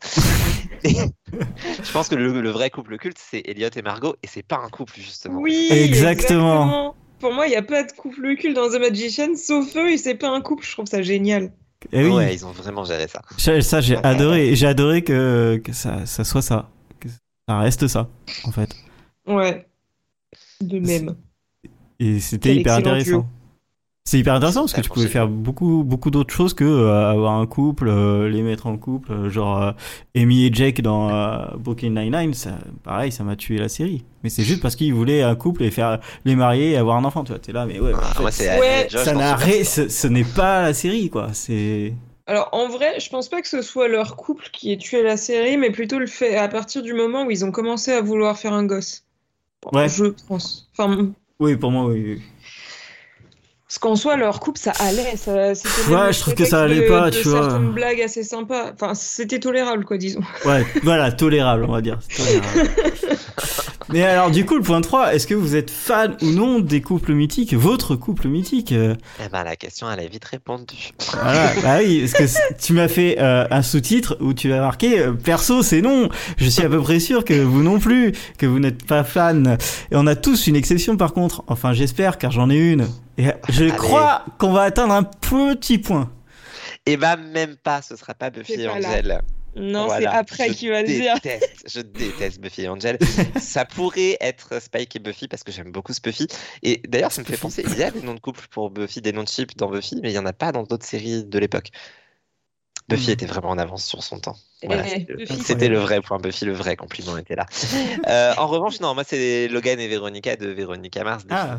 je 0.84 1.91
pense 1.91 2.10
que 2.10 2.15
le, 2.15 2.49
vrai 2.49 2.71
couple 2.71 2.97
culte, 2.97 3.19
c'est 3.19 3.43
Elliot 3.45 3.69
et 3.75 3.82
Margot, 3.84 4.15
et 4.23 4.27
c'est 4.27 4.41
pas 4.41 4.58
un 4.58 4.69
couple 4.69 4.93
justement. 4.95 5.41
Oui, 5.41 5.67
exactement. 5.69 6.95
Pour 7.23 7.31
moi, 7.31 7.47
il 7.47 7.51
n'y 7.51 7.55
a 7.55 7.62
pas 7.62 7.83
de 7.83 7.91
couple 7.93 8.36
culte 8.36 8.53
dans 8.53 8.67
The 8.67 8.81
Magicians, 8.81 9.38
sauf 9.38 9.77
eux, 9.77 9.91
et 9.91 9.97
c'est 9.97 10.15
pas 10.15 10.27
un 10.27 10.41
couple. 10.41 10.65
Je 10.65 10.73
trouve 10.73 10.88
ça 10.88 11.01
génial. 11.01 11.53
Et 11.93 12.01
eh 12.01 12.03
oui. 12.03 12.12
Ouais, 12.12 12.33
ils 12.33 12.45
ont 12.45 12.51
vraiment 12.51 12.83
géré 12.83 13.07
ça. 13.07 13.21
Ça, 13.38 13.79
j'ai 13.79 13.95
adoré. 14.03 14.57
J'ai 14.57 14.67
adoré 14.67 15.05
que, 15.05 15.62
que 15.63 15.71
ça, 15.71 16.05
ça, 16.05 16.25
soit 16.25 16.41
ça. 16.41 16.69
Que 16.99 17.07
ça 17.47 17.59
reste 17.59 17.88
ça, 17.88 18.09
en 18.43 18.51
fait. 18.51 18.75
Ouais. 19.25 19.65
De 20.59 20.79
même. 20.79 21.15
Et 21.97 22.19
c'était 22.19 22.57
hyper 22.57 22.75
intéressant. 22.75 23.25
C'est 24.06 24.20
hyper 24.20 24.34
intéressant 24.34 24.62
parce 24.62 24.74
que 24.74 24.82
tu 24.82 24.89
pouvais 24.89 25.08
faire 25.08 25.30
beaucoup 25.30 25.84
beaucoup 25.86 26.12
d'autres 26.12 26.34
choses 26.34 26.54
que 26.54 26.66
euh, 26.66 27.12
avoir 27.12 27.34
un 27.36 27.46
couple, 27.46 27.88
euh, 27.88 28.28
les 28.28 28.42
mettre 28.42 28.68
en 28.68 28.78
couple, 28.78 29.13
euh, 29.13 29.30
genre 29.30 29.74
Amy 30.13 30.46
et 30.46 30.54
Jake 30.54 30.82
dans 30.82 31.08
Brooklyn 31.58 31.92
Nine-Nine, 31.92 32.34
ça, 32.34 32.58
pareil, 32.84 33.13
ça 33.13 33.24
m'a 33.24 33.38
tué 33.38 33.58
la 33.58 33.70
série. 33.70 34.04
Mais 34.24 34.30
c'est 34.30 34.44
juste 34.44 34.62
parce 34.62 34.76
qu'ils 34.76 34.94
voulaient 34.94 35.24
un 35.24 35.36
couple 35.36 35.63
et 35.63 35.72
faire 35.72 36.00
les 36.26 36.36
marier 36.36 36.72
et 36.72 36.78
avoir 36.78 36.98
un 36.98 37.06
enfant, 37.06 37.24
tu 37.24 37.32
vois. 37.32 37.39
T'es 37.39 37.54
là, 37.54 37.66
mais 37.66 37.80
ouais, 37.80 37.94
ah, 37.96 38.32
ça 38.32 39.13
n'a 39.13 39.38
ce, 39.63 39.88
ce 39.88 40.08
n'est 40.08 40.26
pas 40.26 40.63
la 40.63 40.74
série, 40.74 41.10
quoi. 41.10 41.30
C'est 41.32 41.94
alors 42.26 42.50
en 42.54 42.70
vrai, 42.70 43.00
je 43.00 43.10
pense 43.10 43.28
pas 43.28 43.42
que 43.42 43.48
ce 43.50 43.62
soit 43.62 43.89
leur 43.89 44.16
couple 44.16 44.50
qui 44.54 44.72
ait 44.72 44.78
tué 44.78 45.04
la 45.04 45.18
série, 45.18 45.58
mais 45.58 45.72
plutôt 45.72 46.00
le 46.00 46.08
fait 46.08 46.38
à 46.38 46.48
partir 46.48 46.82
du 46.82 46.94
moment 46.94 47.26
où 47.26 47.32
ils 47.32 47.44
ont 47.44 47.52
commencé 47.52 47.92
à 47.92 48.02
vouloir 48.02 48.38
faire 48.38 48.54
un 48.54 48.66
gosse. 48.66 49.04
Ouais. 49.72 49.89
Je 49.89 50.06
pense. 50.28 50.70
Enfin, 50.72 51.12
oui, 51.39 51.58
pour 51.58 51.72
moi, 51.72 51.86
oui. 51.86 52.22
Parce 53.73 53.79
qu'en 53.79 53.95
soi, 53.95 54.17
leur 54.17 54.39
couple, 54.39 54.59
ça 54.59 54.71
allait. 54.77 55.17
Ça, 55.17 55.33
ouais, 55.33 56.13
je 56.13 56.19
trouve 56.19 56.36
que 56.36 56.45
ça 56.45 56.62
allait 56.62 56.86
pas, 56.86 57.09
tu 57.09 57.27
vois. 57.27 57.41
certaines 57.41 57.71
blagues 57.71 58.01
assez 58.01 58.21
sympas. 58.21 58.71
Enfin, 58.71 58.93
c'était 58.93 59.39
tolérable, 59.39 59.83
quoi, 59.83 59.97
disons. 59.97 60.21
Ouais, 60.45 60.63
voilà, 60.83 61.12
tolérable, 61.12 61.65
on 61.67 61.71
va 61.71 61.81
dire. 61.81 61.97
Mais 63.89 64.03
alors, 64.03 64.29
du 64.29 64.45
coup, 64.45 64.57
le 64.57 64.62
point 64.62 64.79
3, 64.79 65.15
est-ce 65.15 65.25
que 65.25 65.33
vous 65.33 65.55
êtes 65.55 65.71
fan 65.71 66.15
ou 66.21 66.27
non 66.27 66.59
des 66.59 66.81
couples 66.81 67.13
mythiques 67.13 67.55
Votre 67.55 67.95
couple 67.95 68.27
mythique 68.27 68.71
Eh 68.71 69.29
ben, 69.31 69.43
la 69.43 69.55
question, 69.55 69.89
elle 69.91 70.01
est 70.01 70.07
vite 70.07 70.25
répondue. 70.25 70.91
Voilà, 71.12 71.51
bah 71.63 71.77
oui, 71.83 72.01
parce 72.01 72.33
que 72.33 72.53
tu 72.63 72.73
m'as 72.73 72.88
fait 72.88 73.17
euh, 73.19 73.47
un 73.49 73.63
sous-titre 73.63 74.17
où 74.21 74.36
tu 74.36 74.53
as 74.53 74.59
marqué 74.59 74.99
euh, 74.99 75.13
Perso, 75.13 75.63
c'est 75.63 75.81
non. 75.81 76.09
Je 76.38 76.47
suis 76.47 76.63
à 76.63 76.69
peu 76.69 76.79
près 76.79 76.99
sûr 76.99 77.25
que 77.25 77.33
vous 77.33 77.63
non 77.63 77.79
plus, 77.79 78.13
que 78.38 78.45
vous 78.45 78.59
n'êtes 78.59 78.86
pas 78.86 79.03
fan. 79.03 79.57
Et 79.91 79.95
on 79.95 80.05
a 80.05 80.15
tous 80.15 80.45
une 80.45 80.55
exception, 80.55 80.95
par 80.95 81.13
contre. 81.13 81.43
Enfin, 81.47 81.73
j'espère, 81.73 82.19
car 82.19 82.29
j'en 82.29 82.51
ai 82.51 82.57
une. 82.57 82.88
Et 83.17 83.28
je 83.49 83.65
crois 83.65 84.26
qu'on 84.38 84.52
va 84.52 84.63
atteindre 84.63 84.93
un 84.93 85.04
petit 85.04 85.78
point. 85.78 86.12
Et 86.86 86.97
bah, 86.97 87.15
même 87.15 87.56
pas, 87.56 87.82
ce 87.82 87.95
sera 87.95 88.13
pas 88.13 88.30
Buffy 88.30 88.62
et 88.62 88.67
Angel. 88.67 89.21
Non, 89.56 89.88
c'est 89.89 90.06
après 90.06 90.49
qu'il 90.49 90.71
va 90.71 90.82
le 90.82 90.88
dire. 90.88 91.15
Je 91.67 91.82
déteste 91.82 92.39
Buffy 92.39 92.63
et 92.63 92.69
Angel. 92.69 92.97
ça 93.39 93.65
pourrait 93.65 94.17
être 94.19 94.60
Spike 94.62 94.95
et 94.95 94.99
Buffy 94.99 95.28
parce 95.28 95.43
que 95.43 95.52
j'aime 95.52 95.71
beaucoup 95.71 95.93
ce 95.93 96.02
Buffy. 96.02 96.28
Et 96.63 96.82
d'ailleurs, 96.88 97.12
ça 97.12 97.21
me 97.21 97.28
fait 97.28 97.38
penser, 97.38 97.63
il 97.65 97.78
y 97.78 97.84
a 97.84 97.91
des 97.91 98.02
noms 98.02 98.15
de 98.15 98.19
couple 98.19 98.45
pour 98.49 98.71
Buffy, 98.71 99.02
des 99.02 99.12
noms 99.12 99.23
de 99.23 99.30
chip 99.30 99.56
dans 99.56 99.69
Buffy, 99.69 99.99
mais 100.02 100.10
il 100.10 100.13
n'y 100.13 100.19
en 100.19 100.26
a 100.26 100.34
pas 100.34 100.52
dans 100.52 100.63
d'autres 100.63 100.86
séries 100.86 101.23
de 101.23 101.39
l'époque. 101.39 101.69
Buffy 102.89 103.10
hmm. 103.10 103.13
était 103.13 103.26
vraiment 103.26 103.49
en 103.49 103.58
avance 103.58 103.86
sur 103.86 104.04
son 104.04 104.19
temps. 104.19 104.36
c'était 105.41 105.69
le 105.69 105.78
vrai 105.78 106.02
point. 106.02 106.17
Buffy, 106.17 106.45
le 106.45 106.54
vrai 106.54 106.76
compliment 106.76 107.17
était 107.17 107.36
là. 107.36 107.45
Euh, 108.08 108.34
en 108.38 108.47
revanche, 108.47 108.82
non, 108.82 108.93
moi, 108.93 109.04
c'est 109.06 109.47
Logan 109.47 109.80
et 109.80 109.88
Veronica 109.88 110.36
de 110.36 110.47
Veronica 110.47 111.04
Mars, 111.04 111.23
ah. 111.30 111.58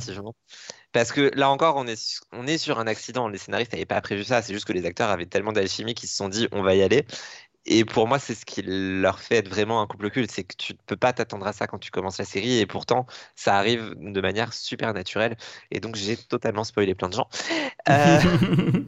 Parce 0.95 1.11
que 1.11 1.33
là 1.35 1.51
encore, 1.51 1.75
on 1.77 1.89
est, 1.89 2.21
on 2.31 2.47
est 2.47 2.57
sur 2.57 2.79
un 2.79 2.87
accident. 2.87 3.27
Les 3.27 3.37
scénaristes 3.37 3.73
n'avaient 3.73 3.85
pas 3.85 4.01
prévu 4.01 4.23
ça. 4.23 4.43
C'est 4.43 4.55
juste 4.55 4.65
que 4.65 4.73
les 4.73 4.87
acteurs 4.87 5.11
avaient 5.11 5.27
tellement 5.27 5.53
d'alchimie 5.53 5.93
qu'ils 5.93 6.09
se 6.09 6.15
sont 6.15 6.29
dit 6.29 6.47
on 6.53 6.63
va 6.63 6.77
y 6.77 6.83
aller. 6.83 7.05
Et 7.67 7.85
pour 7.85 8.07
moi, 8.07 8.21
c'est 8.21 8.35
ce 8.35 8.45
qui 8.45 8.63
leur 8.63 9.19
fait 9.19 9.37
être 9.37 9.49
vraiment 9.49 9.81
un 9.81 9.89
couple 9.89 10.11
culte, 10.11 10.31
c'est 10.31 10.45
que 10.45 10.55
tu 10.57 10.75
ne 10.75 10.79
peux 10.87 10.97
pas 10.97 11.13
t'attendre 11.13 11.47
à 11.47 11.53
ça 11.53 11.67
quand 11.67 11.79
tu 11.79 11.91
commences 11.91 12.19
la 12.19 12.27
série, 12.27 12.59
et 12.59 12.67
pourtant, 12.67 13.07
ça 13.37 13.57
arrive 13.57 13.95
de 13.97 14.21
manière 14.21 14.53
super 14.53 14.93
naturelle. 14.93 15.37
Et 15.71 15.81
donc, 15.81 15.97
j'ai 15.97 16.17
totalement 16.17 16.63
spoilé 16.63 16.95
plein 16.95 17.09
de 17.09 17.15
gens. 17.15 17.29
Euh, 17.89 18.21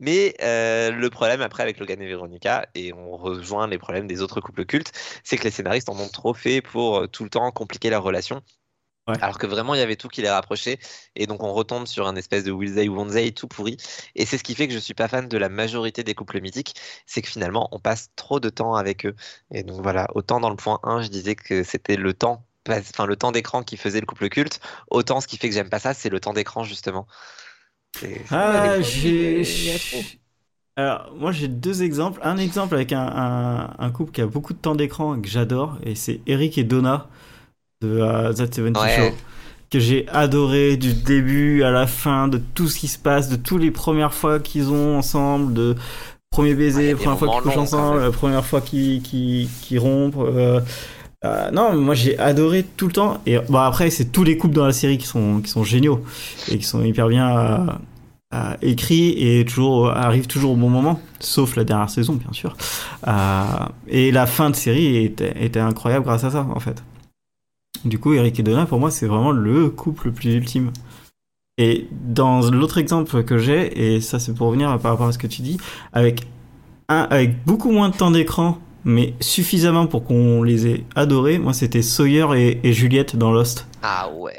mais 0.00 0.34
euh, 0.42 0.90
le 0.90 1.10
problème 1.10 1.42
après 1.42 1.62
avec 1.62 1.78
Logan 1.78 2.00
et 2.00 2.08
Veronica, 2.08 2.66
et 2.74 2.94
on 2.94 3.18
rejoint 3.18 3.68
les 3.68 3.78
problèmes 3.78 4.06
des 4.06 4.22
autres 4.22 4.40
couples 4.40 4.64
cultes, 4.64 4.92
c'est 5.22 5.36
que 5.36 5.44
les 5.44 5.50
scénaristes 5.50 5.90
en 5.90 6.00
ont 6.00 6.08
trop 6.08 6.32
fait 6.32 6.62
pour 6.62 6.96
euh, 6.96 7.06
tout 7.06 7.22
le 7.22 7.30
temps 7.30 7.52
compliquer 7.52 7.90
leur 7.90 8.02
relation. 8.02 8.42
Alors 9.06 9.38
que 9.38 9.46
vraiment, 9.46 9.74
il 9.74 9.78
y 9.78 9.82
avait 9.82 9.96
tout 9.96 10.08
qui 10.08 10.20
les 10.22 10.30
rapprochait. 10.30 10.78
Et 11.14 11.26
donc, 11.28 11.42
on 11.44 11.52
retombe 11.52 11.86
sur 11.86 12.08
un 12.08 12.16
espèce 12.16 12.42
de 12.42 12.52
They, 12.52 12.88
Won't 12.88 13.12
They 13.12 13.32
tout 13.32 13.46
pourri. 13.46 13.76
Et 14.16 14.26
c'est 14.26 14.36
ce 14.36 14.42
qui 14.42 14.54
fait 14.56 14.66
que 14.66 14.74
je 14.74 14.78
suis 14.78 14.94
pas 14.94 15.06
fan 15.06 15.28
de 15.28 15.38
la 15.38 15.48
majorité 15.48 16.02
des 16.02 16.14
couples 16.14 16.40
mythiques. 16.40 16.74
C'est 17.06 17.22
que 17.22 17.28
finalement, 17.28 17.68
on 17.70 17.78
passe 17.78 18.10
trop 18.16 18.40
de 18.40 18.48
temps 18.48 18.74
avec 18.74 19.06
eux. 19.06 19.14
Et 19.52 19.62
donc, 19.62 19.80
voilà, 19.80 20.08
autant 20.14 20.40
dans 20.40 20.50
le 20.50 20.56
point 20.56 20.80
1, 20.82 21.02
je 21.02 21.08
disais 21.08 21.36
que 21.36 21.62
c'était 21.62 21.96
le 21.96 22.14
temps, 22.14 22.44
enfin, 22.68 23.06
le 23.06 23.16
temps 23.16 23.30
d'écran 23.30 23.62
qui 23.62 23.76
faisait 23.76 24.00
le 24.00 24.06
couple 24.06 24.28
culte. 24.28 24.60
Autant 24.90 25.20
ce 25.20 25.28
qui 25.28 25.36
fait 25.36 25.48
que 25.48 25.54
j'aime 25.54 25.70
pas 25.70 25.78
ça, 25.78 25.94
c'est 25.94 26.08
le 26.08 26.18
temps 26.18 26.32
d'écran, 26.32 26.64
justement. 26.64 27.06
Ah, 28.30 28.80
j'ai. 28.80 29.42
Alors, 30.76 31.14
moi 31.16 31.32
j'ai 31.32 31.48
deux 31.48 31.82
exemples. 31.82 32.20
Un 32.22 32.36
exemple 32.36 32.74
avec 32.74 32.92
un, 32.92 33.74
un 33.78 33.90
couple 33.90 34.12
qui 34.12 34.20
a 34.20 34.26
beaucoup 34.26 34.52
de 34.52 34.58
temps 34.58 34.74
d'écran 34.74 35.16
et 35.16 35.22
que 35.22 35.28
j'adore, 35.28 35.78
et 35.82 35.94
c'est 35.94 36.20
Eric 36.26 36.58
et 36.58 36.64
Donna 36.64 37.08
de 37.82 37.98
uh, 37.98 38.34
That 38.34 38.52
70 38.52 38.80
Show 38.96 39.14
que 39.70 39.80
j'ai 39.80 40.08
adoré 40.08 40.76
du 40.76 40.92
début 40.94 41.62
à 41.62 41.70
la 41.70 41.86
fin, 41.86 42.28
de 42.28 42.38
tout 42.38 42.68
ce 42.68 42.78
qui 42.78 42.88
se 42.88 42.98
passe, 42.98 43.28
de 43.28 43.36
toutes 43.36 43.60
les 43.60 43.70
premières 43.70 44.14
fois 44.14 44.38
qu'ils 44.38 44.70
ont 44.70 44.96
ensemble, 44.96 45.54
de 45.54 45.74
premier 46.30 46.54
baiser, 46.54 46.94
première 46.94 47.18
fois 47.18 47.28
qu'ils 47.28 47.40
couchent 47.40 47.56
ensemble, 47.56 48.00
la 48.00 48.10
première 48.10 48.44
fois 48.44 48.60
qu'ils 48.60 49.02
qu 49.02 49.78
rompent. 49.78 50.16
Euh, 50.18 50.60
euh, 51.24 51.50
non, 51.50 51.74
moi 51.74 51.94
j'ai 51.94 52.18
adoré 52.18 52.64
tout 52.76 52.86
le 52.86 52.92
temps. 52.92 53.20
Et 53.26 53.38
bon 53.48 53.58
après 53.58 53.90
c'est 53.90 54.06
tous 54.06 54.22
les 54.22 54.36
couples 54.36 54.54
dans 54.54 54.66
la 54.66 54.72
série 54.72 54.98
qui 54.98 55.06
sont 55.06 55.40
qui 55.40 55.50
sont 55.50 55.64
géniaux 55.64 56.04
et 56.50 56.58
qui 56.58 56.64
sont 56.64 56.84
hyper 56.84 57.08
bien 57.08 57.78
euh, 58.34 58.54
écrits 58.62 59.14
et 59.18 59.44
toujours 59.44 59.88
arrivent 59.90 60.28
toujours 60.28 60.52
au 60.52 60.56
bon 60.56 60.68
moment, 60.68 61.00
sauf 61.18 61.56
la 61.56 61.64
dernière 61.64 61.90
saison 61.90 62.12
bien 62.12 62.32
sûr. 62.32 62.56
et 63.88 64.12
la 64.12 64.26
fin 64.26 64.50
de 64.50 64.56
série 64.56 65.04
était, 65.04 65.34
était 65.44 65.60
incroyable 65.60 66.04
grâce 66.04 66.22
à 66.22 66.30
ça 66.30 66.46
en 66.54 66.60
fait. 66.60 66.82
Du 67.86 67.98
coup, 67.98 68.12
Eric 68.12 68.38
et 68.40 68.42
Donna, 68.42 68.66
pour 68.66 68.80
moi, 68.80 68.90
c'est 68.90 69.06
vraiment 69.06 69.32
le 69.32 69.70
couple 69.70 70.06
le 70.06 70.12
plus 70.12 70.34
ultime. 70.34 70.72
Et 71.58 71.88
dans 71.90 72.50
l'autre 72.50 72.76
exemple 72.76 73.22
que 73.24 73.38
j'ai, 73.38 73.94
et 73.94 74.00
ça 74.02 74.18
c'est 74.18 74.34
pour 74.34 74.48
revenir 74.48 74.68
par 74.78 74.92
rapport 74.92 75.06
à 75.06 75.12
ce 75.12 75.18
que 75.18 75.26
tu 75.26 75.40
dis, 75.40 75.56
avec, 75.94 76.26
un, 76.90 77.06
avec 77.10 77.44
beaucoup 77.44 77.70
moins 77.70 77.88
de 77.88 77.96
temps 77.96 78.10
d'écran, 78.10 78.58
mais 78.84 79.14
suffisamment 79.20 79.86
pour 79.86 80.04
qu'on 80.04 80.42
les 80.42 80.66
ait 80.66 80.84
adorés, 80.94 81.38
moi 81.38 81.54
c'était 81.54 81.80
Sawyer 81.80 82.58
et, 82.62 82.72
Juliette 82.74 83.16
dans 83.16 83.32
Lost. 83.32 83.66
Ah 83.82 84.10
ouais. 84.10 84.38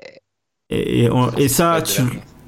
Et, 0.70 1.10
et, 1.38 1.48
ça, 1.48 1.82
tu, 1.82 2.04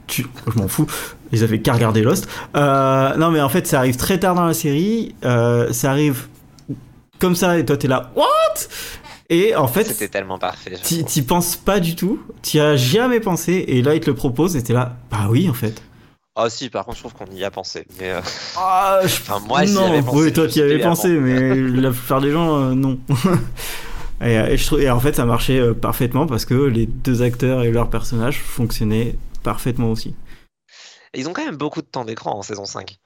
tu, 0.05 0.27
je 0.53 0.59
m'en 0.59 0.67
fous, 0.67 0.85
ils 1.31 1.43
avaient 1.43 1.61
qu'à 1.61 1.73
regarder 1.73 2.03
Lost. 2.03 2.27
Euh, 2.55 3.15
non 3.15 3.31
mais 3.31 3.41
en 3.41 3.49
fait 3.49 3.65
ça 3.65 3.79
arrive 3.79 3.97
très 3.97 4.19
tard 4.19 4.35
dans 4.35 4.45
la 4.45 4.53
série, 4.53 5.15
euh, 5.25 5.73
ça 5.73 5.89
arrive 5.89 6.27
comme 7.17 7.35
ça 7.35 7.57
et 7.57 7.65
toi 7.65 7.75
t'es 7.75 7.87
là, 7.87 8.11
what? 8.15 8.25
Et 9.29 9.55
en 9.55 9.67
fait, 9.67 9.83
C'était 9.83 10.07
tellement 10.07 10.39
parfait. 10.39 10.73
t'y 10.81 11.21
penses 11.21 11.55
pas 11.55 11.79
du 11.79 11.95
tout, 11.95 12.19
t'y 12.41 12.59
as 12.59 12.75
jamais 12.75 13.19
pensé, 13.19 13.63
et 13.67 13.81
là 13.83 13.93
il 13.93 13.99
te 14.01 14.07
le 14.09 14.15
propose, 14.15 14.55
et 14.55 14.63
t'es 14.63 14.73
là, 14.73 14.97
bah 15.11 15.27
oui 15.29 15.47
en 15.49 15.53
fait. 15.53 15.81
Ah 16.35 16.49
si, 16.49 16.69
par 16.69 16.85
contre, 16.85 16.97
je 16.97 17.03
trouve 17.03 17.13
qu'on 17.13 17.31
y 17.35 17.43
a 17.43 17.51
pensé. 17.51 17.85
Mais 17.99 18.11
euh, 18.11 18.21
Ah, 18.57 19.01
je- 19.03 19.07
enfin, 19.21 19.39
moi, 19.39 19.65
non, 19.65 19.87
avais 19.87 20.01
pensé. 20.01 20.17
oui, 20.17 20.33
toi 20.33 20.47
je 20.47 20.53
t'y 20.53 20.61
avais 20.61 20.79
pensé, 20.79 21.11
avant. 21.11 21.21
mais 21.21 21.55
la 21.81 21.91
plupart 21.91 22.21
des 22.21 22.31
gens, 22.31 22.57
euh, 22.57 22.73
non. 22.73 22.97
et, 24.21 24.37
euh, 24.37 24.47
et 24.47 24.57
je 24.57 24.65
trouve, 24.65 24.81
et 24.81 24.89
en 24.89 24.99
fait, 24.99 25.15
ça 25.15 25.25
marchait 25.25 25.59
euh, 25.59 25.73
parfaitement 25.73 26.25
parce 26.27 26.45
que 26.45 26.53
les 26.53 26.85
deux 26.85 27.21
acteurs 27.21 27.63
et 27.63 27.71
leurs 27.71 27.89
personnages 27.89 28.39
fonctionnaient 28.41 29.15
parfaitement 29.43 29.91
aussi. 29.91 30.15
Ils 31.13 31.27
ont 31.27 31.33
quand 31.33 31.45
même 31.45 31.57
beaucoup 31.57 31.81
de 31.81 31.87
temps 31.87 32.05
d'écran 32.05 32.37
en 32.37 32.41
saison 32.41 32.65
5. 32.65 32.97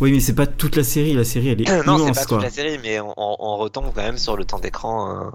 Oui, 0.00 0.12
mais 0.12 0.20
c'est 0.20 0.34
pas 0.34 0.46
toute 0.46 0.76
la 0.76 0.84
série, 0.84 1.14
la 1.14 1.24
série 1.24 1.50
elle 1.50 1.60
est 1.62 1.84
non, 1.84 1.96
c'est 1.96 2.04
immense 2.04 2.18
pas 2.18 2.24
quoi. 2.24 2.38
toute 2.38 2.44
la 2.44 2.50
série, 2.50 2.78
mais 2.82 2.98
on, 3.00 3.56
retombe 3.56 3.92
quand 3.94 4.02
même 4.02 4.18
sur 4.18 4.36
le 4.36 4.44
temps 4.44 4.58
d'écran. 4.58 5.10
euh, 5.10 5.30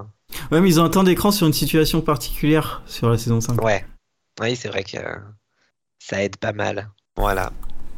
Ouais, 0.52 0.60
mais 0.60 0.68
ils 0.68 0.80
ont 0.80 0.84
un 0.84 0.90
temps 0.90 1.04
d'écran 1.04 1.32
sur 1.32 1.48
une 1.48 1.54
situation 1.54 2.02
particulière 2.02 2.82
sur 2.86 3.10
la 3.10 3.18
saison 3.18 3.40
5. 3.40 3.62
Ouais. 3.64 3.86
Oui, 4.42 4.56
c'est 4.56 4.68
vrai 4.68 4.84
que 4.84 4.98
ça 6.00 6.22
aide 6.22 6.38
pas 6.38 6.52
mal. 6.52 6.90
Voilà. 7.16 7.52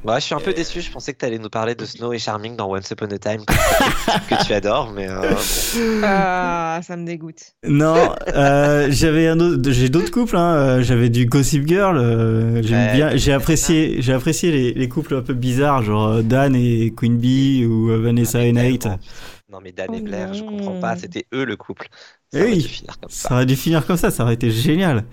Moi, 0.05 0.17
je 0.19 0.25
suis 0.25 0.33
un 0.35 0.39
peu 0.39 0.53
déçu. 0.53 0.79
Je 0.79 0.89
pensais 0.91 1.13
que 1.13 1.17
tu 1.19 1.25
allais 1.25 1.39
nous 1.39 1.49
parler 1.49 1.75
de 1.75 1.83
Snow 1.83 2.13
et 2.13 2.19
Charming 2.19 2.55
dans 2.55 2.71
Once 2.73 2.89
Upon 2.89 3.07
a 3.07 3.17
Time, 3.17 3.43
que, 3.45 4.29
que 4.35 4.45
tu 4.45 4.53
adores, 4.53 4.91
mais 4.93 5.09
euh, 5.09 5.19
bon. 5.29 6.01
Ah, 6.05 6.79
ça 6.83 6.95
me 6.95 7.05
dégoûte. 7.05 7.53
Non, 7.67 8.15
euh, 8.29 8.87
j'avais 8.89 9.27
un 9.27 9.37
autre, 9.41 9.69
j'ai 9.71 9.89
d'autres 9.89 10.09
couples. 10.11 10.37
Hein. 10.37 10.55
euh, 10.55 10.81
J'avais 10.83 11.09
du 11.09 11.25
Gossip 11.25 11.67
Girl. 11.67 11.97
euh, 11.97 12.61
J'aime 12.63 12.87
Ouais, 12.87 12.93
bien, 12.93 13.17
j'ai 13.17 13.33
apprécié, 13.33 14.01
j'ai 14.01 14.13
apprécié 14.13 14.51
les, 14.53 14.73
les 14.73 14.87
couples 14.87 15.15
un 15.15 15.21
peu 15.21 15.33
bizarres, 15.33 15.83
genre 15.83 16.23
Dan 16.23 16.55
et 16.55 16.93
Queen 16.95 17.17
Bee 17.17 17.65
ou 17.65 17.89
euh, 17.91 17.99
Vanessa 17.99 18.39
Ah, 18.39 18.45
et 18.45 18.53
Nate. 18.53 18.87
Non, 19.51 19.59
mais 19.61 19.73
Dan 19.73 19.93
et 19.93 19.97
Oh 19.99 20.03
Blair, 20.05 20.33
je 20.33 20.43
comprends 20.43 20.79
pas. 20.79 20.95
C'était 20.95 21.25
eux 21.33 21.43
le 21.43 21.57
couple. 21.57 21.89
Eh 22.33 22.37
Ça 22.37 22.39
aurait 22.45 22.51
oui. 22.53 22.57
dû 22.61 22.67
finir 22.69 22.99
comme 23.01 23.09
Ça 23.09 23.27
ça. 23.27 23.33
aurait 23.35 23.45
dû 23.45 23.55
finir 23.57 23.85
comme 23.85 23.97
ça, 23.97 24.11
ça 24.11 24.23
aurait 24.23 24.35
été 24.35 24.49
génial. 24.49 25.03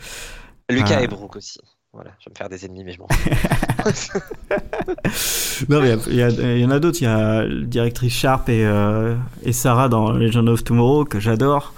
Lucas 0.70 0.98
Ah. 0.98 1.02
et 1.02 1.08
Brooke 1.08 1.36
aussi. 1.36 1.58
Voilà, 1.96 2.10
je 2.20 2.26
vais 2.26 2.32
me 2.32 2.36
faire 2.36 2.50
des 2.50 2.66
ennemis, 2.66 2.84
mais 2.84 2.92
je 2.92 2.98
m'en 3.00 3.08
fous. 3.94 4.20
Non, 5.70 5.80
mais 5.80 5.96
il 6.08 6.60
y, 6.60 6.64
en 6.64 6.70
a 6.70 6.78
d'autres. 6.78 7.00
Il 7.00 7.04
y 7.04 7.06
a 7.06 7.42
la 7.42 7.64
directrice 7.64 8.12
Sharp 8.12 8.50
et, 8.50 8.66
euh, 8.66 9.16
et 9.42 9.54
Sarah 9.54 9.88
dans 9.88 10.12
Legend 10.12 10.46
of 10.50 10.62
Tomorrow 10.62 11.06
que 11.06 11.20
j'adore. 11.20 11.72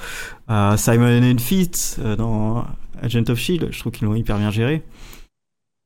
Euh, 0.51 0.77
Simon 0.77 1.23
and 1.23 1.39
Fitz 1.39 1.99
euh, 2.01 2.16
dans 2.16 2.66
Agent 3.01 3.29
of 3.29 3.39
Shield. 3.39 3.69
Je 3.71 3.79
trouve 3.79 3.93
qu'ils 3.93 4.09
l'ont 4.09 4.16
hyper 4.16 4.39
bien 4.39 4.51
géré. 4.51 4.83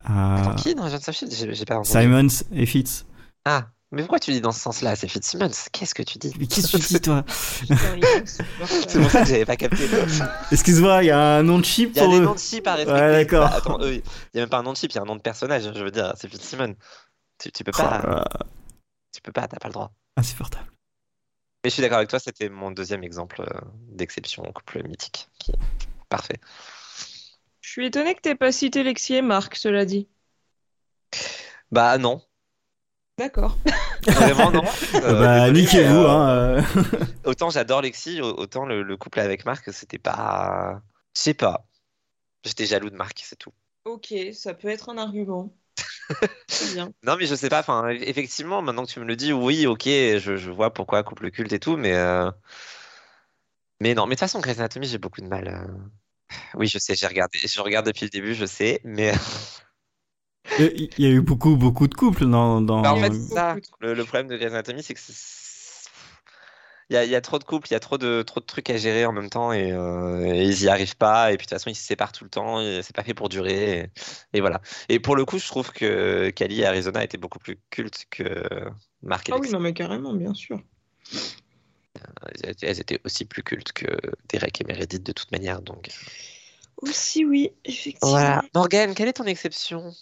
Euh, 0.08 0.36
Attends, 0.38 0.54
qui 0.54 0.74
dans 0.74 0.84
Agents 0.84 0.96
of 1.06 1.14
Shield? 1.14 1.32
J'ai 1.32 1.64
pas 1.66 1.76
entendu. 1.76 2.66
Fitz. 2.66 3.04
Ah, 3.44 3.66
mais 3.92 4.02
pourquoi 4.02 4.18
tu 4.18 4.32
dis 4.32 4.40
dans 4.40 4.52
ce 4.52 4.60
sens-là 4.60 4.96
C'est 4.96 5.06
Fitzsimmons? 5.08 5.50
Qu'est-ce 5.72 5.94
que 5.94 6.02
tu 6.02 6.18
dis? 6.18 6.32
Mais 6.38 6.46
qu'est-ce 6.46 6.72
que 6.72 6.82
tu 6.82 6.94
dis, 6.94 7.00
toi? 7.00 7.24
C'est 8.26 8.98
pour 9.00 9.10
ça 9.10 9.20
que 9.22 9.28
j'avais 9.28 9.44
pas 9.44 9.56
capté. 9.56 9.86
Excuse-moi, 10.50 11.04
il 11.04 11.06
y 11.06 11.10
a 11.10 11.36
un 11.38 11.42
nom 11.42 11.58
de 11.58 11.64
chip 11.64 11.90
Il 11.94 11.96
y 11.96 12.00
a 12.00 12.04
pour 12.04 12.12
des 12.12 12.18
eux. 12.20 12.24
noms 12.24 12.34
de 12.34 12.38
chip 12.38 12.66
à 12.66 12.74
respecter. 12.74 13.00
Ouais, 13.00 13.12
d'accord. 13.12 13.48
Bah, 13.48 13.56
attends, 13.56 13.80
il 13.82 13.96
y 14.34 14.38
a 14.38 14.40
même 14.42 14.48
pas 14.48 14.58
un 14.58 14.62
nom 14.62 14.72
de 14.72 14.76
chip, 14.78 14.90
il 14.92 14.94
y 14.96 14.98
a 14.98 15.02
un 15.02 15.04
nom 15.04 15.16
de 15.16 15.20
personnage. 15.20 15.64
Je 15.64 15.84
veux 15.84 15.90
dire, 15.90 16.12
c'est 16.16 16.28
Fitzsimmons. 16.28 16.74
Tu, 17.38 17.52
tu 17.52 17.64
peux 17.64 17.72
pas. 17.72 18.02
là, 18.04 18.24
Tu 19.12 19.20
peux 19.20 19.32
pas, 19.32 19.46
t'as 19.46 19.58
pas 19.58 19.68
le 19.68 19.74
droit. 19.74 19.92
insupportable. 20.16 20.66
Mais 21.64 21.70
je 21.70 21.74
suis 21.74 21.82
d'accord 21.82 21.98
avec 21.98 22.08
toi, 22.10 22.18
c'était 22.18 22.48
mon 22.48 22.70
deuxième 22.72 23.04
exemple 23.04 23.42
euh, 23.42 23.60
d'exception 23.90 24.42
au 24.48 24.52
couple 24.52 24.82
mythique. 24.88 25.28
Qui 25.38 25.52
est 25.52 25.58
Parfait. 26.08 26.40
Je 27.60 27.70
suis 27.70 27.86
étonné 27.86 28.14
que 28.14 28.20
t'aies 28.20 28.34
pas 28.34 28.50
cité 28.52 28.82
Lexi 28.82 29.14
et 29.14 29.22
Marc, 29.22 29.54
cela 29.56 29.84
dit. 29.84 30.08
Bah 31.70 31.96
non, 31.98 32.20
D'accord. 33.22 33.56
vraiment 34.06 34.50
non. 34.50 34.64
Euh, 34.96 35.20
bah, 35.20 35.40
désolé, 35.50 35.60
niquez-vous, 35.62 35.96
euh, 36.02 36.08
hein. 36.08 36.28
euh. 36.28 36.62
Autant 37.24 37.50
j'adore 37.50 37.82
Lexi, 37.82 38.20
au- 38.20 38.36
autant 38.36 38.66
le, 38.66 38.82
le 38.82 38.96
couple 38.96 39.20
avec 39.20 39.44
Marc, 39.46 39.72
c'était 39.72 39.98
pas. 39.98 40.82
Je 41.16 41.20
sais 41.22 41.34
pas. 41.34 41.66
J'étais 42.44 42.66
jaloux 42.66 42.90
de 42.90 42.96
Marc, 42.96 43.22
c'est 43.24 43.36
tout. 43.36 43.52
Ok, 43.84 44.12
ça 44.32 44.54
peut 44.54 44.68
être 44.68 44.88
un 44.90 44.98
argument. 44.98 45.54
Bien. 46.74 46.90
Non, 47.04 47.16
mais 47.16 47.26
je 47.26 47.34
sais 47.36 47.48
pas. 47.48 47.60
Enfin, 47.60 47.88
effectivement, 47.90 48.60
maintenant 48.60 48.84
que 48.84 48.90
tu 48.90 48.98
me 49.00 49.04
le 49.04 49.14
dis, 49.16 49.32
oui, 49.32 49.66
ok, 49.66 49.84
je, 49.84 50.36
je 50.36 50.50
vois 50.50 50.72
pourquoi 50.74 51.02
couple 51.04 51.30
culte 51.30 51.52
et 51.52 51.60
tout, 51.60 51.76
mais. 51.76 51.94
euh, 51.94 52.30
Mais 53.80 53.94
non, 53.94 54.06
mais 54.06 54.10
de 54.10 54.14
toute 54.16 54.20
façon, 54.20 54.40
Grey's 54.40 54.58
Anatomy, 54.58 54.86
j'ai 54.86 54.98
beaucoup 54.98 55.20
de 55.20 55.28
mal. 55.28 55.48
euh. 55.48 56.36
Oui, 56.54 56.66
je 56.66 56.78
sais, 56.78 56.94
j'ai 56.94 57.06
regardé. 57.06 57.38
Je 57.38 57.60
regarde 57.60 57.86
depuis 57.86 58.04
le 58.04 58.10
début, 58.10 58.34
je 58.34 58.46
sais, 58.46 58.80
mais. 58.84 59.12
Il 60.58 60.90
y 60.98 61.06
a 61.06 61.10
eu 61.10 61.20
beaucoup, 61.20 61.56
beaucoup 61.56 61.88
de 61.88 61.94
couples 61.94 62.26
dans. 62.26 62.60
dans... 62.60 62.82
Bah, 62.82 62.92
en 62.92 62.96
fait, 62.96 63.14
ça. 63.14 63.56
Le, 63.80 63.94
le 63.94 64.04
problème 64.04 64.28
de 64.28 64.36
Grey's 64.36 64.52
Anatomy, 64.52 64.82
c'est 64.82 64.94
que 64.94 65.00
c'est- 65.00 65.12
il 66.90 66.94
y 66.94 66.96
a, 66.98 67.04
il 67.04 67.10
y 67.10 67.14
a 67.14 67.22
trop 67.22 67.38
de 67.38 67.44
couples, 67.44 67.68
il 67.68 67.72
y 67.72 67.76
a 67.76 67.80
trop 67.80 67.96
de, 67.96 68.20
trop 68.20 68.40
de 68.40 68.44
trucs 68.44 68.68
à 68.68 68.76
gérer 68.76 69.06
en 69.06 69.12
même 69.12 69.30
temps 69.30 69.50
et, 69.50 69.72
euh, 69.72 70.26
et 70.26 70.44
ils 70.44 70.62
y 70.64 70.68
arrivent 70.68 70.96
pas. 70.96 71.32
Et 71.32 71.38
puis 71.38 71.46
de 71.46 71.48
toute 71.48 71.58
façon, 71.58 71.70
ils 71.70 71.74
se 71.74 71.86
séparent 71.86 72.12
tout 72.12 72.24
le 72.24 72.28
temps. 72.28 72.60
C'est 72.82 72.94
pas 72.94 73.02
fait 73.02 73.14
pour 73.14 73.30
durer. 73.30 73.78
Et, 73.78 73.90
et 74.34 74.40
voilà. 74.40 74.60
Et 74.90 75.00
pour 75.00 75.16
le 75.16 75.24
coup, 75.24 75.38
je 75.38 75.46
trouve 75.46 75.70
que 75.72 76.28
Cali 76.30 76.60
et 76.60 76.66
Arizona 76.66 77.02
étaient 77.02 77.16
beaucoup 77.16 77.38
plus 77.38 77.58
cultes 77.70 78.04
que 78.10 78.44
Mark 79.02 79.28
et 79.30 79.32
Ah 79.32 79.38
oui, 79.40 79.50
non, 79.50 79.60
mais 79.60 79.72
carrément, 79.72 80.12
bien 80.12 80.34
sûr. 80.34 80.60
Elles, 82.44 82.54
elles 82.62 82.80
étaient 82.80 83.00
aussi 83.04 83.24
plus 83.24 83.42
cultes 83.42 83.72
que 83.72 83.86
Derek 84.28 84.60
et 84.60 84.64
Meredith 84.64 85.02
de 85.02 85.12
toute 85.12 85.32
manière. 85.32 85.62
Donc 85.62 85.88
Aussi, 86.82 87.24
oui, 87.24 87.50
effectivement. 87.64 88.10
voilà. 88.10 88.42
Morgane, 88.54 88.94
quelle 88.94 89.08
est 89.08 89.14
ton 89.14 89.24
exception? 89.24 89.92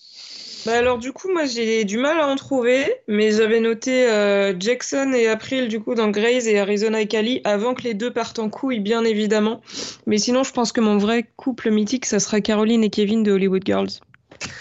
Bah 0.66 0.76
alors 0.76 0.98
du 0.98 1.12
coup 1.12 1.32
moi 1.32 1.46
j'ai 1.46 1.84
du 1.86 1.96
mal 1.96 2.20
à 2.20 2.26
en 2.26 2.36
trouver, 2.36 2.84
mais 3.08 3.32
j'avais 3.32 3.60
noté 3.60 4.06
euh, 4.10 4.52
Jackson 4.58 5.10
et 5.14 5.26
April 5.26 5.68
du 5.68 5.80
coup 5.80 5.94
dans 5.94 6.08
Grey's 6.10 6.46
et 6.46 6.58
Arizona 6.58 7.00
et 7.00 7.06
Cali 7.06 7.40
avant 7.44 7.72
que 7.72 7.80
les 7.82 7.94
deux 7.94 8.12
partent 8.12 8.38
en 8.38 8.50
couille 8.50 8.80
bien 8.80 9.04
évidemment. 9.04 9.62
Mais 10.06 10.18
sinon 10.18 10.42
je 10.42 10.52
pense 10.52 10.72
que 10.72 10.82
mon 10.82 10.98
vrai 10.98 11.30
couple 11.36 11.70
mythique 11.70 12.04
ça 12.04 12.20
sera 12.20 12.42
Caroline 12.42 12.84
et 12.84 12.90
Kevin 12.90 13.22
de 13.22 13.32
Hollywood 13.32 13.62
Girls. 13.64 13.88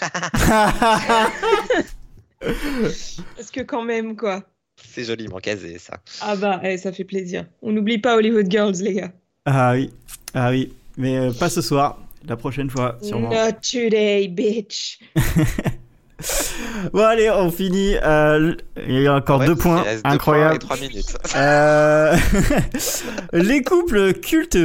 Parce 2.40 3.50
que 3.52 3.60
quand 3.60 3.82
même 3.82 4.16
quoi. 4.16 4.44
C'est 4.82 5.04
joliment 5.04 5.38
casé, 5.38 5.78
ça. 5.78 5.98
Ah 6.22 6.36
bah 6.36 6.60
eh, 6.64 6.78
ça 6.78 6.92
fait 6.92 7.04
plaisir. 7.04 7.44
On 7.60 7.72
n'oublie 7.72 7.98
pas 7.98 8.16
Hollywood 8.16 8.50
Girls 8.50 8.76
les 8.80 8.94
gars. 8.94 9.12
ah 9.44 9.72
oui, 9.74 9.90
ah 10.32 10.48
oui. 10.50 10.72
Mais 10.96 11.18
euh, 11.18 11.32
pas 11.32 11.50
ce 11.50 11.60
soir. 11.60 11.98
La 12.28 12.36
prochaine 12.36 12.70
fois, 12.70 12.98
sûrement. 13.02 13.30
Not 13.30 13.52
today 13.62 14.28
bitch. 14.28 14.98
Bon, 16.92 17.00
allez, 17.02 17.30
on 17.30 17.50
finit. 17.50 17.96
euh, 18.02 18.54
il 18.86 19.00
y 19.00 19.06
a 19.06 19.14
encore 19.14 19.40
Ouais, 19.40 19.46
deux 19.46 19.54
il 19.54 19.58
points 19.58 19.82
deux 19.82 20.00
incroyables. 20.04 20.58
points 20.58 20.76
et 20.76 20.78
trois 20.78 20.88
minutes. 20.88 21.16
Euh, 21.34 22.14
les 23.32 23.62
couples 23.62 24.12
cultes 24.14 24.58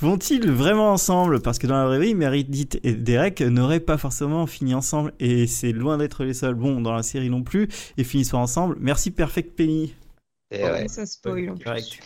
vont-ils 0.00 0.50
vraiment 0.50 0.90
ensemble? 0.92 1.40
Parce 1.40 1.58
que 1.60 1.68
dans 1.68 1.76
la 1.76 1.86
vraie 1.86 2.00
vie, 2.00 2.14
Meredith 2.16 2.80
et 2.82 2.92
Derek 2.92 3.40
n'auraient 3.40 3.78
pas 3.80 3.98
forcément 3.98 4.46
fini 4.48 4.74
ensemble 4.74 5.12
et 5.20 5.46
c'est 5.46 5.70
loin 5.72 5.96
d'être 5.98 6.24
les 6.24 6.34
seuls. 6.34 6.54
Bon, 6.54 6.80
dans 6.80 6.92
la 6.92 7.04
série 7.04 7.30
non 7.30 7.42
plus, 7.44 7.68
ils 7.96 8.04
finissent 8.04 8.30
pas 8.30 8.38
ensemble. 8.38 8.76
Merci 8.80 9.12
Perfect 9.12 9.54
Penny. 9.56 9.94
Et 10.50 10.64
ouais. 10.64 10.88
Ça 10.88 11.06
spoil 11.06 11.50
en 11.50 11.56
plus. 11.56 12.00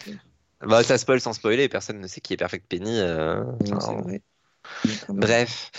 Bah, 0.67 0.83
ça 0.83 0.99
spoil 0.99 1.21
sans 1.23 1.33
spoiler, 1.33 1.71
personne 1.71 2.01
ne 2.01 2.07
sait 2.07 2.21
qui 2.21 2.35
est 2.35 2.37
Perfect 2.37 2.67
Penny. 2.69 2.99
euh, 3.01 3.43
Non, 3.71 4.03
Bref, 5.09 5.71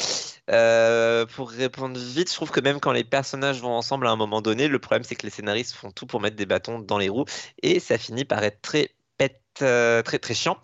Euh, 0.49 1.25
pour 1.27 1.49
répondre 1.49 1.97
vite, 1.97 2.29
je 2.29 2.35
trouve 2.35 2.51
que 2.51 2.59
même 2.59 2.79
quand 2.79 2.91
les 2.91 3.03
personnages 3.03 3.61
vont 3.61 3.73
ensemble 3.73 4.07
à 4.07 4.09
un 4.11 4.15
moment 4.15 4.41
donné, 4.41 4.67
le 4.67 4.79
problème 4.79 5.03
c'est 5.03 5.15
que 5.15 5.23
les 5.23 5.29
scénaristes 5.29 5.73
font 5.73 5.91
tout 5.91 6.05
pour 6.05 6.19
mettre 6.19 6.35
des 6.35 6.45
bâtons 6.45 6.79
dans 6.79 6.97
les 6.97 7.09
roues 7.09 7.25
et 7.61 7.79
ça 7.79 7.97
finit 7.97 8.25
par 8.25 8.43
être 8.43 8.61
très 8.61 8.89
pète, 9.17 9.39
euh, 9.61 10.01
très 10.01 10.19
très 10.19 10.33
chiant. 10.33 10.57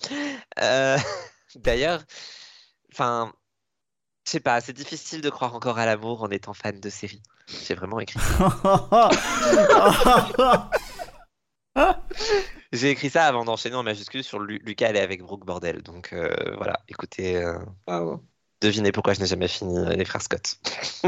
Euh, 0.59 0.97
D'ailleurs, 1.55 2.03
enfin, 2.91 3.31
je 4.25 4.31
sais 4.31 4.39
pas, 4.41 4.59
c'est 4.61 4.73
difficile 4.73 5.21
de 5.21 5.29
croire 5.29 5.55
encore 5.55 5.77
à 5.77 5.85
l'amour 5.85 6.23
en 6.23 6.29
étant 6.31 6.53
fan 6.53 6.79
de 6.79 6.89
séries. 6.89 7.21
J'ai 7.47 7.75
vraiment 7.75 7.99
écrit. 7.99 8.19
J'ai 12.77 12.89
écrit 12.91 13.09
ça 13.09 13.25
avant 13.27 13.45
d'enchaîner 13.45 13.75
en 13.75 13.83
majuscule 13.83 14.23
sur 14.23 14.39
Lu- 14.39 14.61
Lucas 14.65 14.87
elle 14.89 14.97
est 14.97 15.01
avec 15.01 15.21
Brooke 15.23 15.45
Bordel. 15.45 15.81
Donc 15.83 16.13
euh, 16.13 16.29
voilà, 16.57 16.79
écoutez, 16.87 17.37
euh, 17.37 17.57
devinez 18.61 18.91
pourquoi 18.91 19.13
je 19.13 19.21
n'ai 19.21 19.27
jamais 19.27 19.47
fini 19.47 19.77
euh, 19.77 19.89
les 19.95 20.05
frères 20.05 20.21
Scott. 20.21 20.57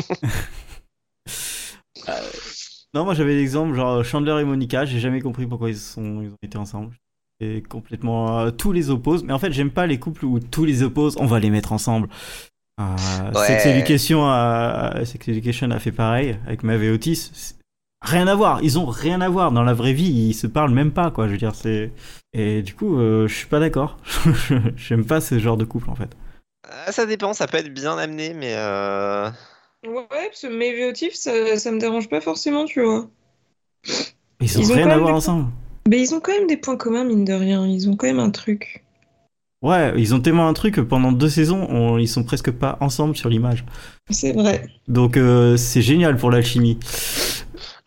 non, 2.94 3.06
moi 3.06 3.14
j'avais 3.14 3.36
l'exemple 3.36 3.76
genre 3.76 4.04
Chandler 4.04 4.42
et 4.42 4.46
Monica. 4.46 4.86
J'ai 4.86 5.00
jamais 5.00 5.22
compris 5.22 5.46
pourquoi 5.46 5.70
ils, 5.70 5.78
sont, 5.78 6.22
ils 6.22 6.30
ont 6.32 6.38
été 6.42 6.58
ensemble. 6.58 6.96
Et 7.42 7.62
complètement 7.64 8.40
euh, 8.40 8.52
tous 8.52 8.72
les 8.72 8.90
opposent. 8.90 9.24
Mais 9.24 9.34
en 9.34 9.40
fait, 9.40 9.52
j'aime 9.52 9.72
pas 9.72 9.88
les 9.88 10.00
couples 10.00 10.26
où 10.26 10.40
tous 10.40 10.66
les 10.66 10.84
opposent. 10.84 11.16
On 11.18 11.26
va 11.26 11.40
les 11.40 11.50
mettre 11.50 11.72
ensemble. 11.72 12.10
Euh, 12.82 12.86
Ouais. 13.36 13.48
Sex 13.48 13.66
Education 13.66 14.26
a, 14.26 15.02
Sex 15.06 15.28
Education 15.28 15.70
a 15.72 15.80
fait 15.80 15.92
pareil 15.92 16.38
avec 16.48 16.64
Maeve 16.64 16.84
et 16.84 16.90
Otis. 16.92 17.56
Rien 18.02 18.28
à 18.28 18.36
voir. 18.36 18.62
Ils 18.64 18.80
ont 18.80 18.86
rien 18.86 19.20
à 19.22 19.30
voir 19.30 19.52
dans 19.52 19.64
la 19.64 19.74
vraie 19.74 19.94
vie. 19.94 20.10
Ils 20.30 20.34
se 20.34 20.48
parlent 20.48 20.72
même 20.74 20.92
pas 20.92 21.12
quoi. 21.12 21.28
Je 21.28 21.34
veux 21.34 21.38
dire 21.38 21.56
c'est. 21.56 21.92
Et 22.34 22.62
du 22.62 22.74
coup, 22.74 22.98
euh, 23.00 23.28
je 23.28 23.34
suis 23.36 23.48
pas 23.48 23.60
d'accord. 23.60 23.98
J'aime 24.78 25.06
pas 25.06 25.20
ce 25.22 25.38
genre 25.40 25.58
de 25.58 25.66
couple 25.66 25.90
en 25.90 25.96
fait. 25.96 26.10
Euh, 26.68 26.92
ça 26.92 27.06
dépend, 27.06 27.34
ça 27.34 27.48
peut 27.48 27.58
être 27.58 27.74
bien 27.74 27.98
amené, 27.98 28.34
mais 28.34 28.54
euh, 28.56 29.30
Ouais, 29.86 30.06
parce 30.10 30.42
que 30.42 30.48
mes 30.48 30.74
véotifs, 30.74 31.14
ça, 31.14 31.58
ça 31.58 31.72
me 31.72 31.80
dérange 31.80 32.10
pas 32.10 32.22
forcément, 32.22 32.66
tu 32.66 32.82
vois. 32.84 33.08
Ils 34.42 34.58
ont 34.58 34.62
Ils 34.62 34.72
ont 34.72 34.76
rien 34.76 34.90
à 34.90 34.98
voir 34.98 35.16
ensemble. 35.16 35.48
Mais 35.88 36.00
ils 36.02 36.14
ont 36.14 36.20
quand 36.20 36.32
même 36.34 36.48
des 36.48 36.58
points 36.58 36.78
communs, 36.78 37.04
mine 37.04 37.26
de 37.26 37.34
rien. 37.34 37.66
Ils 37.66 37.90
ont 37.90 37.96
quand 37.96 38.08
même 38.08 38.20
un 38.20 38.30
truc. 38.30 38.84
Ouais, 39.62 39.94
ils 39.98 40.14
ont 40.16 40.22
tellement 40.22 40.48
un 40.48 40.54
truc 40.54 40.76
que 40.76 40.82
pendant 40.82 41.12
deux 41.12 41.28
saisons, 41.28 41.68
on- 41.70 41.98
ils 41.98 42.08
sont 42.08 42.24
presque 42.24 42.52
pas 42.52 42.78
ensemble 42.80 43.18
sur 43.18 43.30
l'image. 43.30 43.66
C'est 44.10 44.32
vrai. 44.32 44.68
Donc 44.88 45.18
euh, 45.18 45.58
c'est 45.58 45.82
génial 45.82 46.16
pour 46.16 46.32
l'alchimie. 46.32 46.80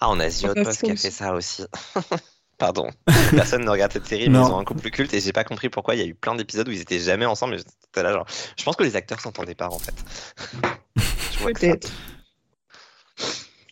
Ah, 0.05 0.11
on 0.11 0.19
a 0.19 0.27
Outpost 0.27 0.83
qui 0.83 0.91
a 0.91 0.97
fait 0.97 1.13
ça 1.13 1.33
aussi. 1.33 1.63
Pardon. 2.59 2.89
Personne 3.31 3.65
ne 3.65 3.71
regarde 3.71 3.93
cette 3.93 4.07
série, 4.07 4.29
mais 4.29 4.39
Non. 4.39 4.49
ils 4.49 4.53
ont 4.53 4.59
un 4.59 4.65
couple 4.65 4.91
culte 4.91 5.15
et 5.15 5.21
j'ai 5.21 5.33
pas 5.33 5.45
compris 5.45 5.69
pourquoi 5.69 5.95
il 5.95 6.01
y 6.01 6.03
a 6.03 6.07
eu 6.07 6.15
plein 6.15 6.35
d'épisodes 6.35 6.67
où 6.69 6.73
ils 6.73 6.81
étaient 6.81 6.99
jamais 6.99 7.25
ensemble. 7.25 7.57
mais 7.97 8.03
là, 8.03 8.13
genre, 8.13 8.27
je 8.59 8.65
pense 8.65 8.75
que 8.75 8.83
les 8.83 8.97
acteurs 8.97 9.21
s'entendaient 9.21 9.55
pas 9.55 9.69
en 9.69 9.79
fait. 9.79 9.95
Peut-être. 11.45 11.89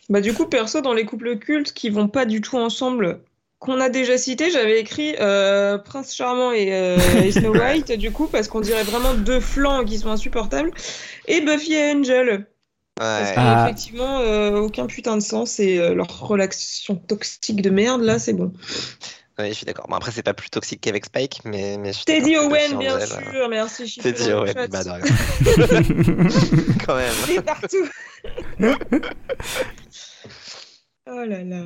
Bah 0.07 0.21
du 0.21 0.33
coup, 0.33 0.45
perso, 0.45 0.79
dans 0.79 0.93
les 0.93 1.05
couples 1.05 1.37
cultes 1.37 1.73
qui 1.73 1.89
vont 1.89 2.07
pas 2.07 2.23
du 2.25 2.39
tout 2.39 2.57
ensemble, 2.57 3.23
qu'on 3.59 3.81
a 3.81 3.89
déjà 3.89 4.17
cité, 4.17 4.51
j'avais 4.51 4.79
écrit 4.79 5.15
euh, 5.19 5.77
Prince 5.79 6.15
Charmant 6.15 6.53
et, 6.53 6.73
euh, 6.73 6.97
et 7.21 7.33
Snow 7.33 7.53
White, 7.59 7.91
du 7.91 8.11
coup, 8.11 8.27
parce 8.27 8.47
qu'on 8.47 8.61
dirait 8.61 8.83
vraiment 8.83 9.15
deux 9.15 9.41
flancs 9.41 9.83
qui 9.83 9.99
sont 9.99 10.09
insupportables, 10.11 10.71
et 11.27 11.41
Buffy 11.41 11.73
et 11.73 11.91
Angel. 11.91 12.47
Parce 13.01 13.37
a 13.37 13.41
Ah. 13.41 13.65
effectivement 13.65 14.19
euh, 14.19 14.57
aucun 14.57 14.85
putain 14.85 15.15
de 15.17 15.21
sens 15.21 15.59
et 15.59 15.79
euh, 15.79 15.95
leur 15.95 16.19
relation 16.19 16.95
toxique 16.95 17.61
de 17.61 17.69
merde, 17.69 18.01
là, 18.01 18.19
c'est 18.19 18.33
bon. 18.33 18.53
Ouais, 19.39 19.49
je 19.49 19.53
suis 19.53 19.65
d'accord. 19.65 19.87
Bon, 19.89 19.95
après, 19.95 20.11
c'est 20.11 20.21
pas 20.21 20.33
plus 20.35 20.49
toxique 20.49 20.81
qu'avec 20.81 21.05
Spike, 21.05 21.39
mais, 21.45 21.77
mais 21.79 21.93
je 21.93 21.97
suis 21.97 22.05
Teddy 22.05 22.37
Owen, 22.37 22.77
bien 22.77 22.99
sûr, 22.99 23.49
merci. 23.49 23.99
Teddy 24.01 24.31
Owen, 24.33 24.53
bah, 24.69 24.81
rien. 24.85 24.99
Quand 26.85 26.95
même. 26.95 27.13
Il 27.27 27.35
est 27.37 27.41
partout. 27.41 27.87
oh 31.09 31.25
là 31.25 31.43
là. 31.43 31.63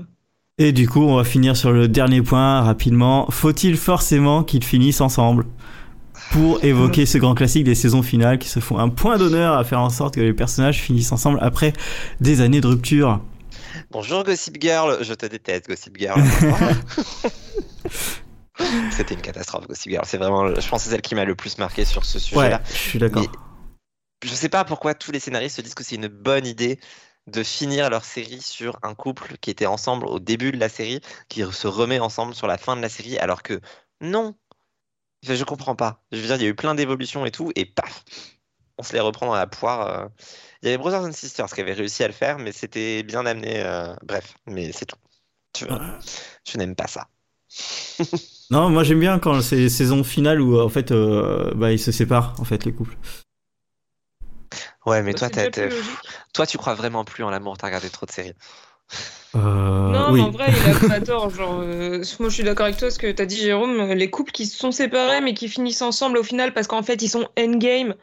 Et 0.57 0.71
du 0.71 0.87
coup, 0.87 1.01
on 1.01 1.17
va 1.17 1.25
finir 1.25 1.57
sur 1.57 1.73
le 1.73 1.89
dernier 1.89 2.21
point 2.21 2.61
rapidement. 2.61 3.29
Faut-il 3.29 3.75
forcément 3.75 4.43
qu'ils 4.43 4.63
finissent 4.63 5.01
ensemble? 5.01 5.45
Pour 6.31 6.63
évoquer 6.63 7.05
ce 7.05 7.17
grand 7.17 7.33
classique 7.35 7.63
des 7.63 7.75
saisons 7.75 8.01
finales 8.03 8.39
qui 8.39 8.49
se 8.49 8.59
font 8.59 8.77
un 8.77 8.89
point 8.89 9.17
d'honneur 9.17 9.53
à 9.57 9.63
faire 9.63 9.79
en 9.79 9.89
sorte 9.89 10.15
que 10.15 10.19
les 10.21 10.33
personnages 10.33 10.81
finissent 10.81 11.11
ensemble 11.11 11.39
après 11.41 11.73
des 12.19 12.41
années 12.41 12.61
de 12.61 12.67
rupture 12.67 13.21
Bonjour 13.91 14.23
Gossip 14.23 14.57
Girl, 14.61 14.97
je 15.01 15.13
te 15.13 15.25
déteste 15.25 15.67
Gossip 15.69 15.97
Girl. 15.97 16.21
C'était 18.91 19.13
une 19.15 19.21
catastrophe 19.21 19.67
Gossip 19.67 19.91
Girl. 19.91 20.05
C'est 20.05 20.17
vraiment, 20.17 20.47
je 20.47 20.53
pense, 20.69 20.69
que 20.69 20.77
c'est 20.85 20.89
celle 20.91 21.01
qui 21.01 21.13
m'a 21.15 21.25
le 21.25 21.35
plus 21.35 21.57
marqué 21.57 21.83
sur 21.85 22.05
ce 22.05 22.17
Ouais, 22.17 22.23
sujet-là. 22.23 22.61
je 22.69 22.73
suis 22.73 22.99
d'accord. 22.99 23.21
Mais- 23.23 24.29
Je 24.29 24.33
sais 24.33 24.49
pas 24.49 24.63
pourquoi 24.63 24.93
tous 24.93 25.11
les 25.11 25.19
scénaristes 25.19 25.57
se 25.57 25.61
disent 25.61 25.73
que 25.75 25.83
c'est 25.83 25.95
une 25.95 26.07
bonne 26.07 26.45
idée 26.47 26.79
de 27.27 27.43
finir 27.43 27.89
leur 27.89 28.05
série 28.05 28.41
sur 28.41 28.77
un 28.83 28.93
couple 28.93 29.35
qui 29.41 29.49
était 29.49 29.65
ensemble 29.65 30.05
au 30.05 30.19
début 30.19 30.51
de 30.51 30.57
la 30.59 30.69
série, 30.69 31.01
qui 31.27 31.41
se 31.51 31.67
remet 31.67 31.99
ensemble 31.99 32.33
sur 32.33 32.47
la 32.47 32.57
fin 32.57 32.75
de 32.77 32.81
la 32.81 32.89
série, 32.89 33.17
alors 33.17 33.43
que 33.43 33.59
non. 34.01 34.35
Enfin, 35.23 35.35
je 35.35 35.43
comprends 35.43 35.75
pas. 35.75 36.03
Je 36.11 36.17
veux 36.19 36.27
dire, 36.27 36.35
il 36.37 36.43
y 36.43 36.45
a 36.45 36.49
eu 36.49 36.55
plein 36.55 36.75
d'évolutions 36.75 37.25
et 37.25 37.31
tout, 37.31 37.51
et 37.55 37.65
paf, 37.65 38.03
on 38.77 38.83
se 38.83 38.93
les 38.93 38.99
reprend 38.99 39.27
dans 39.27 39.35
la 39.35 39.47
poire. 39.47 39.87
euh. 39.87 40.07
Il 40.61 40.67
y 40.67 40.69
avait 40.69 40.77
Brothers 40.77 41.03
and 41.03 41.11
Sisters 41.13 41.47
qui 41.53 41.61
avait 41.61 41.73
réussi 41.73 42.03
à 42.03 42.07
le 42.07 42.13
faire, 42.13 42.39
mais 42.39 42.51
c'était 42.51 43.03
bien 43.03 43.25
amené. 43.25 43.61
euh, 43.63 43.95
Bref, 44.03 44.35
mais 44.47 44.71
c'est 44.73 44.85
tout. 44.85 44.97
Tu 45.53 45.65
vois, 45.65 45.81
je 46.47 46.57
n'aime 46.57 46.75
pas 46.75 46.87
ça. 46.87 47.07
Non, 48.51 48.69
moi 48.69 48.83
j'aime 48.83 48.99
bien 48.99 49.17
quand 49.19 49.41
c'est 49.41 49.55
les 49.55 49.69
saisons 49.69 50.03
finales 50.03 50.39
où 50.39 50.59
en 50.59 50.69
fait 50.69 50.91
euh, 50.91 51.51
bah, 51.55 51.71
ils 51.71 51.79
se 51.79 51.91
séparent 51.91 52.35
en 52.39 52.43
fait 52.45 52.63
les 52.65 52.73
couples. 52.73 52.95
Ouais, 54.85 55.01
mais 55.01 55.13
Bah, 55.13 55.19
toi, 55.19 55.29
toi, 56.33 56.45
tu 56.47 56.57
crois 56.57 56.75
vraiment 56.75 57.05
plus 57.05 57.23
en 57.23 57.29
l'amour, 57.29 57.57
t'as 57.57 57.67
regardé 57.67 57.89
trop 57.89 58.05
de 58.05 58.11
séries. 58.11 58.33
Euh, 59.35 59.39
Non, 59.91 60.11
oui. 60.11 60.21
mais 60.21 60.27
en 60.27 60.31
vrai, 60.31 60.47
il 60.49 60.85
a 60.85 60.89
pas 60.89 61.01
tort. 61.01 61.29
Genre, 61.29 61.59
euh, 61.63 62.03
moi, 62.19 62.29
je 62.29 62.33
suis 62.33 62.43
d'accord 62.43 62.65
avec 62.65 62.77
toi, 62.77 62.89
ce 62.91 62.99
que 62.99 63.11
t'as 63.11 63.25
dit, 63.25 63.37
Jérôme. 63.37 63.91
Les 63.93 64.09
couples 64.09 64.31
qui 64.31 64.45
se 64.45 64.57
sont 64.57 64.71
séparés, 64.71 65.21
mais 65.21 65.33
qui 65.33 65.49
finissent 65.49 65.81
ensemble 65.81 66.17
au 66.17 66.23
final 66.23 66.53
parce 66.53 66.67
qu'en 66.67 66.83
fait, 66.83 67.01
ils 67.01 67.09
sont 67.09 67.27
endgame. 67.37 67.95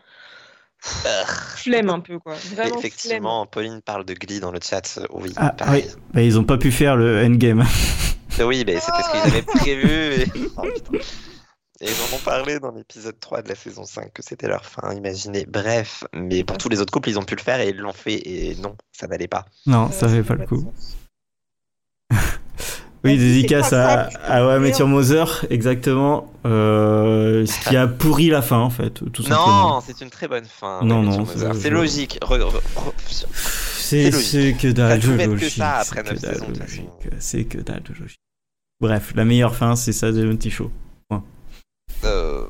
Flemme 1.56 1.90
un 1.90 2.00
peu, 2.00 2.18
quoi. 2.18 2.34
Vraiment 2.34 2.64
flemme. 2.64 2.78
Effectivement, 2.78 3.46
Pauline 3.46 3.80
parle 3.82 4.04
de 4.04 4.14
Glee 4.14 4.40
dans 4.40 4.50
le 4.50 4.58
chat. 4.62 4.98
euh, 4.98 5.06
Oui, 5.12 5.32
Ah, 5.36 5.54
oui. 5.70 5.84
Bah, 6.12 6.22
ils 6.22 6.38
ont 6.38 6.44
pas 6.44 6.58
pu 6.58 6.72
faire 6.72 6.96
le 6.96 7.24
endgame. 7.24 7.64
Oui, 8.44 8.64
mais 8.66 8.80
c'est 8.80 8.90
parce 8.90 9.10
qu'ils 9.10 9.20
avaient 9.20 9.42
prévu. 9.42 9.88
Et... 10.22 10.26
Oh. 10.56 10.66
Et 11.84 11.86
ils 11.86 12.12
en 12.12 12.16
ont 12.16 12.20
parlé 12.24 12.60
dans 12.60 12.70
l'épisode 12.70 13.18
3 13.18 13.42
de 13.42 13.48
la 13.48 13.56
saison 13.56 13.82
5 13.84 14.12
que 14.12 14.22
c'était 14.22 14.46
leur 14.46 14.64
fin, 14.64 14.92
imaginez. 14.94 15.46
Bref, 15.48 16.04
mais 16.14 16.44
pour 16.44 16.56
tous 16.56 16.68
les 16.68 16.80
autres 16.80 16.92
couples, 16.92 17.08
ils 17.08 17.18
ont 17.18 17.24
pu 17.24 17.34
le 17.34 17.40
faire 17.40 17.58
et 17.60 17.70
ils 17.70 17.76
l'ont 17.76 17.92
fait. 17.92 18.14
Et 18.24 18.54
non, 18.62 18.76
ça 18.92 19.08
n'allait 19.08 19.26
pas. 19.26 19.46
Non, 19.66 19.90
ça 19.90 20.08
fait 20.08 20.22
pas 20.22 20.34
le 20.34 20.46
coup. 20.46 20.60
sens. 20.60 20.96
Oui, 23.04 23.18
dédicace 23.18 23.72
à, 23.72 24.02
à 24.28 24.46
ouais, 24.46 24.60
Met 24.60 24.66
merde. 24.68 24.78
Your 24.78 24.88
Mother, 24.88 25.44
exactement. 25.50 26.32
Euh, 26.46 27.44
ce 27.46 27.68
qui 27.68 27.76
a 27.76 27.88
pourri 27.88 28.28
la 28.28 28.42
fin, 28.42 28.58
en 28.58 28.70
fait, 28.70 29.00
tout 29.12 29.22
simplement. 29.24 29.74
Non, 29.74 29.80
c'est 29.84 30.00
une 30.02 30.10
très 30.10 30.28
bonne 30.28 30.44
fin. 30.44 30.84
Non, 30.84 31.02
non, 31.02 31.26
c'est- 31.26 31.68
logique. 31.70 32.18
Re- 32.22 32.38
re- 32.38 32.62
re- 32.76 33.26
C'est 33.78 34.54
que 34.56 34.68
dalle 34.70 35.00
de 35.00 35.24
logique. 35.24 35.60
c'est 35.84 35.96
que 35.96 36.02
dalle 36.04 36.18
de 36.20 36.52
de 36.54 36.60
logique. 36.60 36.88
C'est 37.18 37.44
que 37.44 37.58
dalle 37.58 37.82
de 37.82 37.94
logique. 38.00 38.20
Bref, 38.80 39.12
la 39.16 39.24
meilleure 39.24 39.56
fin, 39.56 39.74
c'est 39.74 39.92
ça, 39.92 40.12
The 40.12 40.16
Monty 40.16 40.50
Show. 40.50 40.70
Euh, 42.04 42.44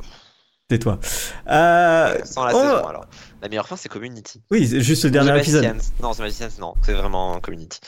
Tais-toi. 0.68 0.98
Euh, 1.48 2.18
sans 2.24 2.44
la 2.44 2.54
oh, 2.54 2.60
saison, 2.60 2.86
alors. 2.86 3.06
La 3.42 3.48
meilleure 3.48 3.66
fin, 3.66 3.76
c'est 3.76 3.88
Community. 3.88 4.40
Oui, 4.50 4.68
c'est 4.68 4.80
juste 4.80 5.04
le 5.04 5.10
The 5.10 5.14
dernier 5.14 5.38
épisode. 5.38 5.64
Magicians. 5.64 5.92
Non, 6.00 6.14
The 6.14 6.20
Magicians, 6.20 6.60
non. 6.60 6.74
C'est 6.82 6.92
vraiment 6.92 7.40
Community. 7.40 7.80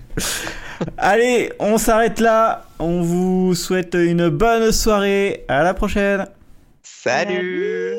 Allez, 0.98 1.52
on 1.60 1.78
s'arrête 1.78 2.18
là. 2.18 2.66
On 2.80 3.02
vous 3.02 3.54
souhaite 3.54 3.94
une 3.94 4.28
bonne 4.28 4.72
soirée. 4.72 5.44
À 5.46 5.62
la 5.62 5.72
prochaine. 5.72 6.26
Salut 6.82 7.96